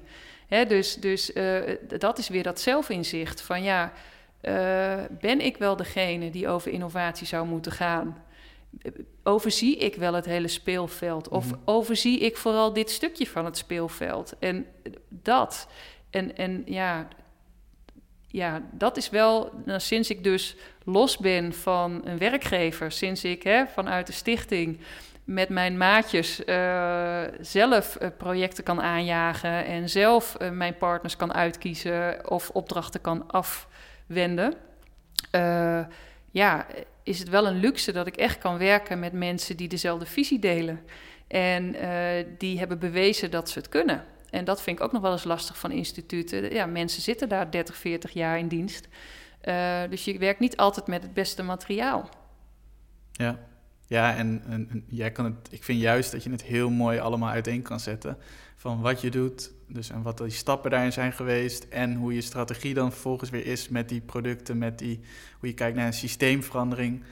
[0.48, 1.60] Hè, dus dus uh,
[1.98, 3.92] dat is weer dat zelfinzicht van ja,
[4.42, 4.54] uh,
[5.20, 8.24] ben ik wel degene die over innovatie zou moeten gaan?
[9.24, 11.28] Overzie ik wel het hele speelveld?
[11.28, 11.62] Of mm-hmm.
[11.66, 14.34] overzie ik vooral dit stukje van het speelveld?
[14.40, 14.66] En
[15.10, 15.68] dat.
[16.10, 17.08] En, en ja,
[18.28, 23.44] ja, dat is wel, nou, sinds ik dus los ben van een werkgever, sinds ik
[23.44, 24.80] hè, vanuit de stichting
[25.24, 31.34] met mijn maatjes uh, zelf uh, projecten kan aanjagen en zelf uh, mijn partners kan
[31.34, 34.54] uitkiezen of opdrachten kan afwenden.
[36.32, 36.66] ja,
[37.04, 40.40] is het wel een luxe dat ik echt kan werken met mensen die dezelfde visie
[40.40, 40.80] delen.
[41.28, 41.76] En
[42.38, 44.06] die hebben bewezen dat ze het kunnen.
[44.30, 46.54] En dat vind ik ook nog wel eens lastig van instituten.
[46.54, 48.88] Ja, mensen zitten daar 30, 40 jaar in dienst.
[49.44, 52.10] Uh, dus je werkt niet altijd met het beste materiaal.
[53.12, 53.40] Ja,
[53.88, 57.30] Ja, en, en, jij kan het, ik vind juist dat je het heel mooi allemaal
[57.30, 58.18] uiteen kan zetten.
[58.56, 61.64] Van wat je doet, dus en wat die stappen daarin zijn geweest.
[61.64, 65.00] En hoe je strategie dan vervolgens weer is met die producten, met die,
[65.40, 67.04] hoe je kijkt naar een systeemverandering.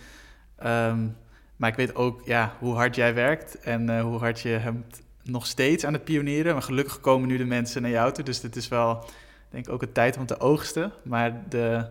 [0.55, 1.07] Ehm,
[1.55, 5.03] maar ik weet ook ja, hoe hard jij werkt en uh, hoe hard je hebt
[5.25, 6.53] nog steeds aan het pionieren.
[6.53, 8.23] Maar gelukkig komen nu de mensen naar jou toe.
[8.23, 9.05] Dus dit is wel,
[9.49, 10.91] denk ik, ook een tijd om te oogsten.
[11.03, 11.87] Maar de,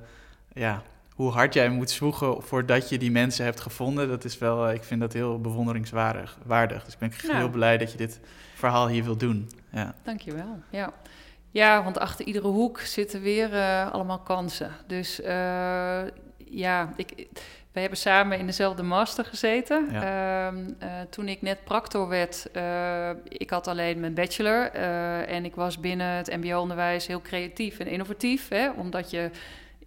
[0.53, 0.83] ja,
[1.15, 4.75] hoe hard jij moet zwoegen voordat je die mensen hebt gevonden, dat is wel, eh,
[4.75, 6.39] ik vind dat heel bewonderingswaardig.
[6.45, 6.85] Waardig.
[6.85, 8.21] Dus ik ben heel blij dat je dit
[8.55, 9.51] verhaal hier wilt doen.
[9.73, 9.95] Ja.
[10.03, 10.63] Dankjewel.
[10.71, 10.93] Ja.
[11.51, 14.71] ja, want achter iedere hoek zitten weer uh, allemaal kansen.
[14.87, 15.27] Dus uh,
[16.37, 17.27] ja, ik,
[17.75, 19.89] we hebben samen in dezelfde master gezeten.
[19.93, 20.53] Ja.
[20.53, 20.59] Uh,
[21.11, 22.49] toen ik net practor werd,
[23.29, 24.71] ik had alleen mijn bachelor.
[25.27, 28.49] en ik was binnen het mbo-onderwijs heel creatief en innovatief.
[28.49, 29.31] Hè, omdat je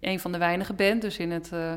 [0.00, 1.02] een van de weinigen bent.
[1.02, 1.72] Dus in het, uh,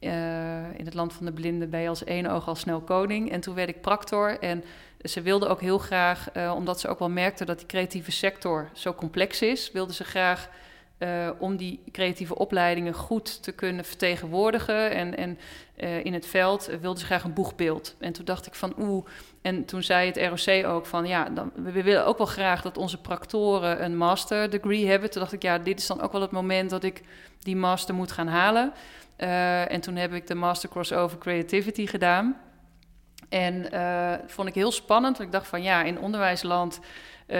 [0.00, 3.30] uh, in het land van de blinden ben je als één oog al snel koning.
[3.30, 4.38] En toen werd ik practor.
[4.38, 4.64] En
[5.02, 8.68] ze wilden ook heel graag, uh, omdat ze ook wel merkten dat die creatieve sector
[8.72, 10.48] zo complex is, wilden ze graag
[10.98, 14.90] uh, om die creatieve opleidingen goed te kunnen vertegenwoordigen.
[14.90, 15.38] En, en
[15.76, 17.96] uh, in het veld wilden ze graag een boegbeeld.
[17.98, 19.06] En toen dacht ik van oeh.
[19.42, 22.76] En toen zei het ROC ook van ja, dan, we willen ook wel graag dat
[22.76, 25.10] onze practoren een master degree hebben.
[25.10, 27.02] Toen dacht ik ja, dit is dan ook wel het moment dat ik
[27.38, 28.72] die master moet gaan halen.
[29.68, 32.36] en toen heb ik de Master Crossover Creativity gedaan.
[33.28, 33.68] En
[34.26, 35.20] vond ik heel spannend.
[35.20, 36.80] Ik dacht van ja, in onderwijsland
[37.28, 37.36] uh,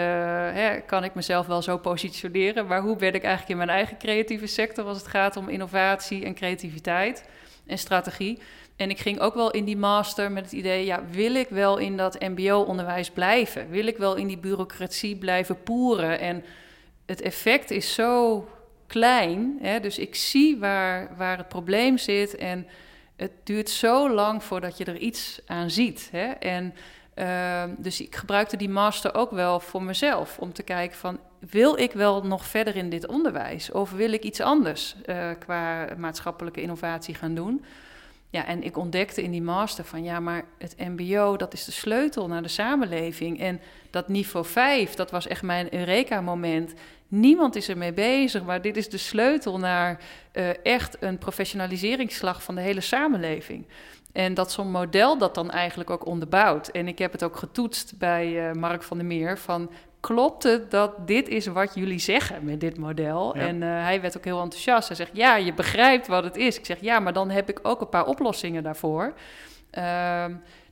[0.52, 2.66] hè, kan ik mezelf wel zo positioneren.
[2.66, 6.24] Maar hoe ben ik eigenlijk in mijn eigen creatieve sector als het gaat om innovatie
[6.24, 7.24] en creativiteit
[7.66, 8.38] en strategie?
[8.76, 11.78] En ik ging ook wel in die master met het idee: ja, wil ik wel
[11.78, 13.70] in dat MBO-onderwijs blijven?
[13.70, 16.20] Wil ik wel in die bureaucratie blijven poeren?
[16.20, 16.44] En
[17.06, 18.44] het effect is zo
[18.86, 19.58] klein.
[19.60, 22.36] Hè, dus ik zie waar, waar het probleem zit.
[22.36, 22.66] En
[23.18, 26.08] het duurt zo lang voordat je er iets aan ziet.
[26.12, 26.26] Hè?
[26.26, 26.74] En
[27.14, 30.38] uh, dus ik gebruikte die master ook wel voor mezelf.
[30.38, 33.70] Om te kijken van, wil ik wel nog verder in dit onderwijs?
[33.70, 37.64] Of wil ik iets anders uh, qua maatschappelijke innovatie gaan doen?
[38.30, 41.72] Ja, en ik ontdekte in die master van, ja, maar het mbo, dat is de
[41.72, 43.40] sleutel naar de samenleving.
[43.40, 43.60] En
[43.90, 46.74] dat niveau 5, dat was echt mijn Eureka-moment.
[47.08, 50.00] Niemand is ermee bezig, maar dit is de sleutel naar
[50.32, 53.66] uh, echt een professionaliseringsslag van de hele samenleving.
[54.12, 56.68] En dat zo'n model dat dan eigenlijk ook onderbouwt.
[56.68, 59.70] En ik heb het ook getoetst bij uh, Mark van der Meer van
[60.00, 63.34] klopt het dat dit is wat jullie zeggen met dit model?
[63.34, 64.88] En uh, hij werd ook heel enthousiast.
[64.88, 66.58] Hij zegt, ja, je begrijpt wat het is.
[66.58, 69.14] Ik zeg, ja, maar dan heb ik ook een paar oplossingen daarvoor.
[69.78, 70.24] Uh,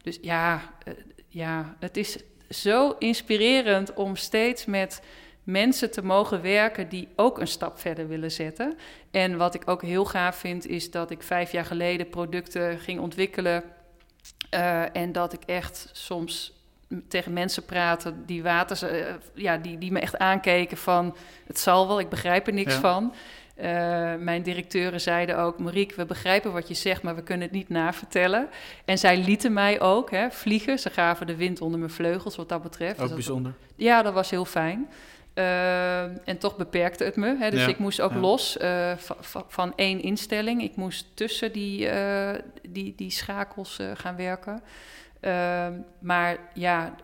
[0.03, 0.95] dus ja, uh,
[1.29, 2.19] ja, het is
[2.51, 5.03] zo inspirerend om steeds met
[5.43, 8.77] mensen te mogen werken die ook een stap verder willen zetten.
[9.11, 13.01] En wat ik ook heel gaaf vind, is dat ik vijf jaar geleden producten ging
[13.01, 13.63] ontwikkelen.
[14.55, 16.56] Uh, en dat ik echt soms
[17.09, 21.17] tegen mensen praten die water, uh, ja, die, die me echt aankeken van
[21.47, 22.81] het zal wel, ik begrijp er niks ja.
[22.81, 23.15] van.
[23.57, 23.65] Uh,
[24.15, 27.69] mijn directeuren zeiden ook: Marieke, we begrijpen wat je zegt, maar we kunnen het niet
[27.69, 28.49] navertellen.
[28.85, 30.79] En zij lieten mij ook hè, vliegen.
[30.79, 33.01] Ze gaven de wind onder mijn vleugels, wat dat betreft.
[33.01, 33.55] Ook dus bijzonder.
[33.77, 34.89] Ja, dat was heel fijn.
[35.35, 37.37] Uh, en toch beperkte het me.
[37.39, 37.51] Hè?
[37.51, 38.19] Dus ja, ik moest ook ja.
[38.19, 38.93] los uh,
[39.49, 40.63] van één instelling.
[40.63, 42.31] Ik moest tussen die, uh,
[42.69, 44.63] die, die schakels gaan werken.
[45.27, 46.95] Ehm, maar ja,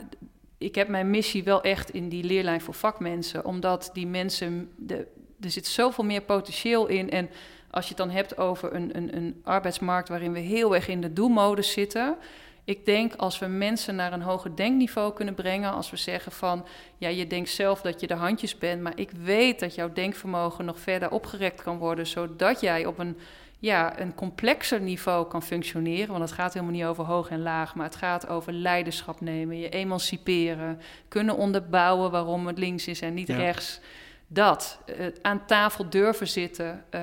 [0.59, 3.45] ik heb mijn missie wel echt in die leerlijn voor vakmensen.
[3.45, 5.07] Omdat die mensen, de,
[5.41, 7.11] er zit zoveel meer potentieel in.
[7.11, 7.31] En
[7.71, 11.01] als je het dan hebt over een, een, een arbeidsmarkt waarin we heel erg in
[11.01, 12.17] de doelmodus zitten
[12.65, 16.67] ik denk als we mensen naar een hoger denkniveau kunnen brengen, als we zeggen van,
[16.99, 20.65] ja, je denkt zelf dat je de handjes bent, maar ik weet dat jouw denkvermogen
[20.65, 23.19] nog verder opgerekt kan worden, zodat jij op een,
[23.63, 26.09] ja, een complexer niveau kan functioneren.
[26.09, 29.59] Want het gaat helemaal niet over hoog en laag, maar het gaat over leiderschap nemen,
[29.59, 33.37] je emanciperen, kunnen onderbouwen waarom het links is en niet ja.
[33.37, 33.81] rechts
[34.27, 34.79] dat.
[34.87, 37.01] Uh, aan tafel durven zitten, uh,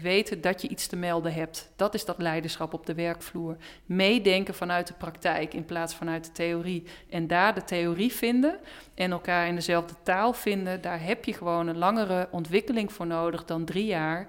[0.00, 1.72] weten dat je iets te melden hebt.
[1.76, 3.56] Dat is dat leiderschap op de werkvloer.
[3.86, 6.84] Meedenken vanuit de praktijk in plaats vanuit de theorie.
[7.10, 8.58] En daar de theorie vinden
[8.94, 13.44] en elkaar in dezelfde taal vinden, daar heb je gewoon een langere ontwikkeling voor nodig
[13.44, 14.26] dan drie jaar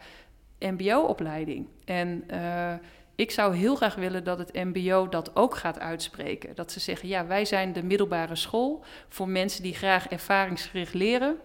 [0.59, 1.67] MBO-opleiding.
[1.85, 2.73] En uh,
[3.15, 6.55] ik zou heel graag willen dat het MBO dat ook gaat uitspreken.
[6.55, 11.38] Dat ze zeggen: ja, wij zijn de middelbare school voor mensen die graag ervaringsgericht leren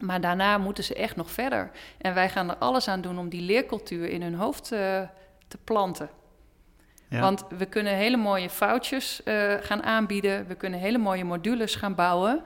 [0.00, 1.70] maar daarna moeten ze echt nog verder.
[1.98, 4.78] En wij gaan er alles aan doen om die leercultuur in hun hoofd uh,
[5.48, 6.10] te planten.
[7.08, 7.20] Ja.
[7.20, 10.46] Want we kunnen hele mooie foutjes uh, gaan aanbieden.
[10.46, 12.42] We kunnen hele mooie modules gaan bouwen.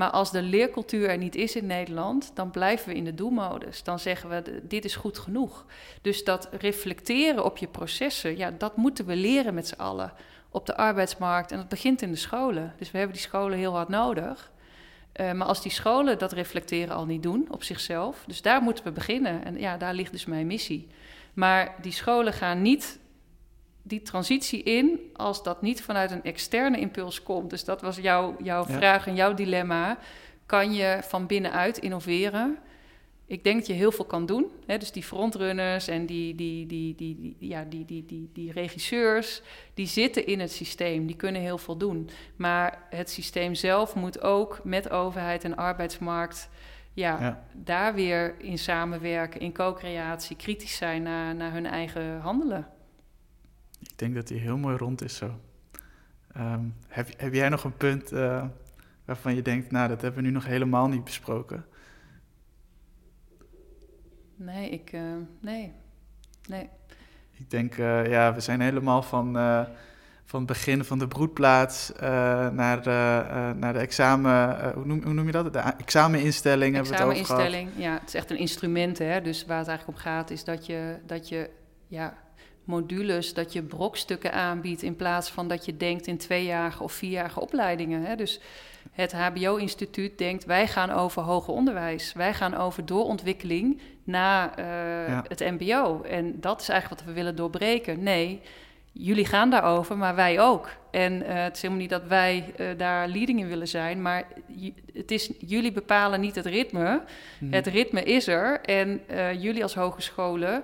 [0.00, 3.82] Maar als de leercultuur er niet is in Nederland, dan blijven we in de doelmodus.
[3.82, 5.64] Dan zeggen we, dit is goed genoeg.
[6.02, 10.12] Dus dat reflecteren op je processen, ja, dat moeten we leren met z'n allen
[10.50, 11.52] op de arbeidsmarkt.
[11.52, 12.74] En dat begint in de scholen.
[12.78, 14.50] Dus we hebben die scholen heel hard nodig.
[15.20, 18.84] Uh, maar als die scholen dat reflecteren al niet doen op zichzelf, dus daar moeten
[18.84, 19.44] we beginnen.
[19.44, 20.88] En ja, daar ligt dus mijn missie.
[21.34, 22.98] Maar die scholen gaan niet
[23.82, 27.50] die transitie in als dat niet vanuit een externe impuls komt.
[27.50, 29.98] Dus dat was jouw, jouw vraag en jouw dilemma.
[30.46, 32.58] Kan je van binnenuit innoveren?
[33.26, 34.46] Ik denk dat je heel veel kan doen.
[34.66, 34.78] Hè?
[34.78, 39.42] Dus die frontrunners en die, die, die, die, die, ja, die, die, die, die regisseurs,
[39.74, 41.06] die zitten in het systeem.
[41.06, 42.10] Die kunnen heel veel doen.
[42.36, 46.48] Maar het systeem zelf moet ook met overheid en arbeidsmarkt...
[46.92, 47.44] Ja, ja.
[47.52, 52.66] daar weer in samenwerken, in co-creatie, kritisch zijn naar, naar hun eigen handelen.
[53.80, 55.40] Ik denk dat die heel mooi rond is zo.
[56.32, 58.44] Ehm, heb, heb jij nog een punt uh,
[59.04, 61.64] waarvan je denkt, nou, dat hebben we nu nog helemaal niet besproken?
[64.36, 64.92] Nee, ik.
[64.92, 65.00] Uh,
[65.40, 65.72] nee.
[66.48, 66.68] Nee.
[67.30, 69.32] Ik denk, uh, ja, we zijn helemaal van,
[70.24, 71.92] van het begin van de broedplaats
[72.52, 73.24] naar, de,
[73.56, 74.72] naar de examen.
[74.74, 75.52] Hoe noem, hoe, noem, je dat?
[75.52, 76.76] De exameninstelling.
[76.76, 77.92] Exameninstelling, ja.
[77.92, 79.20] Het is echt een instrument, hè.
[79.20, 81.50] Dus waar het eigenlijk om gaat, is dat je, dat je
[81.86, 82.14] ja,
[82.64, 87.40] modules, dat je brokstukken aanbiedt in plaats van dat je denkt in tweejarige of vierjarige
[87.40, 88.04] opleidingen.
[88.04, 88.16] Hè?
[88.16, 88.40] Dus
[88.92, 92.12] het HBO-instituut denkt, wij gaan over hoger onderwijs.
[92.12, 96.02] Wij gaan over doorontwikkeling na uh, het MBO.
[96.02, 98.02] En dat is eigenlijk wat we willen doorbreken.
[98.02, 98.40] Nee,
[98.92, 100.68] jullie gaan daarover, maar wij ook.
[100.90, 104.24] En uh, het is helemaal niet dat wij uh, daar leading in willen zijn, maar
[104.92, 107.02] het is, jullie bepalen niet het ritme.
[107.38, 107.52] Mhm.
[107.52, 108.60] Het ritme is er.
[108.60, 109.00] En
[109.40, 110.62] jullie als hogescholen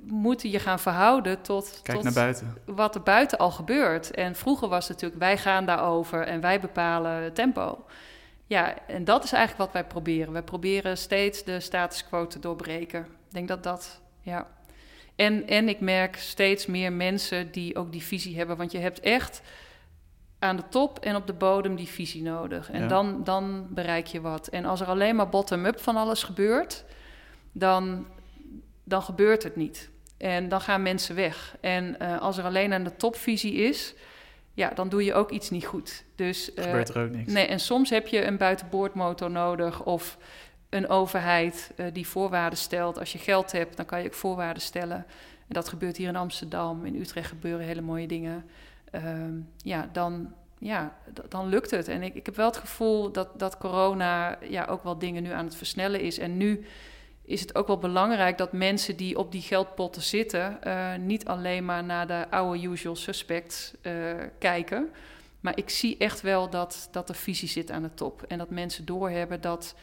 [0.00, 2.56] moeten je gaan verhouden tot, Kijk naar buiten.
[2.64, 4.10] wat er buiten al gebeurt.
[4.10, 7.84] En vroeger was het natuurlijk, wij gaan daarover en wij bepalen tempo.
[8.46, 10.32] Ja, en dat is eigenlijk wat wij proberen.
[10.32, 13.00] Wij proberen steeds de status quo te doorbreken.
[13.00, 14.46] Ik denk dat dat, ja.
[15.16, 18.56] En, en ik merk steeds meer mensen die ook die visie hebben.
[18.56, 19.42] Want je hebt echt
[20.38, 22.70] aan de top en op de bodem die visie nodig.
[22.70, 24.48] En dan, dan bereik je wat.
[24.48, 26.84] En als er alleen maar bottom-up van alles gebeurt,
[27.52, 28.06] dan,
[28.84, 29.90] dan gebeurt het niet.
[30.16, 31.56] En dan gaan mensen weg.
[31.60, 33.94] En uh, als er alleen aan de topvisie is,
[34.54, 36.04] ja, dan doe je ook iets niet goed.
[36.14, 37.32] Dus, uh, gebeurt er ook niks.
[37.32, 40.18] Nee, en soms heb je een buitenboordmotor nodig of
[40.68, 42.98] een overheid uh, die voorwaarden stelt.
[42.98, 45.06] Als je geld hebt, dan kan je ook voorwaarden stellen.
[45.48, 46.84] En dat gebeurt hier in Amsterdam.
[46.84, 48.44] In Utrecht gebeuren hele mooie dingen.
[48.90, 50.96] Ehm, ja, dan, ja,
[51.28, 51.88] dan lukt het.
[51.88, 55.30] En ik, ik heb wel het gevoel dat, dat corona ja, ook wel dingen nu
[55.30, 56.18] aan het versnellen is.
[56.18, 56.66] En nu
[57.24, 61.64] is het ook wel belangrijk dat mensen die op die geldpotten zitten, uh, niet alleen
[61.64, 63.92] maar naar de oude usual suspects uh,
[64.38, 64.90] kijken.
[65.40, 68.22] Maar ik zie echt wel dat, dat er visie zit aan de top.
[68.22, 69.74] En dat mensen doorhebben dat,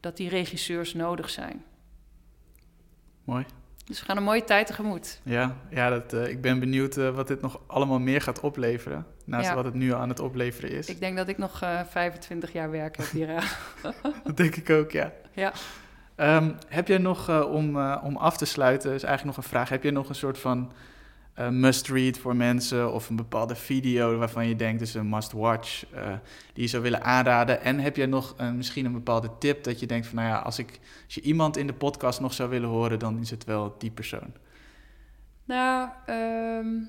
[0.00, 1.64] dat die regisseurs nodig zijn.
[3.24, 3.44] Mooi.
[3.84, 5.20] Dus we gaan een mooie tijd tegemoet.
[5.22, 9.06] Ja, ja dat, uh, ik ben benieuwd wat dit nog allemaal meer gaat opleveren.
[9.24, 9.54] Naast ja.
[9.54, 10.88] wat het nu aan het opleveren is.
[10.88, 11.58] Ik denk dat ik nog
[11.88, 13.56] 25 jaar werk heb hier.
[14.24, 15.12] dat denk ik ook, ja.
[15.32, 15.52] Ja.
[16.20, 19.50] Um, heb jij nog, uh, om, uh, om af te sluiten, is eigenlijk nog een
[19.50, 19.68] vraag.
[19.68, 20.72] Heb je nog een soort van
[21.38, 25.84] uh, must-read voor mensen of een bepaalde video waarvan je denkt, dus een must-watch,
[26.52, 27.62] die je zou willen aanraden?
[27.62, 30.58] En heb jij nog misschien een bepaalde tip dat je denkt van, nou ja, als,
[30.58, 33.74] ik, als je iemand in de podcast nog zou willen horen, dan is het wel
[33.78, 34.32] die persoon?
[35.44, 36.88] Nou, um,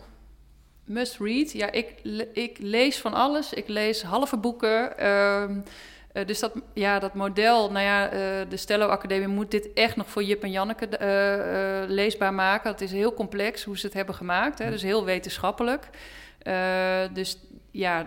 [0.85, 1.51] must-read.
[1.51, 1.93] Ja, ik,
[2.33, 3.53] ik lees van alles.
[3.53, 5.07] Ik lees halve boeken.
[5.07, 5.63] Um,
[6.13, 8.19] uh, dus dat, ja, dat model, nou ja, uh,
[8.49, 12.71] de Stello Academie moet dit echt nog voor Jip en Janneke uh, leesbaar maken.
[12.71, 15.89] Het is heel complex hoe ze het hebben gemaakt, hè, dus heel wetenschappelijk.
[17.13, 17.37] dus
[17.71, 18.05] ja,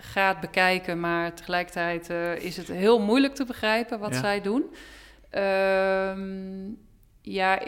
[0.00, 2.10] ga het bekijken, maar tegelijkertijd
[2.42, 4.20] is het heel moeilijk te begrijpen wat ja.
[4.20, 4.64] zij doen.
[7.26, 7.62] Ehm, ja,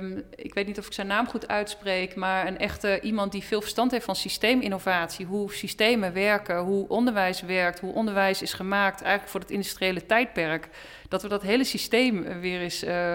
[0.00, 3.42] um, ik weet niet of ik zijn naam goed uitspreek, maar een echte iemand die
[3.42, 9.00] veel verstand heeft van systeeminnovatie, hoe systemen werken, hoe onderwijs werkt, hoe onderwijs is gemaakt,
[9.00, 10.68] eigenlijk voor het industriële tijdperk.
[11.08, 13.14] Dat we dat hele systeem weer eens uh,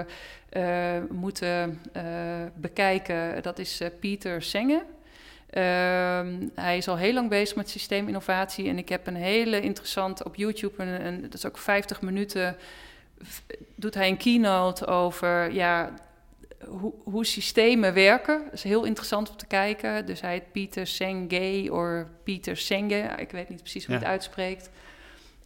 [0.54, 0.64] uh,
[1.10, 2.04] moeten uh,
[2.56, 3.44] bekijken.
[3.44, 4.84] Dat is Pieter Senge.
[5.58, 10.24] Um, hij is al heel lang bezig met systeeminnovatie en ik heb een hele interessante
[10.24, 12.58] op YouTube, een, een, dat is ook 50 minuten
[13.76, 15.94] doet hij een keynote over ja,
[16.68, 18.44] hoe, hoe systemen werken.
[18.44, 20.06] Dat is heel interessant om te kijken.
[20.06, 23.10] Dus hij heet Pieter Senge of Pieter Senge.
[23.18, 24.00] Ik weet niet precies hoe ja.
[24.00, 24.70] het uitspreekt.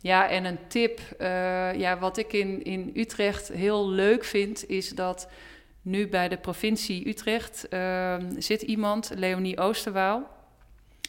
[0.01, 0.99] Ja, en een tip.
[1.19, 5.27] Uh, ja, wat ik in, in Utrecht heel leuk vind, is dat
[5.81, 10.29] nu bij de provincie Utrecht uh, zit iemand, Leonie Oosterwaal.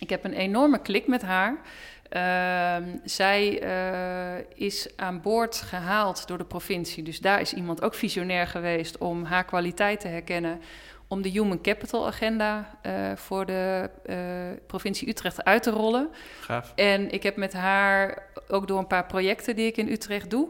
[0.00, 1.60] Ik heb een enorme klik met haar.
[2.12, 7.02] Ehm, zij eh, is aan boord gehaald door de provincie.
[7.02, 10.60] Dus daar is iemand ook visionair geweest om haar kwaliteit te herkennen.
[11.08, 14.16] Om de Human Capital Agenda uh, voor de uh,
[14.66, 16.08] provincie Utrecht uit te rollen.
[16.40, 16.72] Gaaf.
[16.74, 20.48] En ik heb met haar ook door een paar projecten die ik in Utrecht doe.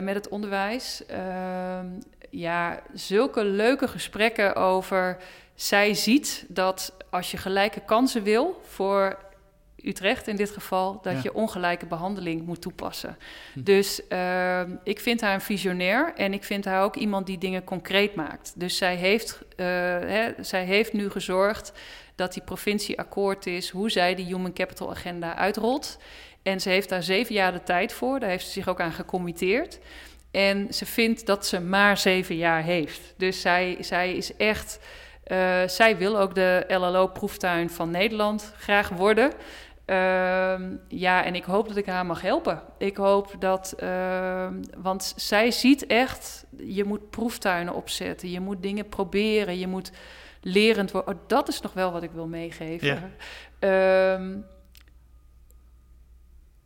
[0.00, 1.06] met het onderwijs.
[1.06, 1.86] Ehm,
[2.30, 5.16] ja, zulke leuke gesprekken over.
[5.54, 9.18] Zij ziet dat als je gelijke kansen wil voor
[9.82, 13.16] Utrecht in dit geval, dat je ongelijke behandeling moet toepassen.
[13.52, 13.62] Hm.
[13.62, 17.64] Dus uh, ik vind haar een visionair en ik vind haar ook iemand die dingen
[17.64, 18.52] concreet maakt.
[18.56, 21.72] Dus zij heeft, uh, hè, zij heeft nu gezorgd
[22.14, 25.98] dat die provincie akkoord is hoe zij die Human Capital Agenda uitrolt.
[26.42, 28.92] En ze heeft daar zeven jaar de tijd voor, daar heeft ze zich ook aan
[28.92, 29.78] gecommitteerd.
[30.30, 33.14] En ze vindt dat ze maar zeven jaar heeft.
[33.16, 34.78] Dus zij, zij is echt.
[35.26, 39.32] Uh, zij wil ook de LLO-proeftuin van Nederland graag worden.
[39.92, 40.54] Uh,
[40.88, 42.62] ja, en ik hoop dat ik haar mag helpen.
[42.78, 48.88] Ik hoop dat, uh, want zij ziet echt, je moet proeftuinen opzetten, je moet dingen
[48.88, 49.92] proberen, je moet
[50.40, 51.14] lerend worden.
[51.14, 53.12] Oh, dat is nog wel wat ik wil meegeven.
[53.60, 54.20] Ja.
[54.20, 54.36] Uh,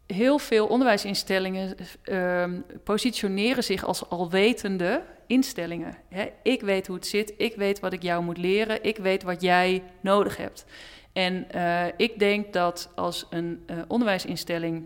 [0.07, 5.99] heel veel onderwijsinstellingen ehm, positioneren zich als alwetende instellingen.
[6.09, 6.27] Hè?
[6.43, 9.43] Ik weet hoe het zit, ik weet wat ik jou moet leren, ik weet wat
[9.43, 10.65] jij nodig hebt.
[11.17, 14.85] En uh, ik denk dat als een uh, onderwijsinstelling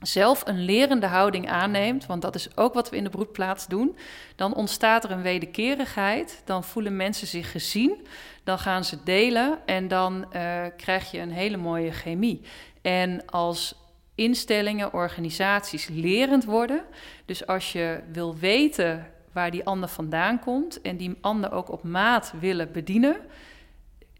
[0.00, 3.96] zelf een lerende houding aanneemt, want dat is ook wat we in de broedplaats doen,
[4.36, 8.06] dan ontstaat er een wederkerigheid, dan voelen mensen zich gezien,
[8.44, 12.40] dan gaan ze delen en dan uh, krijg je een hele mooie chemie.
[12.82, 13.74] En als
[14.14, 16.84] instellingen, organisaties lerend worden,
[17.24, 21.82] dus als je wil weten waar die ander vandaan komt en die ander ook op
[21.82, 23.16] maat willen bedienen,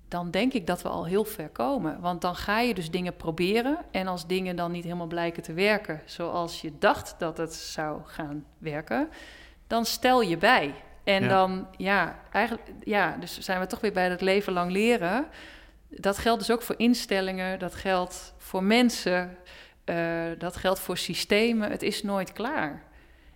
[0.08, 2.00] dan denk ik dat we al heel ver komen.
[2.00, 3.78] Want dan ga je dus dingen proberen.
[3.90, 8.00] En als dingen dan niet helemaal blijken te werken zoals je dacht dat het zou
[8.04, 9.08] gaan werken,
[9.66, 10.74] dan stel je bij.
[11.04, 15.26] En dan, ja, eigenlijk, ja, dus zijn we toch weer bij dat leven lang leren.
[15.88, 19.36] Dat geldt dus ook voor instellingen, dat geldt voor mensen,
[19.84, 21.70] uh, dat geldt voor systemen.
[21.70, 22.82] Het is nooit klaar.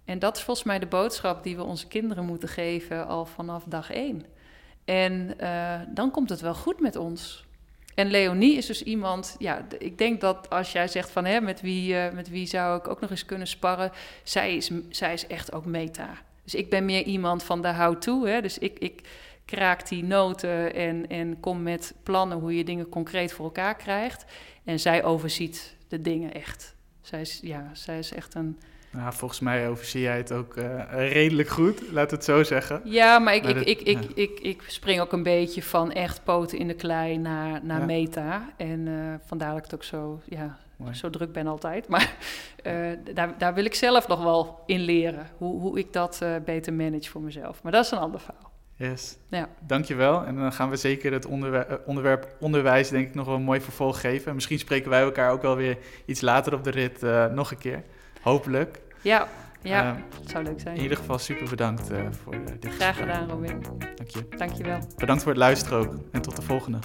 [0.04, 3.64] En dat is volgens mij de boodschap die we onze kinderen moeten geven al vanaf
[3.64, 4.26] dag één.
[4.84, 7.44] En uh, dan komt het wel goed met ons.
[7.94, 11.60] En Leonie is dus iemand, ja, ik denk dat als jij zegt van hè, met,
[11.60, 13.92] wie, uh, met wie zou ik ook nog eens kunnen sparren,
[14.22, 16.10] zij is, zij is echt ook meta.
[16.44, 18.40] Dus ik ben meer iemand van de how-to.
[18.40, 19.02] Dus ik, ik
[19.44, 24.24] kraak die noten en, en kom met plannen hoe je dingen concreet voor elkaar krijgt.
[24.64, 26.74] En zij overziet de dingen echt.
[27.00, 28.58] Zij is, ja, zij is echt een,
[28.92, 32.80] nou, volgens mij overzie jij het ook uh, redelijk goed, laat het zo zeggen.
[32.84, 36.58] Ja, maar ik, ik, ik, ik, ik, ik, spring ook een beetje van echt poten
[36.58, 37.84] in de klei naar, naar ja.
[37.84, 38.52] meta.
[38.56, 40.58] En uh, vandaar dat ik het ook zo, ja,
[40.92, 41.88] zo druk ben altijd.
[41.88, 42.14] Maar
[42.64, 46.72] uh, daar, daar wil ik zelf nog wel in leren, hoe, hoe ik dat beter
[46.72, 47.62] manage voor mezelf.
[47.62, 48.50] Maar dat is een ander verhaal.
[48.76, 49.16] Yes.
[49.28, 49.48] Ja.
[49.66, 50.24] Dankjewel.
[50.24, 53.60] En dan gaan we zeker het onderwerp, onderwerp onderwijs denk ik nog wel een mooi
[53.60, 54.34] vervolg geven.
[54.34, 57.02] Misschien spreken wij elkaar ook wel weer iets later op de rit
[57.34, 57.82] nog een keer.
[58.22, 58.80] Hopelijk.
[59.00, 59.28] Ja,
[59.62, 60.76] ja ehm, het zou leuk zijn.
[60.76, 63.62] In ieder geval super bedankt eh, voor eh, dit Graag gedaan, Robin.
[63.94, 64.28] Dank je.
[64.36, 64.78] Dank je wel.
[64.96, 66.78] Bedankt voor het luisteren en tot de volgende.